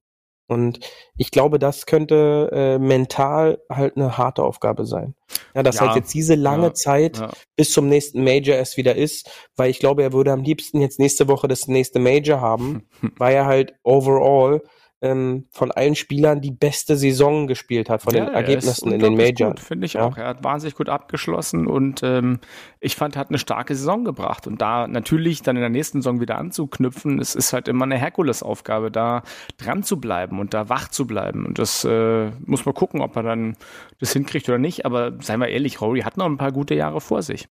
Und 0.51 0.81
ich 1.15 1.31
glaube, 1.31 1.59
das 1.59 1.85
könnte 1.85 2.49
äh, 2.51 2.77
mental 2.77 3.59
halt 3.69 3.95
eine 3.95 4.17
harte 4.17 4.43
Aufgabe 4.43 4.85
sein. 4.85 5.15
Ja, 5.55 5.63
dass 5.63 5.75
ja, 5.75 5.87
halt 5.87 5.95
jetzt 5.95 6.13
diese 6.13 6.35
lange 6.35 6.65
ja, 6.65 6.73
Zeit 6.73 7.19
ja. 7.19 7.31
bis 7.55 7.71
zum 7.71 7.87
nächsten 7.87 8.21
Major 8.21 8.57
erst 8.57 8.75
wieder 8.75 8.97
ist, 8.97 9.31
weil 9.55 9.69
ich 9.69 9.79
glaube, 9.79 10.03
er 10.03 10.11
würde 10.11 10.33
am 10.33 10.43
liebsten 10.43 10.81
jetzt 10.81 10.99
nächste 10.99 11.29
Woche 11.29 11.47
das 11.47 11.69
nächste 11.69 11.99
Major 11.99 12.41
haben, 12.41 12.85
weil 13.17 13.33
er 13.33 13.45
halt 13.45 13.75
overall 13.83 14.61
ähm, 15.01 15.45
von 15.49 15.71
allen 15.71 15.95
Spielern 15.95 16.41
die 16.41 16.51
beste 16.51 16.95
Saison 16.95 17.47
gespielt 17.47 17.89
hat, 17.89 18.03
von 18.03 18.13
ja, 18.13 18.25
den 18.25 18.33
Ergebnissen 18.33 18.91
in 18.91 18.99
den 18.99 19.15
Majors. 19.15 19.59
Finde 19.59 19.85
ich 19.85 19.93
ja. 19.93 20.05
auch. 20.05 20.15
Er 20.15 20.27
hat 20.27 20.43
wahnsinnig 20.43 20.75
gut 20.75 20.89
abgeschlossen 20.89 21.65
und 21.65 22.03
ähm, 22.03 22.39
ich 22.79 22.95
fand, 22.95 23.15
er 23.15 23.21
hat 23.21 23.29
eine 23.29 23.39
starke 23.39 23.75
Saison 23.75 24.05
gebracht. 24.05 24.45
Und 24.45 24.61
da 24.61 24.87
natürlich 24.87 25.41
dann 25.41 25.55
in 25.55 25.61
der 25.61 25.69
nächsten 25.69 26.01
Saison 26.01 26.21
wieder 26.21 26.37
anzuknüpfen, 26.37 27.19
es 27.19 27.33
ist 27.33 27.51
halt 27.51 27.67
immer 27.67 27.85
eine 27.85 27.97
Herkulesaufgabe, 27.97 28.91
da 28.91 29.23
dran 29.57 29.81
zu 29.81 29.99
bleiben 29.99 30.39
und 30.39 30.53
da 30.53 30.69
wach 30.69 30.89
zu 30.89 31.07
bleiben. 31.07 31.45
Und 31.47 31.57
das 31.57 31.83
äh, 31.83 32.29
muss 32.45 32.65
man 32.65 32.75
gucken, 32.75 33.01
ob 33.01 33.15
er 33.15 33.23
dann 33.23 33.57
das 33.99 34.13
hinkriegt 34.13 34.47
oder 34.49 34.59
nicht. 34.59 34.85
Aber 34.85 35.13
seien 35.21 35.39
wir 35.39 35.47
ehrlich, 35.47 35.81
Rory 35.81 36.01
hat 36.01 36.17
noch 36.17 36.27
ein 36.27 36.37
paar 36.37 36.51
gute 36.51 36.75
Jahre 36.75 37.01
vor 37.01 37.23
sich. 37.23 37.47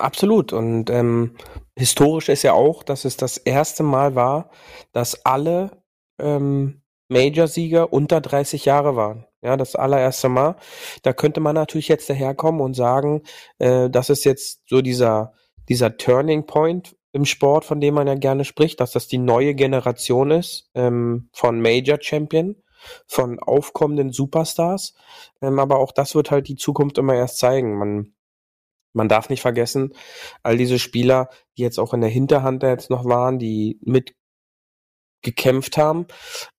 Absolut. 0.00 0.52
Und 0.52 0.90
ähm, 0.90 1.36
historisch 1.76 2.28
ist 2.28 2.42
ja 2.42 2.52
auch, 2.52 2.82
dass 2.82 3.04
es 3.04 3.16
das 3.16 3.36
erste 3.36 3.82
Mal 3.82 4.14
war, 4.14 4.50
dass 4.92 5.24
alle 5.24 5.82
ähm, 6.18 6.82
Major-Sieger 7.08 7.92
unter 7.92 8.20
30 8.20 8.64
Jahre 8.64 8.96
waren. 8.96 9.26
Ja, 9.42 9.56
das 9.56 9.76
allererste 9.76 10.28
Mal. 10.28 10.56
Da 11.02 11.12
könnte 11.12 11.40
man 11.40 11.54
natürlich 11.54 11.88
jetzt 11.88 12.10
daherkommen 12.10 12.60
und 12.60 12.74
sagen, 12.74 13.22
äh, 13.58 13.88
das 13.88 14.10
ist 14.10 14.24
jetzt 14.24 14.62
so 14.68 14.82
dieser, 14.82 15.32
dieser 15.68 15.96
Turning 15.96 16.46
Point 16.46 16.96
im 17.12 17.24
Sport, 17.24 17.64
von 17.64 17.80
dem 17.80 17.94
man 17.94 18.06
ja 18.06 18.14
gerne 18.14 18.44
spricht, 18.44 18.80
dass 18.80 18.92
das 18.92 19.06
die 19.06 19.18
neue 19.18 19.54
Generation 19.54 20.30
ist 20.30 20.70
ähm, 20.74 21.28
von 21.32 21.60
Major 21.60 21.98
Champion, 22.00 22.56
von 23.06 23.38
aufkommenden 23.38 24.12
Superstars. 24.12 24.94
Ähm, 25.40 25.58
aber 25.58 25.78
auch 25.78 25.92
das 25.92 26.14
wird 26.14 26.30
halt 26.30 26.48
die 26.48 26.56
Zukunft 26.56 26.98
immer 26.98 27.14
erst 27.14 27.38
zeigen. 27.38 27.78
Man 27.78 28.12
man 28.92 29.08
darf 29.08 29.28
nicht 29.28 29.42
vergessen, 29.42 29.94
all 30.42 30.56
diese 30.56 30.78
Spieler, 30.78 31.28
die 31.56 31.62
jetzt 31.62 31.78
auch 31.78 31.94
in 31.94 32.00
der 32.00 32.10
Hinterhand 32.10 32.62
jetzt 32.62 32.90
noch 32.90 33.04
waren, 33.04 33.38
die 33.38 33.78
mit 33.82 34.14
gekämpft 35.22 35.76
haben. 35.76 36.06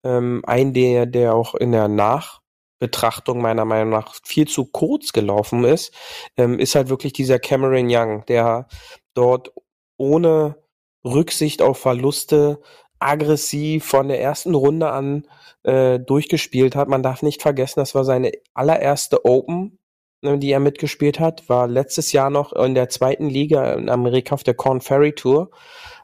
Ähm, 0.03 0.41
ein, 0.45 0.73
der, 0.73 1.05
der 1.05 1.33
auch 1.33 1.55
in 1.55 1.71
der 1.71 1.87
Nachbetrachtung 1.87 3.41
meiner 3.41 3.65
Meinung 3.65 3.89
nach 3.89 4.15
viel 4.23 4.47
zu 4.47 4.65
kurz 4.65 5.13
gelaufen 5.13 5.63
ist, 5.63 5.93
ähm, 6.37 6.59
ist 6.59 6.75
halt 6.75 6.89
wirklich 6.89 7.13
dieser 7.13 7.39
Cameron 7.39 7.87
Young, 7.89 8.25
der 8.27 8.67
dort 9.13 9.53
ohne 9.97 10.57
Rücksicht 11.05 11.61
auf 11.61 11.79
Verluste 11.79 12.61
aggressiv 12.99 13.85
von 13.85 14.09
der 14.09 14.21
ersten 14.21 14.53
Runde 14.55 14.91
an 14.91 15.25
äh, 15.63 15.99
durchgespielt 15.99 16.75
hat. 16.75 16.89
Man 16.89 17.03
darf 17.03 17.21
nicht 17.21 17.41
vergessen, 17.41 17.79
das 17.79 17.95
war 17.95 18.03
seine 18.03 18.31
allererste 18.53 19.25
Open 19.25 19.78
die 20.21 20.51
er 20.51 20.59
mitgespielt 20.59 21.19
hat, 21.19 21.47
war 21.49 21.67
letztes 21.67 22.11
Jahr 22.11 22.29
noch 22.29 22.53
in 22.53 22.75
der 22.75 22.89
zweiten 22.89 23.29
Liga 23.29 23.73
in 23.73 23.89
Amerika 23.89 24.35
auf 24.35 24.43
der 24.43 24.53
Corn 24.53 24.81
Ferry 24.81 25.13
Tour. 25.13 25.51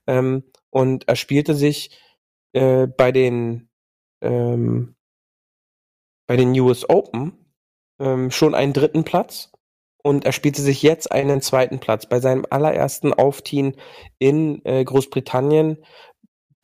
Ähm, 0.08 0.44
und 0.70 1.08
er 1.08 1.16
spielte 1.16 1.56
sich 1.56 1.98
äh, 2.54 2.88
bei 2.88 3.12
den 3.12 3.70
ähm, 4.22 4.96
bei 6.28 6.38
den 6.38 6.60
US 6.60 6.90
Open 6.90 7.54
ähm, 8.00 8.32
schon 8.32 8.56
einen 8.56 8.74
dritten 8.74 9.04
Platz 9.04 9.52
und 10.04 10.26
er 10.26 10.32
spielte 10.32 10.62
sich 10.62 10.82
jetzt 10.82 11.12
einen 11.12 11.42
zweiten 11.42 11.80
Platz 11.80 12.08
bei 12.08 12.20
seinem 12.20 12.46
allerersten 12.50 13.14
Aufziehen 13.14 13.76
in 14.20 14.64
äh, 14.66 14.84
Großbritannien 14.84 15.84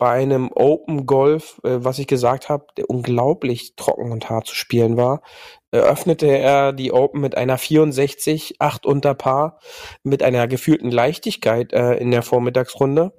bei 0.02 0.10
einem 0.10 0.50
Open 0.52 1.06
Golf, 1.06 1.60
äh, 1.62 1.76
was 1.78 2.00
ich 2.00 2.08
gesagt 2.08 2.48
habe, 2.48 2.66
der 2.76 2.90
unglaublich 2.90 3.76
trocken 3.76 4.10
und 4.10 4.28
hart 4.28 4.48
zu 4.48 4.54
spielen 4.56 4.96
war, 4.96 5.22
eröffnete 5.70 6.26
er 6.26 6.72
die 6.72 6.90
Open 6.90 7.20
mit 7.20 7.36
einer 7.36 7.56
64, 7.56 8.56
8 8.58 8.84
unter 8.84 9.14
Paar, 9.14 9.60
mit 10.02 10.24
einer 10.24 10.48
gefühlten 10.48 10.90
Leichtigkeit 10.90 11.72
äh, 11.72 11.94
in 11.98 12.10
der 12.10 12.22
Vormittagsrunde. 12.22 13.12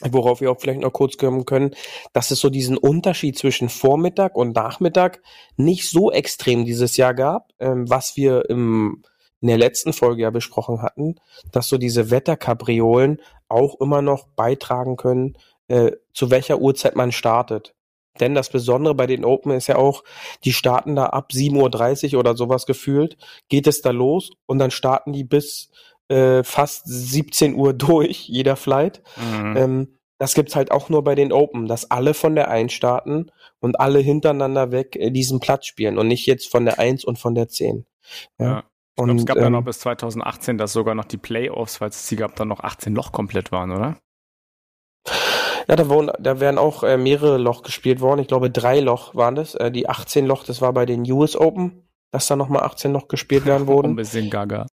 Worauf 0.00 0.40
wir 0.40 0.52
auch 0.52 0.60
vielleicht 0.60 0.82
noch 0.82 0.92
kurz 0.92 1.16
kommen 1.16 1.44
können, 1.44 1.74
dass 2.12 2.30
es 2.30 2.38
so 2.38 2.50
diesen 2.50 2.76
Unterschied 2.76 3.36
zwischen 3.36 3.68
Vormittag 3.68 4.36
und 4.36 4.54
Nachmittag 4.54 5.20
nicht 5.56 5.90
so 5.90 6.12
extrem 6.12 6.64
dieses 6.64 6.96
Jahr 6.96 7.14
gab, 7.14 7.50
ähm, 7.58 7.90
was 7.90 8.16
wir 8.16 8.48
im, 8.48 9.02
in 9.40 9.48
der 9.48 9.58
letzten 9.58 9.92
Folge 9.92 10.22
ja 10.22 10.30
besprochen 10.30 10.82
hatten, 10.82 11.16
dass 11.50 11.66
so 11.66 11.78
diese 11.78 12.12
Wetterkapriolen 12.12 13.20
auch 13.48 13.80
immer 13.80 14.02
noch 14.02 14.28
beitragen 14.28 14.96
können, 14.96 15.36
zu 15.68 16.30
welcher 16.30 16.58
Uhrzeit 16.58 16.94
man 16.94 17.12
startet. 17.12 17.74
Denn 18.20 18.34
das 18.34 18.50
Besondere 18.50 18.94
bei 18.94 19.06
den 19.06 19.24
Open 19.24 19.52
ist 19.52 19.66
ja 19.66 19.76
auch, 19.76 20.04
die 20.44 20.52
starten 20.52 20.96
da 20.96 21.06
ab 21.06 21.30
7.30 21.32 22.14
Uhr 22.14 22.20
oder 22.20 22.34
sowas 22.36 22.66
gefühlt, 22.66 23.16
geht 23.48 23.66
es 23.66 23.82
da 23.82 23.90
los 23.90 24.30
und 24.46 24.58
dann 24.58 24.70
starten 24.70 25.12
die 25.12 25.24
bis 25.24 25.70
äh, 26.08 26.42
fast 26.42 26.84
17 26.86 27.54
Uhr 27.54 27.72
durch, 27.74 28.28
jeder 28.28 28.56
Flight. 28.56 29.02
Mhm. 29.16 29.56
Ähm, 29.56 29.98
das 30.18 30.34
gibt's 30.34 30.56
halt 30.56 30.70
auch 30.70 30.88
nur 30.88 31.04
bei 31.04 31.14
den 31.14 31.32
Open, 31.32 31.68
dass 31.68 31.90
alle 31.90 32.14
von 32.14 32.34
der 32.34 32.50
1 32.50 32.72
starten 32.72 33.30
und 33.60 33.78
alle 33.80 33.98
hintereinander 33.98 34.72
weg 34.72 34.96
äh, 34.96 35.10
diesen 35.10 35.40
Platz 35.40 35.66
spielen 35.66 35.98
und 35.98 36.08
nicht 36.08 36.26
jetzt 36.26 36.50
von 36.50 36.64
der 36.64 36.78
1 36.78 37.04
und 37.04 37.18
von 37.18 37.34
der 37.34 37.48
10. 37.48 37.86
Ja. 38.38 38.46
ja. 38.46 38.64
Ich 38.98 39.04
glaube, 39.04 39.20
es 39.20 39.26
gab 39.26 39.36
ähm, 39.36 39.42
ja 39.42 39.50
noch 39.50 39.64
bis 39.64 39.80
2018, 39.80 40.56
dass 40.56 40.72
sogar 40.72 40.94
noch 40.94 41.04
die 41.04 41.18
Playoffs, 41.18 41.76
falls 41.76 41.96
es 41.96 42.06
sie 42.06 42.16
gab, 42.16 42.34
dann 42.36 42.48
noch 42.48 42.60
18 42.60 42.94
Loch 42.94 43.12
komplett 43.12 43.52
waren, 43.52 43.70
oder? 43.72 43.98
Ja, 45.68 45.76
da, 45.76 45.88
wurden, 45.88 46.10
da 46.18 46.40
wären 46.40 46.58
auch 46.58 46.82
äh, 46.82 46.96
mehrere 46.96 47.38
Loch 47.38 47.62
gespielt 47.62 48.00
worden. 48.00 48.20
Ich 48.20 48.28
glaube, 48.28 48.50
drei 48.50 48.80
Loch 48.80 49.14
waren 49.14 49.34
das. 49.34 49.54
Äh, 49.54 49.70
die 49.70 49.88
18 49.88 50.26
Loch, 50.26 50.44
das 50.44 50.60
war 50.60 50.72
bei 50.72 50.86
den 50.86 51.10
US 51.10 51.36
Open, 51.36 51.88
dass 52.12 52.26
da 52.28 52.36
nochmal 52.36 52.62
18 52.62 52.92
Loch 52.92 53.08
gespielt 53.08 53.46
werden 53.46 53.66
wurden. 53.66 53.92
Ein 53.92 53.96
bisschen 53.96 54.30
gaga. 54.30 54.66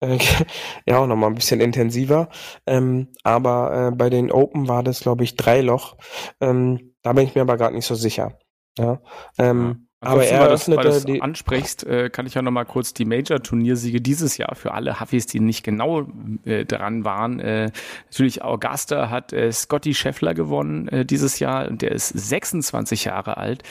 Äh, 0.00 0.18
ja, 0.86 0.98
auch 0.98 1.06
nochmal 1.06 1.30
ein 1.30 1.34
bisschen 1.34 1.60
intensiver. 1.60 2.28
Ähm, 2.66 3.08
aber 3.22 3.88
äh, 3.88 3.96
bei 3.96 4.10
den 4.10 4.30
Open 4.30 4.68
war 4.68 4.82
das, 4.82 5.00
glaube 5.00 5.24
ich, 5.24 5.36
drei 5.36 5.60
Loch. 5.60 5.96
Ähm, 6.40 6.94
da 7.02 7.12
bin 7.12 7.26
ich 7.26 7.34
mir 7.34 7.42
aber 7.42 7.56
gerade 7.56 7.74
nicht 7.74 7.86
so 7.86 7.94
sicher. 7.94 8.38
Ja. 8.78 9.00
Ähm, 9.38 9.88
Aber 10.02 10.24
er 10.24 10.40
eröffnete 10.40 10.84
weil 10.84 11.00
du 11.00 11.20
ansprichst, 11.20 11.86
äh, 11.86 12.10
kann 12.10 12.26
ich 12.26 12.34
ja 12.34 12.42
noch 12.42 12.50
mal 12.50 12.64
kurz 12.64 12.92
die 12.92 13.04
Major-Turniersiege 13.04 14.00
dieses 14.00 14.36
Jahr 14.36 14.54
für 14.54 14.74
alle 14.74 15.00
Huffis, 15.00 15.26
die 15.26 15.40
nicht 15.40 15.62
genau 15.62 16.06
äh, 16.44 16.64
dran 16.64 17.04
waren. 17.04 17.38
Äh, 17.38 17.70
natürlich 18.10 18.42
Augusta 18.42 19.10
hat 19.10 19.32
äh, 19.32 19.52
Scotty 19.52 19.94
Scheffler 19.94 20.34
gewonnen 20.34 20.88
äh, 20.88 21.04
dieses 21.04 21.38
Jahr 21.38 21.68
und 21.68 21.82
der 21.82 21.92
ist 21.92 22.08
26 22.08 23.04
Jahre 23.04 23.36
alt. 23.36 23.62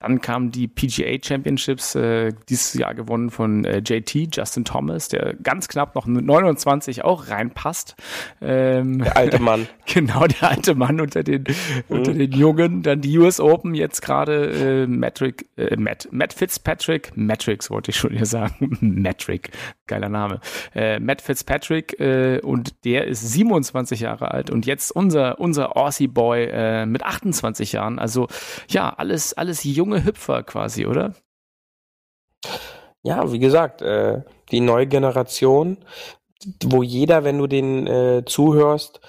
Dann 0.00 0.22
kamen 0.22 0.50
die 0.50 0.66
PGA 0.66 1.18
Championships, 1.22 1.94
äh, 1.94 2.32
dieses 2.48 2.72
Jahr 2.72 2.94
gewonnen 2.94 3.30
von 3.30 3.66
äh, 3.66 3.82
JT, 3.84 4.34
Justin 4.34 4.64
Thomas, 4.64 5.08
der 5.08 5.34
ganz 5.42 5.68
knapp 5.68 5.94
noch 5.94 6.06
mit 6.06 6.24
29 6.24 7.04
auch 7.04 7.28
reinpasst. 7.28 7.96
Ähm, 8.40 9.00
der 9.00 9.18
alte 9.18 9.38
Mann. 9.42 9.68
genau, 9.84 10.26
der 10.26 10.50
alte 10.50 10.74
Mann 10.74 11.02
unter 11.02 11.22
den, 11.22 11.42
mhm. 11.42 11.54
unter 11.96 12.14
den 12.14 12.32
Jungen. 12.32 12.82
Dann 12.82 13.02
die 13.02 13.18
US 13.18 13.40
Open 13.40 13.74
jetzt 13.74 14.00
gerade 14.00 14.84
äh, 14.84 14.86
Matrick, 14.86 15.46
äh, 15.58 15.76
Matt, 15.76 16.08
Matt 16.12 16.32
Fitzpatrick, 16.32 17.12
Matrix 17.14 17.70
wollte 17.70 17.90
ich 17.90 17.98
schon 17.98 18.12
hier 18.12 18.24
sagen, 18.24 18.78
Matrick, 18.80 19.50
geiler 19.86 20.08
Name. 20.08 20.40
Äh, 20.74 20.98
Matt 20.98 21.20
Fitzpatrick 21.20 22.00
äh, 22.00 22.40
und 22.42 22.86
der 22.86 23.06
ist 23.06 23.32
27 23.32 24.00
Jahre 24.00 24.30
alt 24.30 24.48
und 24.48 24.64
jetzt 24.64 24.92
unser, 24.92 25.38
unser 25.38 25.76
Aussie 25.76 26.08
Boy 26.08 26.48
äh, 26.50 26.86
mit 26.86 27.02
28 27.02 27.72
Jahren. 27.72 27.98
Also 27.98 28.28
ja, 28.70 28.88
alles, 28.88 29.34
alles 29.34 29.62
jung 29.62 29.89
junge 29.90 30.04
Hüpfer 30.04 30.42
quasi, 30.42 30.86
oder? 30.86 31.14
Ja, 33.02 33.32
wie 33.32 33.38
gesagt, 33.38 33.82
äh, 33.82 34.22
die 34.50 34.60
neue 34.60 34.86
Generation, 34.86 35.78
wo 36.64 36.82
jeder, 36.82 37.24
wenn 37.24 37.38
du 37.38 37.46
den 37.46 37.86
äh, 37.86 38.24
zuhörst, 38.24 39.00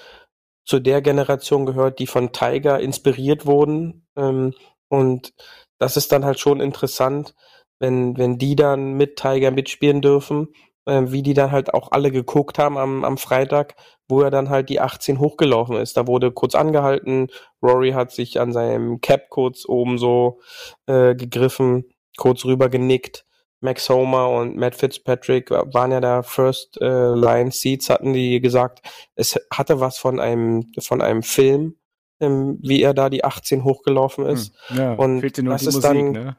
zu 0.64 0.80
der 0.80 1.02
Generation 1.02 1.66
gehört, 1.66 1.98
die 1.98 2.06
von 2.06 2.32
Tiger 2.32 2.80
inspiriert 2.80 3.46
wurden. 3.46 4.06
Ähm, 4.16 4.54
und 4.88 5.34
das 5.78 5.96
ist 5.96 6.12
dann 6.12 6.24
halt 6.24 6.38
schon 6.38 6.60
interessant, 6.60 7.34
wenn, 7.78 8.16
wenn 8.16 8.38
die 8.38 8.56
dann 8.56 8.94
mit 8.94 9.16
Tiger 9.16 9.50
mitspielen 9.50 10.00
dürfen, 10.00 10.48
äh, 10.86 11.02
wie 11.06 11.22
die 11.22 11.34
dann 11.34 11.50
halt 11.52 11.74
auch 11.74 11.92
alle 11.92 12.10
geguckt 12.10 12.58
haben 12.58 12.78
am, 12.78 13.04
am 13.04 13.18
Freitag, 13.18 13.74
wo 14.08 14.20
er 14.22 14.30
dann 14.30 14.50
halt 14.50 14.68
die 14.68 14.80
18 14.80 15.18
hochgelaufen 15.18 15.76
ist. 15.76 15.96
Da 15.96 16.06
wurde 16.06 16.32
kurz 16.32 16.54
angehalten, 16.54 17.28
Rory 17.62 17.92
hat 17.92 18.12
sich 18.12 18.40
an 18.40 18.52
seinem 18.52 19.00
Cap 19.00 19.28
kurz 19.30 19.64
oben 19.66 19.98
so 19.98 20.40
äh, 20.86 21.14
gegriffen, 21.14 21.84
kurz 22.16 22.44
rüber 22.44 22.68
genickt. 22.68 23.24
Max 23.60 23.88
Homer 23.88 24.28
und 24.28 24.56
Matt 24.56 24.74
Fitzpatrick 24.74 25.50
waren 25.50 25.92
ja 25.92 26.00
da 26.00 26.22
First 26.22 26.80
äh, 26.80 27.14
Line 27.14 27.52
Seats, 27.52 27.90
hatten 27.90 28.12
die 28.12 28.40
gesagt, 28.40 28.80
es 29.14 29.38
hatte 29.52 29.78
was 29.78 29.98
von 29.98 30.18
einem 30.18 30.72
von 30.80 31.00
einem 31.00 31.22
Film, 31.22 31.76
ähm, 32.18 32.58
wie 32.60 32.82
er 32.82 32.92
da 32.92 33.08
die 33.08 33.24
18 33.24 33.62
hochgelaufen 33.62 34.26
ist. 34.26 34.52
Hm, 34.66 34.76
ja, 34.76 34.92
und 34.94 35.20
fehlte 35.20 35.44
nur 35.44 35.52
das 35.52 35.62
die 35.62 35.68
ist 35.68 35.74
Musik, 35.76 35.92
dann, 35.92 36.12
ne? 36.12 36.36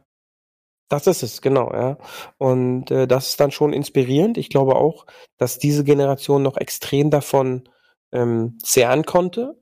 Das 0.90 1.08
ist 1.08 1.24
es, 1.24 1.42
genau, 1.42 1.72
ja. 1.74 1.98
Und 2.38 2.92
äh, 2.92 3.08
das 3.08 3.30
ist 3.30 3.40
dann 3.40 3.52
schon 3.52 3.74
inspirierend. 3.74 4.38
Ich 4.38 4.50
glaube 4.50 4.76
auch, 4.76 5.06
dass 5.38 5.58
diese 5.58 5.84
Generation 5.84 6.44
noch 6.44 6.58
extrem 6.58 7.10
davon 7.10 7.70
ähm, 8.12 8.58
zehren 8.64 9.04
konnte. 9.06 9.60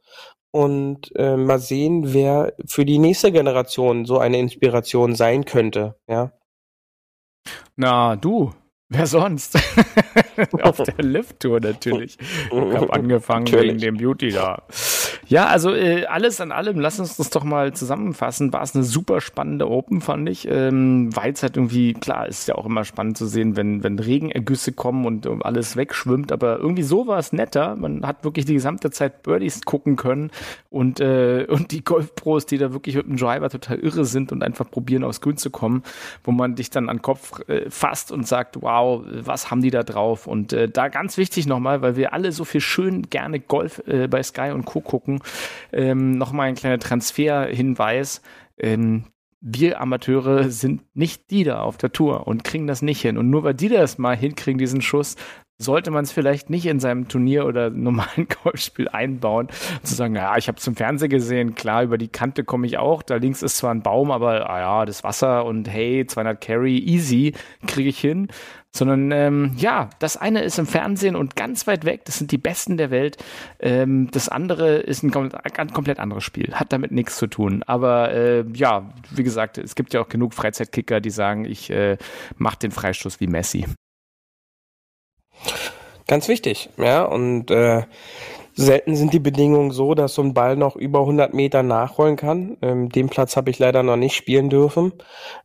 Und 0.52 1.16
äh, 1.16 1.38
mal 1.38 1.60
sehen, 1.60 2.14
wer 2.14 2.54
für 2.66 2.84
die 2.84 3.00
nächste 3.00 3.32
Generation 3.32 4.06
so 4.06 4.20
eine 4.20 4.38
Inspiration 4.38 5.16
sein 5.16 5.46
könnte, 5.46 5.96
ja. 6.08 6.34
Na, 7.78 8.18
du, 8.18 8.54
Wer 8.94 9.08
sonst? 9.08 9.58
Auf 10.64 10.84
der 10.84 11.06
Lift-Tour 11.06 11.62
natürlich. 11.62 12.18
Ich 12.20 12.52
habe 12.52 12.92
angefangen 12.92 13.46
natürlich. 13.46 13.70
wegen 13.70 13.80
dem 13.80 13.98
Beauty 13.98 14.32
da. 14.32 14.64
Ja, 15.28 15.46
also 15.46 15.74
äh, 15.74 16.08
alles 16.08 16.42
an 16.42 16.52
allem, 16.52 16.78
lass 16.78 17.00
uns 17.00 17.16
das 17.16 17.30
doch 17.30 17.46
mal 17.46 17.72
zusammenfassen. 17.72 18.52
War 18.52 18.64
es 18.64 18.76
eine 18.76 18.84
super 18.84 19.22
spannende 19.22 19.70
Open, 19.70 20.02
fand 20.02 20.28
ich. 20.28 20.46
Ähm, 20.46 21.16
weil 21.16 21.32
es 21.32 21.42
halt 21.42 21.56
irgendwie, 21.56 21.94
klar, 21.94 22.28
ist 22.28 22.50
ja 22.50 22.56
auch 22.56 22.66
immer 22.66 22.84
spannend 22.84 23.18
zu 23.18 23.28
sehen, 23.28 23.56
wenn, 23.56 23.82
wenn 23.82 23.98
Regenergüsse 23.98 24.74
kommen 24.74 25.06
und 25.06 25.26
alles 25.46 25.78
wegschwimmt, 25.78 26.34
aber 26.34 26.60
irgendwie 26.60 26.84
so 26.84 27.08
war 27.08 27.18
es 27.18 27.32
netter. 27.32 27.78
Man 27.78 28.06
hat 28.06 28.26
wirklich 28.26 28.44
die 28.44 28.56
gesamte 28.56 28.92
Zeit 28.92 29.24
Birdies 29.24 29.62
gucken 29.62 29.96
können 29.96 30.32
und, 30.70 31.00
äh, 31.00 31.46
und 31.48 31.72
die 31.72 31.86
Golfpros, 31.86 32.46
die 32.46 32.58
da 32.58 32.74
wirklich 32.74 32.96
mit 32.96 33.08
dem 33.08 33.16
Driver 33.16 33.50
total 33.50 33.80
irre 33.80 34.04
sind 34.04 34.34
und 34.34 34.44
einfach 34.44 34.70
probieren, 34.70 35.06
aufs 35.06 35.22
Grün 35.22 35.38
zu 35.38 35.50
kommen, 35.50 35.84
wo 36.26 36.32
man 36.32 36.56
dich 36.56 36.72
dann 36.72 36.90
an 36.90 36.98
den 36.98 37.02
Kopf 37.04 37.40
äh, 37.48 37.70
fasst 37.70 38.12
und 38.12 38.28
sagt, 38.28 38.62
wow, 38.62 38.81
was 39.06 39.52
haben 39.52 39.62
die 39.62 39.72
da 39.72 39.84
drauf? 39.84 40.28
Und 40.28 40.54
äh, 40.54 40.70
da 40.70 40.88
ganz 40.88 41.18
wichtig 41.18 41.48
nochmal, 41.48 41.82
weil 41.82 41.96
wir 41.96 42.14
alle 42.14 42.32
so 42.32 42.46
viel 42.46 42.62
schön 42.62 43.10
gerne 43.10 43.40
Golf 43.40 43.82
äh, 43.88 44.08
bei 44.08 44.22
Sky 44.24 44.52
und 44.52 44.66
Co. 44.66 44.82
gucken, 44.82 45.20
ähm, 45.72 46.18
nochmal 46.18 46.50
ein 46.50 46.56
kleiner 46.56 46.80
Transferhinweis. 46.80 48.22
Ähm, 48.58 49.06
wir 49.42 49.82
Amateure 49.82 50.50
sind 50.50 50.84
nicht 50.94 51.32
die 51.32 51.44
da 51.44 51.62
auf 51.62 51.78
der 51.78 51.92
Tour 51.92 52.28
und 52.28 52.44
kriegen 52.44 52.68
das 52.68 52.84
nicht 52.84 53.02
hin. 53.02 53.18
Und 53.18 53.30
nur 53.30 53.44
weil 53.44 53.56
die 53.56 53.70
das 53.70 53.98
mal 53.98 54.16
hinkriegen, 54.16 54.60
diesen 54.60 54.82
Schuss, 54.82 55.16
sollte 55.62 55.92
man 55.92 56.04
es 56.04 56.12
vielleicht 56.12 56.50
nicht 56.50 56.66
in 56.66 56.80
seinem 56.80 57.08
Turnier 57.08 57.46
oder 57.46 57.70
normalen 57.70 58.28
Golfspiel 58.44 58.88
einbauen, 58.90 59.48
zu 59.84 59.96
sagen, 59.96 60.16
ja, 60.16 60.38
ich 60.38 60.48
habe 60.48 60.58
zum 60.58 60.76
Fernsehen 60.76 61.10
gesehen, 61.10 61.56
klar, 61.56 61.84
über 61.84 61.98
die 61.98 62.08
Kante 62.08 62.44
komme 62.44 62.68
ich 62.68 62.78
auch, 62.78 63.04
da 63.04 63.16
links 63.16 63.42
ist 63.42 63.58
zwar 63.58 63.74
ein 63.74 63.82
Baum, 63.82 64.12
aber 64.12 64.50
ah 64.50 64.60
ja, 64.60 64.86
das 64.86 65.04
Wasser 65.04 65.46
und 65.46 65.70
hey, 65.70 66.06
200 66.06 66.42
Carry, 66.42 66.78
easy, 66.78 67.34
kriege 67.68 67.90
ich 67.90 68.00
hin. 68.00 68.28
Sondern 68.74 69.12
ähm, 69.12 69.52
ja, 69.58 69.90
das 70.00 70.16
eine 70.16 70.44
ist 70.44 70.58
im 70.58 70.66
Fernsehen 70.66 71.18
und 71.18 71.36
ganz 71.36 71.68
weit 71.68 71.84
weg, 71.84 72.06
das 72.06 72.18
sind 72.18 72.32
die 72.32 72.38
Besten 72.38 72.78
der 72.78 72.90
Welt. 72.90 73.18
Ähm, 73.60 74.10
das 74.12 74.30
andere 74.30 74.78
ist 74.78 75.04
ein, 75.04 75.14
ein 75.14 75.74
komplett 75.74 76.00
anderes 76.00 76.24
Spiel, 76.24 76.54
hat 76.54 76.72
damit 76.72 76.92
nichts 76.92 77.18
zu 77.18 77.28
tun. 77.28 77.64
Aber 77.68 78.14
äh, 78.14 78.46
ja, 78.54 78.94
wie 79.10 79.24
gesagt, 79.24 79.58
es 79.58 79.76
gibt 79.76 79.94
ja 79.94 80.00
auch 80.00 80.08
genug 80.08 80.34
Freizeitkicker, 80.34 81.02
die 81.02 81.10
sagen, 81.10 81.44
ich 81.44 81.70
äh, 81.70 81.98
mache 82.38 82.60
den 82.60 82.72
Freistoß 82.72 83.20
wie 83.20 83.28
Messi. 83.28 83.66
Ganz 86.12 86.28
wichtig, 86.28 86.70
ja, 86.76 87.06
und 87.06 87.52
äh, 87.52 87.84
selten 88.54 88.98
sind 88.98 89.14
die 89.14 89.20
Bedingungen 89.22 89.72
so, 89.72 89.96
dass 89.96 90.14
so 90.14 90.22
ein 90.22 90.34
Ball 90.34 90.58
noch 90.58 90.76
über 90.76 91.00
100 91.00 91.34
Meter 91.34 91.64
nachrollen 91.64 92.18
kann. 92.18 92.58
Ähm, 92.62 92.90
den 92.90 93.08
Platz 93.08 93.38
habe 93.38 93.50
ich 93.50 93.60
leider 93.60 93.82
noch 93.82 93.96
nicht 93.96 94.14
spielen 94.14 94.50
dürfen. 94.50 94.92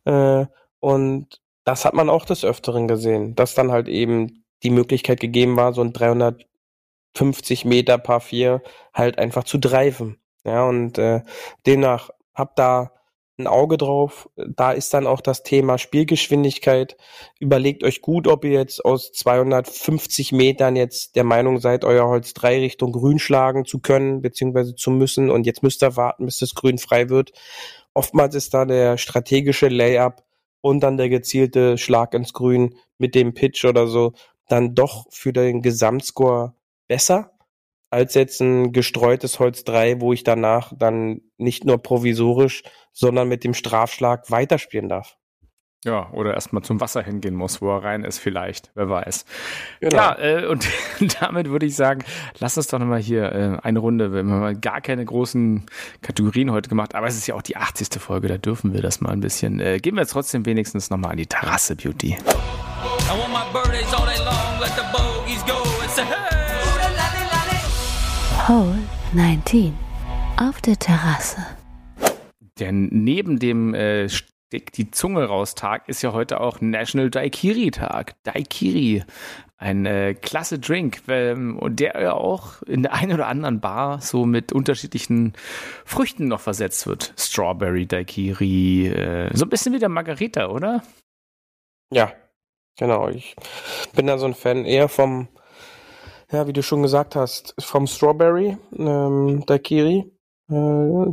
Äh, 0.03 0.45
und 0.81 1.39
das 1.63 1.85
hat 1.85 1.93
man 1.93 2.09
auch 2.09 2.25
des 2.25 2.43
Öfteren 2.43 2.89
gesehen, 2.89 3.33
dass 3.33 3.55
dann 3.55 3.71
halt 3.71 3.87
eben 3.87 4.43
die 4.61 4.69
Möglichkeit 4.69 5.21
gegeben 5.21 5.55
war, 5.55 5.71
so 5.71 5.79
ein 5.79 5.93
350 5.93 7.63
Meter 7.63 7.97
Paar 7.97 8.19
4 8.19 8.61
halt 8.93 9.19
einfach 9.19 9.45
zu 9.45 9.59
driven. 9.59 10.17
Ja, 10.43 10.65
und 10.65 10.97
äh, 10.97 11.21
demnach 11.65 12.09
hab 12.35 12.57
da 12.57 12.91
ein 13.37 13.47
Auge 13.47 13.77
drauf. 13.77 14.29
Da 14.35 14.71
ist 14.71 14.93
dann 14.93 15.07
auch 15.07 15.21
das 15.21 15.43
Thema 15.43 15.77
Spielgeschwindigkeit. 15.77 16.97
Überlegt 17.39 17.83
euch 17.83 18.01
gut, 18.01 18.27
ob 18.27 18.45
ihr 18.45 18.51
jetzt 18.51 18.83
aus 18.83 19.11
250 19.11 20.31
Metern 20.31 20.75
jetzt 20.75 21.15
der 21.15 21.23
Meinung 21.23 21.59
seid, 21.59 21.85
euer 21.85 22.07
Holz 22.07 22.33
3 22.33 22.59
Richtung 22.59 22.91
Grün 22.91 23.19
schlagen 23.19 23.65
zu 23.65 23.79
können, 23.79 24.21
beziehungsweise 24.21 24.75
zu 24.75 24.91
müssen. 24.91 25.29
Und 25.29 25.45
jetzt 25.45 25.63
müsst 25.63 25.83
ihr 25.83 25.95
warten, 25.95 26.25
bis 26.25 26.39
das 26.39 26.55
Grün 26.55 26.77
frei 26.77 27.09
wird. 27.09 27.31
Oftmals 27.93 28.35
ist 28.35 28.53
da 28.53 28.65
der 28.65 28.97
strategische 28.97 29.67
Layup 29.67 30.23
und 30.61 30.81
dann 30.81 30.97
der 30.97 31.09
gezielte 31.09 31.77
Schlag 31.77 32.13
ins 32.13 32.33
Grün 32.33 32.75
mit 32.97 33.15
dem 33.15 33.33
Pitch 33.33 33.65
oder 33.65 33.87
so 33.87 34.13
dann 34.47 34.75
doch 34.75 35.05
für 35.09 35.33
den 35.33 35.61
Gesamtscore 35.61 36.53
besser 36.87 37.36
als 37.89 38.13
jetzt 38.13 38.41
ein 38.41 38.71
gestreutes 38.71 39.39
Holz 39.39 39.63
3, 39.63 40.01
wo 40.01 40.13
ich 40.13 40.23
danach 40.23 40.73
dann 40.77 41.21
nicht 41.37 41.65
nur 41.65 41.81
provisorisch, 41.81 42.63
sondern 42.91 43.27
mit 43.27 43.43
dem 43.43 43.53
Strafschlag 43.53 44.29
weiterspielen 44.29 44.89
darf. 44.89 45.17
Ja, 45.85 46.09
oder 46.11 46.33
erstmal 46.33 46.63
zum 46.63 46.81
Wasser 46.81 47.03
hingehen 47.03 47.35
muss, 47.35 47.61
wo 47.61 47.69
er 47.69 47.83
rein 47.83 48.03
ist, 48.03 48.17
vielleicht, 48.17 48.71
wer 48.73 48.89
weiß. 48.89 49.25
Genau. 49.79 49.95
Ja, 49.95 50.19
äh, 50.19 50.45
und 50.47 50.67
damit 51.21 51.49
würde 51.49 51.67
ich 51.67 51.75
sagen, 51.75 52.03
lass 52.39 52.57
uns 52.57 52.67
doch 52.67 52.79
nochmal 52.79 52.99
hier 52.99 53.31
äh, 53.31 53.57
eine 53.61 53.79
Runde, 53.79 54.11
wir 54.11 54.19
haben 54.19 54.39
mal 54.39 54.55
gar 54.55 54.81
keine 54.81 55.05
großen 55.05 55.65
Kategorien 56.01 56.51
heute 56.51 56.67
gemacht, 56.67 56.95
aber 56.95 57.07
es 57.07 57.15
ist 57.15 57.27
ja 57.27 57.35
auch 57.35 57.43
die 57.43 57.57
80. 57.57 58.01
Folge, 58.01 58.27
da 58.27 58.37
dürfen 58.37 58.73
wir 58.73 58.81
das 58.81 59.01
mal 59.01 59.11
ein 59.11 59.21
bisschen. 59.21 59.59
Äh, 59.59 59.77
gehen 59.77 59.95
wir 59.95 60.01
jetzt 60.01 60.11
trotzdem 60.11 60.45
wenigstens 60.45 60.89
nochmal 60.89 61.11
an 61.11 61.17
die 61.17 61.27
Terrasse, 61.27 61.75
Beauty. 61.75 62.17
I 62.17 63.17
want 63.17 63.31
my 63.31 63.45
birdies 63.53 63.93
all 63.93 64.05
day 64.05 64.17
long, 64.25 64.59
let 64.59 64.75
the 64.75 64.83
bogeys 64.91 65.43
go. 65.45 65.63
It's 65.85 65.99
a 65.99 66.03
hey! 66.03 66.36
Hole 68.47 68.79
19 69.11 69.73
auf 70.39 70.61
der 70.61 70.79
Terrasse. 70.79 71.45
Denn 72.61 72.87
neben 72.93 73.39
dem 73.39 73.73
äh, 73.73 74.07
Stick 74.07 74.71
die 74.71 74.89
Zunge 74.89 75.25
raus 75.25 75.53
Tag 75.53 75.89
ist 75.89 76.01
ja 76.01 76.13
heute 76.13 76.39
auch 76.39 76.61
National 76.61 77.09
Daikiri 77.09 77.71
Tag. 77.71 78.15
Daikiri, 78.23 79.03
ein 79.57 79.85
äh, 79.85 80.13
klasse 80.13 80.59
Drink 80.59 81.01
ähm, 81.09 81.59
und 81.59 81.81
der 81.81 82.01
ja 82.01 82.13
auch 82.13 82.61
in 82.61 82.83
der 82.83 82.93
einen 82.93 83.11
oder 83.11 83.27
anderen 83.27 83.59
Bar 83.59 83.99
so 83.99 84.25
mit 84.25 84.53
unterschiedlichen 84.53 85.33
Früchten 85.83 86.29
noch 86.29 86.39
versetzt 86.39 86.87
wird. 86.87 87.13
Strawberry 87.17 87.85
Daikiri, 87.85 88.87
äh, 88.87 89.29
so 89.35 89.45
ein 89.45 89.49
bisschen 89.49 89.73
wie 89.73 89.79
der 89.79 89.89
Margarita, 89.89 90.47
oder? 90.47 90.83
Ja, 91.91 92.13
genau. 92.77 93.09
Ich 93.09 93.35
bin 93.93 94.07
da 94.07 94.17
so 94.17 94.25
ein 94.25 94.35
Fan 94.35 94.63
eher 94.63 94.87
vom 94.87 95.27
ja, 96.31 96.47
wie 96.47 96.53
du 96.53 96.61
schon 96.61 96.81
gesagt 96.81 97.15
hast, 97.15 97.55
vom 97.59 97.87
Strawberry, 97.87 98.57
ähm, 98.77 99.45
Daiquiri. 99.45 100.11
Äh, 100.49 101.11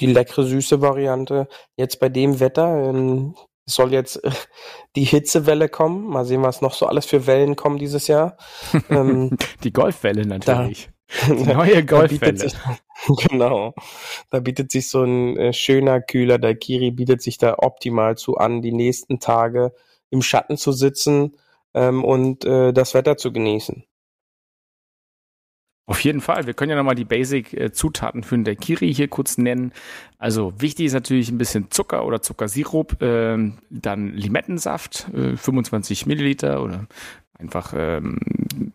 die 0.00 0.06
leckere 0.06 0.44
süße 0.44 0.80
Variante. 0.80 1.48
Jetzt 1.76 2.00
bei 2.00 2.08
dem 2.08 2.40
Wetter 2.40 2.88
ähm, 2.88 3.36
soll 3.64 3.92
jetzt 3.92 4.20
die 4.96 5.04
Hitzewelle 5.04 5.68
kommen. 5.68 6.06
Mal 6.06 6.24
sehen, 6.24 6.42
was 6.42 6.62
noch 6.62 6.74
so 6.74 6.86
alles 6.86 7.06
für 7.06 7.26
Wellen 7.26 7.56
kommen 7.56 7.78
dieses 7.78 8.08
Jahr. 8.08 8.36
ähm, 8.90 9.36
die 9.62 9.72
Golfwelle 9.72 10.26
natürlich. 10.26 10.90
Da, 11.26 11.34
die 11.34 11.44
neue 11.44 11.84
Golfwelle. 11.84 12.38
Sich, 12.38 12.54
genau. 13.28 13.72
Da 14.30 14.40
bietet 14.40 14.72
sich 14.72 14.88
so 14.88 15.04
ein 15.04 15.36
äh, 15.36 15.52
schöner, 15.52 16.00
kühler 16.00 16.38
Daikiri, 16.38 16.90
bietet 16.90 17.22
sich 17.22 17.38
da 17.38 17.56
optimal 17.58 18.16
zu 18.16 18.36
an, 18.36 18.62
die 18.62 18.72
nächsten 18.72 19.20
Tage 19.20 19.72
im 20.10 20.22
Schatten 20.22 20.56
zu 20.56 20.72
sitzen 20.72 21.36
ähm, 21.74 22.04
und 22.04 22.44
äh, 22.44 22.72
das 22.72 22.94
Wetter 22.94 23.16
zu 23.16 23.32
genießen. 23.32 23.84
Auf 25.86 26.00
jeden 26.00 26.22
Fall. 26.22 26.46
Wir 26.46 26.54
können 26.54 26.70
ja 26.70 26.76
nochmal 26.76 26.94
die 26.94 27.04
Basic-Zutaten 27.04 28.22
für 28.22 28.36
den 28.36 28.44
Daiquiri 28.44 28.92
hier 28.94 29.08
kurz 29.08 29.36
nennen. 29.36 29.72
Also 30.18 30.54
wichtig 30.58 30.86
ist 30.86 30.94
natürlich 30.94 31.30
ein 31.30 31.36
bisschen 31.36 31.70
Zucker 31.70 32.06
oder 32.06 32.22
Zuckersirup, 32.22 33.02
äh, 33.02 33.52
dann 33.68 34.08
Limettensaft, 34.14 35.08
äh, 35.12 35.36
25 35.36 36.06
Milliliter 36.06 36.62
oder 36.62 36.86
einfach 37.38 37.74
ähm, 37.76 38.18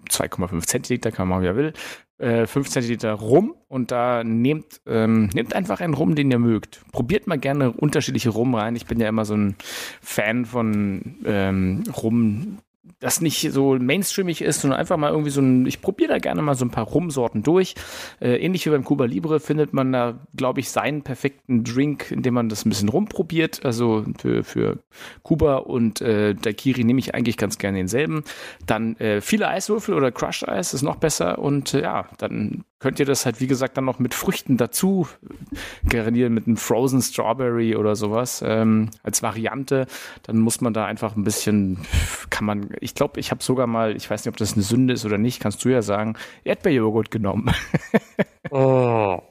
2,5 0.09 0.67
Zentiliter, 0.67 1.11
kann 1.11 1.27
man 1.27 1.39
machen, 1.39 1.43
wie 1.43 1.47
er 1.47 1.55
will. 1.55 1.73
Äh, 2.19 2.45
5 2.45 2.69
Zentiliter 2.69 3.13
Rum 3.13 3.55
und 3.67 3.89
da 3.89 4.23
nehmt, 4.23 4.81
ähm, 4.85 5.29
nehmt 5.33 5.55
einfach 5.55 5.79
einen 5.81 5.95
Rum, 5.95 6.13
den 6.13 6.29
ihr 6.29 6.37
mögt. 6.37 6.81
Probiert 6.91 7.25
mal 7.25 7.39
gerne 7.39 7.71
unterschiedliche 7.71 8.29
Rum 8.29 8.53
rein. 8.53 8.75
Ich 8.75 8.85
bin 8.85 8.99
ja 8.99 9.09
immer 9.09 9.25
so 9.25 9.35
ein 9.35 9.55
Fan 10.01 10.45
von 10.45 11.15
ähm, 11.25 11.83
Rum, 12.03 12.59
das 12.99 13.21
nicht 13.21 13.51
so 13.51 13.75
mainstreamig 13.75 14.41
ist, 14.41 14.61
sondern 14.61 14.79
einfach 14.79 14.97
mal 14.97 15.11
irgendwie 15.11 15.29
so 15.29 15.41
ein, 15.41 15.65
ich 15.65 15.81
probiere 15.81 16.13
da 16.13 16.17
gerne 16.17 16.41
mal 16.41 16.55
so 16.55 16.65
ein 16.65 16.71
paar 16.71 16.85
Rumsorten 16.85 17.43
durch. 17.43 17.75
Äh, 18.19 18.37
ähnlich 18.37 18.65
wie 18.65 18.69
beim 18.69 18.83
Cuba 18.83 19.05
Libre 19.05 19.39
findet 19.39 19.73
man 19.73 19.91
da, 19.91 20.19
glaube 20.35 20.59
ich, 20.59 20.69
seinen 20.69 21.03
perfekten 21.03 21.63
Drink, 21.63 22.11
indem 22.11 22.33
man 22.33 22.49
das 22.49 22.65
ein 22.65 22.69
bisschen 22.69 22.89
rumprobiert. 22.89 23.65
Also 23.65 24.05
für, 24.17 24.43
für 24.43 24.79
Kuba 25.23 25.57
und 25.57 26.01
äh, 26.01 26.35
Daiquiri 26.35 26.83
nehme 26.83 26.99
ich 26.99 27.13
eigentlich 27.13 27.37
ganz 27.37 27.57
gerne 27.57 27.77
denselben. 27.77 28.23
Dann 28.65 28.95
äh, 28.97 29.21
viele 29.21 29.47
Eiswürfel 29.47 29.93
oder 29.93 30.11
Crushed 30.11 30.47
Eis 30.47 30.73
ist 30.73 30.81
noch 30.81 30.97
besser 30.97 31.39
und 31.39 31.73
äh, 31.73 31.81
ja, 31.81 32.07
dann 32.17 32.63
könnt 32.79 32.99
ihr 32.99 33.05
das 33.05 33.25
halt, 33.25 33.41
wie 33.41 33.47
gesagt, 33.47 33.77
dann 33.77 33.85
noch 33.85 33.99
mit 33.99 34.13
Früchten 34.13 34.57
dazu 34.57 35.07
garnieren, 35.87 36.33
mit 36.33 36.47
einem 36.47 36.57
Frozen 36.57 37.01
Strawberry 37.01 37.75
oder 37.75 37.95
sowas 37.95 38.43
ähm, 38.45 38.89
als 39.03 39.21
Variante. 39.21 39.85
Dann 40.23 40.39
muss 40.39 40.61
man 40.61 40.73
da 40.73 40.85
einfach 40.85 41.15
ein 41.15 41.23
bisschen, 41.23 41.79
kann 42.29 42.45
man, 42.45 42.69
ich 42.79 42.95
glaube, 42.95 43.19
ich 43.19 43.31
habe 43.31 43.43
sogar 43.43 43.67
mal, 43.67 43.95
ich 43.95 44.09
weiß 44.09 44.23
nicht, 44.25 44.33
ob 44.33 44.37
das 44.37 44.53
eine 44.53 44.63
Sünde 44.63 44.93
ist 44.93 45.05
oder 45.05 45.17
nicht, 45.17 45.39
kannst 45.39 45.63
du 45.65 45.69
ja 45.69 45.81
sagen, 45.81 46.15
Erdbeerjoghurt 46.43 47.11
genommen. 47.11 47.51
oh. 48.51 49.21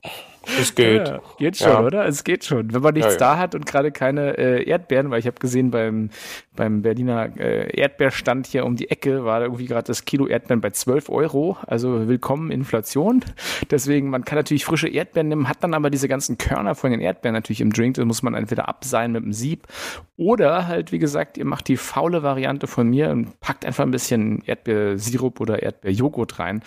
Es 0.59 0.75
geht. 0.75 1.09
Ja, 1.09 1.21
geht 1.39 1.57
schon, 1.59 1.69
ja. 1.69 1.81
oder? 1.83 2.07
Es 2.07 2.25
geht 2.25 2.45
schon. 2.45 2.73
Wenn 2.73 2.81
man 2.81 2.95
nichts 2.95 3.15
ja, 3.15 3.19
da 3.19 3.39
hat 3.39 3.55
und 3.55 3.67
gerade 3.67 3.93
keine 3.93 4.39
äh, 4.39 4.65
Erdbeeren, 4.65 5.11
weil 5.11 5.21
ich 5.21 5.27
habe 5.27 5.39
gesehen 5.39 5.71
beim, 5.71 6.11
beim 6.59 6.83
Berliner 6.83 7.31
äh, 7.39 7.71
Erdbeerstand 7.71 8.49
hier 8.49 8.67
um 8.67 8.75
die 8.75 8.91
Ecke 8.91 9.25
war 9.25 9.43
irgendwie 9.43 9.67
gerade 9.67 9.87
das 9.87 10.05
Kilo 10.05 10.27
Erdbeeren 10.27 10.61
bei 10.61 10.71
12 10.71 11.09
Euro. 11.09 11.57
Also 11.65 12.09
willkommen 12.09 12.51
Inflation. 12.51 13.25
Deswegen, 13.71 14.11
man 14.11 14.25
kann 14.25 14.37
natürlich 14.37 14.65
frische 14.65 14.89
Erdbeeren 14.89 15.29
nehmen, 15.29 15.49
hat 15.49 15.63
dann 15.63 15.73
aber 15.73 15.89
diese 15.89 16.09
ganzen 16.09 16.37
Körner 16.37 16.75
von 16.75 16.91
den 16.91 17.01
Erdbeeren 17.01 17.35
natürlich 17.35 17.61
im 17.61 17.73
Drink. 17.73 17.95
Das 17.95 18.05
muss 18.05 18.25
man 18.25 18.35
entweder 18.35 18.69
abseilen 18.69 19.13
mit 19.13 19.23
dem 19.23 19.33
Sieb 19.33 19.69
oder 20.17 20.67
halt, 20.67 20.91
wie 20.91 20.99
gesagt, 20.99 21.39
ihr 21.39 21.45
macht 21.45 21.69
die 21.69 21.77
faule 21.77 22.25
Variante 22.25 22.67
von 22.67 22.91
mir 22.91 23.11
und 23.11 23.39
packt 23.39 23.65
einfach 23.65 23.85
ein 23.85 23.93
bisschen 23.93 24.43
Erdbeersirup 24.45 25.41
oder 25.41 25.63
Erdbeerjoghurt 25.63 26.41
rein. 26.41 26.63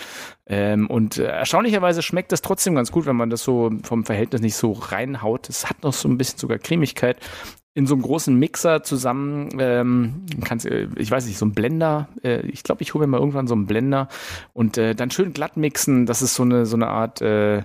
Ähm, 0.47 0.87
und 0.87 1.17
äh, 1.17 1.25
erstaunlicherweise 1.25 2.01
schmeckt 2.01 2.31
das 2.31 2.41
trotzdem 2.41 2.75
ganz 2.75 2.93
gut, 2.93 3.05
wenn 3.05 3.17
man 3.17 3.29
das 3.29 3.43
so 3.43 3.71
vom 3.83 4.05
Verhältnis 4.05 4.41
nicht 4.41 4.55
so 4.55 4.71
reinhaut. 4.71 5.49
Es 5.49 5.69
hat 5.69 5.83
noch 5.83 5.91
so 5.91 6.07
ein 6.07 6.17
bisschen 6.17 6.39
sogar 6.39 6.59
Cremigkeit 6.59 7.17
in 7.73 7.87
so 7.87 7.93
einem 7.95 8.01
großen 8.01 8.35
Mixer 8.35 8.83
zusammen, 8.83 9.49
ähm, 9.59 10.25
kannst, 10.43 10.65
äh, 10.65 10.89
ich 10.97 11.09
weiß 11.09 11.25
nicht, 11.25 11.37
so 11.37 11.45
ein 11.45 11.53
Blender. 11.53 12.09
Äh, 12.21 12.41
ich 12.47 12.63
glaube, 12.63 12.81
ich 12.81 12.93
hole 12.93 13.07
mir 13.07 13.11
mal 13.11 13.19
irgendwann 13.19 13.47
so 13.47 13.55
einen 13.55 13.65
Blender 13.65 14.09
und 14.51 14.77
äh, 14.77 14.93
dann 14.93 15.09
schön 15.09 15.31
glatt 15.31 15.55
mixen. 15.55 16.05
Das 16.05 16.21
ist 16.21 16.35
so 16.35 16.43
eine 16.43 16.65
so 16.65 16.75
eine 16.75 16.87
Art, 16.87 17.21
äh, 17.21 17.59
äh, 17.59 17.63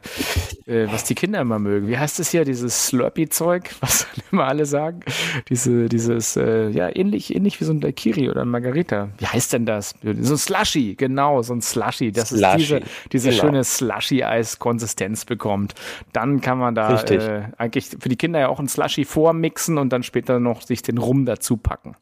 was 0.93 1.03
die 1.05 1.17
Kinder 1.17 1.41
immer 1.41 1.59
mögen. 1.59 1.89
Wie 1.89 1.99
heißt 1.99 2.21
es 2.21 2.31
hier, 2.31 2.45
dieses 2.45 2.87
Slurpee-Zeug, 2.87 3.71
was 3.81 4.07
immer 4.31 4.45
alle 4.45 4.65
sagen? 4.67 5.01
Diese, 5.49 5.89
dieses, 5.89 6.37
äh, 6.37 6.69
ja, 6.69 6.95
ähnlich, 6.95 7.35
ähnlich 7.35 7.61
wie 7.61 7.65
so 7.65 7.73
ein 7.73 7.81
Daiquiri 7.81 8.31
oder 8.31 8.43
ein 8.43 8.49
Margarita. 8.49 9.09
Wie 9.19 9.27
heißt 9.27 9.55
denn 9.55 9.67
das? 9.67 9.97
So 10.03 10.35
ein 10.35 10.39
Slushy, 10.39 10.95
genau, 10.95 11.43
so 11.43 11.53
ein 11.53 11.63
Slushy. 11.63 12.13
Das 12.13 12.29
Slushy. 12.29 12.47
ist 12.47 12.57
diese, 12.59 12.81
diese 13.13 13.31
genau. 13.31 13.43
schöne 13.43 13.65
Slushy-Eis-Konsistenz 13.65 15.25
bekommt. 15.25 15.75
Dann 16.13 16.41
kann 16.41 16.59
man 16.59 16.77
da 16.77 17.03
äh, 17.03 17.43
eigentlich 17.59 17.89
für 17.99 18.09
die 18.09 18.17
Kinder 18.17 18.39
ja 18.39 18.49
auch 18.49 18.61
ein 18.61 18.69
Slushy 18.69 19.05
vormixen 19.05 19.79
und 19.79 19.96
dann 19.96 19.96
dann 19.97 20.03
später 20.03 20.39
noch 20.39 20.63
sich 20.63 20.83
den 20.83 20.99
Rum 20.99 21.25
dazu 21.27 21.57
packen. 21.57 21.97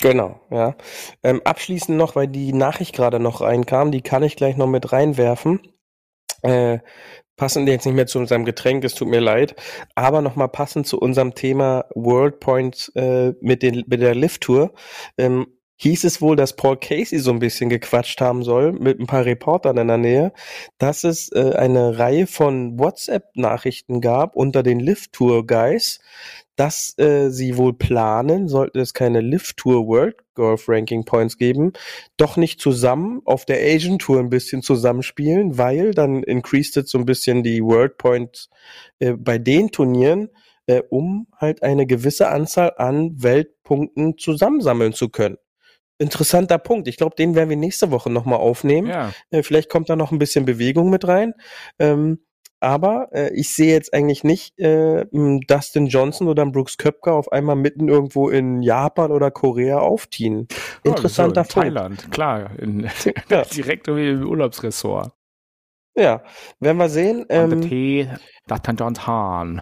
Genau, 0.00 0.40
ja. 0.50 0.76
Ähm, 1.22 1.42
abschließend 1.44 1.98
noch, 1.98 2.14
weil 2.16 2.28
die 2.28 2.52
Nachricht 2.52 2.94
gerade 2.94 3.18
noch 3.18 3.40
reinkam, 3.40 3.90
die 3.90 4.00
kann 4.00 4.22
ich 4.22 4.36
gleich 4.36 4.56
noch 4.56 4.68
mit 4.68 4.92
reinwerfen. 4.92 5.60
Äh, 6.42 6.78
passend 7.36 7.68
jetzt 7.68 7.84
nicht 7.84 7.94
mehr 7.94 8.06
zu 8.06 8.18
unserem 8.18 8.44
Getränk, 8.44 8.84
es 8.84 8.94
tut 8.94 9.08
mir 9.08 9.20
leid, 9.20 9.56
aber 9.96 10.22
nochmal 10.22 10.48
passend 10.48 10.86
zu 10.86 11.00
unserem 11.00 11.34
Thema 11.34 11.84
World 11.94 12.40
Point 12.40 12.92
äh, 12.94 13.32
mit, 13.40 13.62
den, 13.62 13.84
mit 13.88 14.00
der 14.00 14.14
Lift-Tour. 14.14 14.72
Ähm, 15.16 15.46
hieß 15.80 16.04
es 16.04 16.20
wohl, 16.20 16.36
dass 16.36 16.56
Paul 16.56 16.76
Casey 16.76 17.18
so 17.18 17.30
ein 17.30 17.38
bisschen 17.38 17.70
gequatscht 17.70 18.20
haben 18.20 18.42
soll 18.42 18.72
mit 18.72 19.00
ein 19.00 19.06
paar 19.06 19.24
Reportern 19.24 19.78
in 19.78 19.88
der 19.88 19.98
Nähe, 19.98 20.32
dass 20.78 21.04
es 21.04 21.30
äh, 21.32 21.54
eine 21.56 21.98
Reihe 21.98 22.26
von 22.26 22.78
WhatsApp-Nachrichten 22.78 24.00
gab 24.00 24.34
unter 24.34 24.62
den 24.62 24.80
Lift-Tour-Guys, 24.80 26.00
dass 26.58 26.98
äh, 26.98 27.30
sie 27.30 27.56
wohl 27.56 27.72
planen, 27.72 28.48
sollte 28.48 28.80
es 28.80 28.92
keine 28.92 29.20
Lift-Tour 29.20 29.86
World 29.86 30.16
Golf 30.34 30.68
Ranking 30.68 31.04
Points 31.04 31.38
geben, 31.38 31.72
doch 32.16 32.36
nicht 32.36 32.60
zusammen 32.60 33.22
auf 33.24 33.44
der 33.44 33.58
Asian 33.60 33.98
Tour 33.98 34.18
ein 34.18 34.28
bisschen 34.28 34.62
zusammenspielen, 34.62 35.56
weil 35.56 35.92
dann 35.92 36.24
increased 36.24 36.76
it 36.76 36.88
so 36.88 36.98
ein 36.98 37.06
bisschen 37.06 37.44
die 37.44 37.62
World 37.62 37.96
Points 37.96 38.50
äh, 38.98 39.12
bei 39.12 39.38
den 39.38 39.70
Turnieren, 39.70 40.30
äh, 40.66 40.82
um 40.90 41.28
halt 41.36 41.62
eine 41.62 41.86
gewisse 41.86 42.28
Anzahl 42.28 42.72
an 42.76 43.22
Weltpunkten 43.22 44.18
zusammensammeln 44.18 44.92
zu 44.92 45.08
können 45.08 45.36
interessanter 46.00 46.58
Punkt. 46.58 46.86
Ich 46.86 46.96
glaube, 46.96 47.16
den 47.16 47.34
werden 47.34 47.50
wir 47.50 47.56
nächste 47.56 47.90
Woche 47.90 48.08
nochmal 48.08 48.38
aufnehmen. 48.38 48.88
Ja. 48.88 49.12
Äh, 49.30 49.42
vielleicht 49.42 49.68
kommt 49.68 49.90
da 49.90 49.96
noch 49.96 50.12
ein 50.12 50.20
bisschen 50.20 50.44
Bewegung 50.44 50.90
mit 50.90 51.06
rein. 51.08 51.34
Ähm, 51.80 52.20
aber 52.60 53.08
äh, 53.12 53.32
ich 53.34 53.50
sehe 53.54 53.72
jetzt 53.72 53.94
eigentlich 53.94 54.24
nicht 54.24 54.58
äh, 54.58 55.06
Dustin 55.46 55.86
Johnson 55.86 56.28
oder 56.28 56.44
Brooks 56.46 56.76
Köpker 56.76 57.14
auf 57.14 57.30
einmal 57.32 57.56
mitten 57.56 57.88
irgendwo 57.88 58.28
in 58.28 58.62
Japan 58.62 59.12
oder 59.12 59.30
Korea 59.30 59.78
aufziehen. 59.78 60.48
Interessanter 60.82 61.42
oh, 61.42 61.50
so 61.50 61.60
in 61.60 61.64
Thailand, 61.64 62.10
klar, 62.10 62.50
in, 62.58 62.88
ja. 63.30 63.42
direkt 63.54 63.88
im 63.88 64.26
Urlaubsressort. 64.26 65.12
Ja, 65.96 66.22
werden 66.60 66.78
wir 66.78 66.88
sehen. 66.88 67.26
Ähm, 67.28 67.60
Tee, 67.62 68.08
Hahn. 68.48 69.60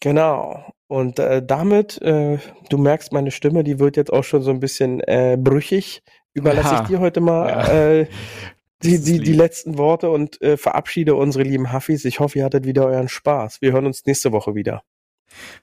Genau. 0.00 0.64
Und 0.88 1.18
äh, 1.18 1.44
damit, 1.44 2.00
äh, 2.00 2.38
du 2.70 2.78
merkst, 2.78 3.12
meine 3.12 3.30
Stimme, 3.30 3.64
die 3.64 3.78
wird 3.78 3.96
jetzt 3.96 4.12
auch 4.12 4.24
schon 4.24 4.42
so 4.42 4.50
ein 4.50 4.60
bisschen 4.60 5.00
äh, 5.00 5.36
brüchig. 5.38 6.02
Überlasse 6.32 6.74
ja. 6.74 6.82
ich 6.82 6.88
dir 6.88 7.00
heute 7.00 7.20
mal 7.20 7.48
ja. 7.48 7.68
äh, 7.68 8.06
die, 8.82 9.02
die, 9.02 9.20
die 9.20 9.32
letzten 9.32 9.78
Worte 9.78 10.10
und 10.10 10.40
äh, 10.42 10.56
verabschiede 10.56 11.14
unsere 11.14 11.44
lieben 11.44 11.72
Huffis. 11.72 12.04
Ich 12.04 12.20
hoffe, 12.20 12.38
ihr 12.38 12.44
hattet 12.44 12.66
wieder 12.66 12.86
euren 12.86 13.08
Spaß. 13.08 13.60
Wir 13.60 13.72
hören 13.72 13.86
uns 13.86 14.04
nächste 14.04 14.32
Woche 14.32 14.54
wieder. 14.54 14.82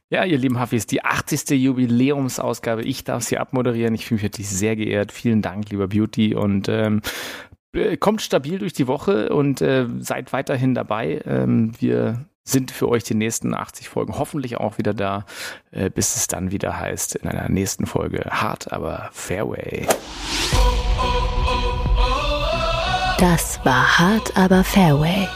Ja, 0.09 0.25
ihr 0.25 0.37
lieben 0.37 0.59
Huffis, 0.59 0.87
die 0.87 1.03
80. 1.03 1.49
Jubiläumsausgabe. 1.51 2.83
Ich 2.83 3.03
darf 3.03 3.23
sie 3.23 3.37
abmoderieren. 3.37 3.95
Ich 3.95 4.05
fühle 4.05 4.17
mich 4.17 4.23
wirklich 4.23 4.49
sehr 4.49 4.75
geehrt. 4.75 5.11
Vielen 5.11 5.41
Dank, 5.41 5.69
lieber 5.69 5.87
Beauty. 5.87 6.35
Und 6.35 6.67
ähm, 6.69 7.01
äh, 7.73 7.97
kommt 7.97 8.21
stabil 8.21 8.59
durch 8.59 8.73
die 8.73 8.87
Woche 8.87 9.29
und 9.29 9.61
äh, 9.61 9.87
seid 9.99 10.33
weiterhin 10.33 10.73
dabei. 10.73 11.21
Ähm, 11.25 11.73
wir 11.79 12.25
sind 12.43 12.71
für 12.71 12.89
euch 12.89 13.03
die 13.03 13.15
nächsten 13.15 13.53
80 13.53 13.89
Folgen 13.89 14.17
hoffentlich 14.17 14.57
auch 14.57 14.77
wieder 14.77 14.93
da, 14.93 15.25
äh, 15.71 15.89
bis 15.89 16.15
es 16.15 16.27
dann 16.27 16.51
wieder 16.51 16.77
heißt 16.77 17.15
in 17.15 17.29
einer 17.29 17.49
nächsten 17.49 17.85
Folge 17.85 18.25
Hart, 18.29 18.73
aber 18.73 19.09
Fairway. 19.13 19.87
Das 23.19 23.59
war 23.63 23.99
Hart, 23.99 24.35
aber 24.35 24.63
Fairway. 24.63 25.27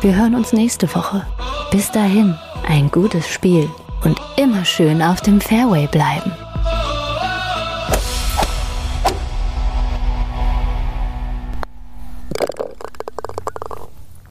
Wir 0.00 0.14
hören 0.14 0.34
uns 0.34 0.52
nächste 0.52 0.92
Woche. 0.94 1.26
Bis 1.70 1.90
dahin, 1.90 2.36
ein 2.68 2.90
gutes 2.90 3.28
Spiel 3.28 3.68
und 4.04 4.20
immer 4.36 4.64
schön 4.64 5.02
auf 5.02 5.20
dem 5.20 5.40
Fairway 5.40 5.86
bleiben. 5.86 6.32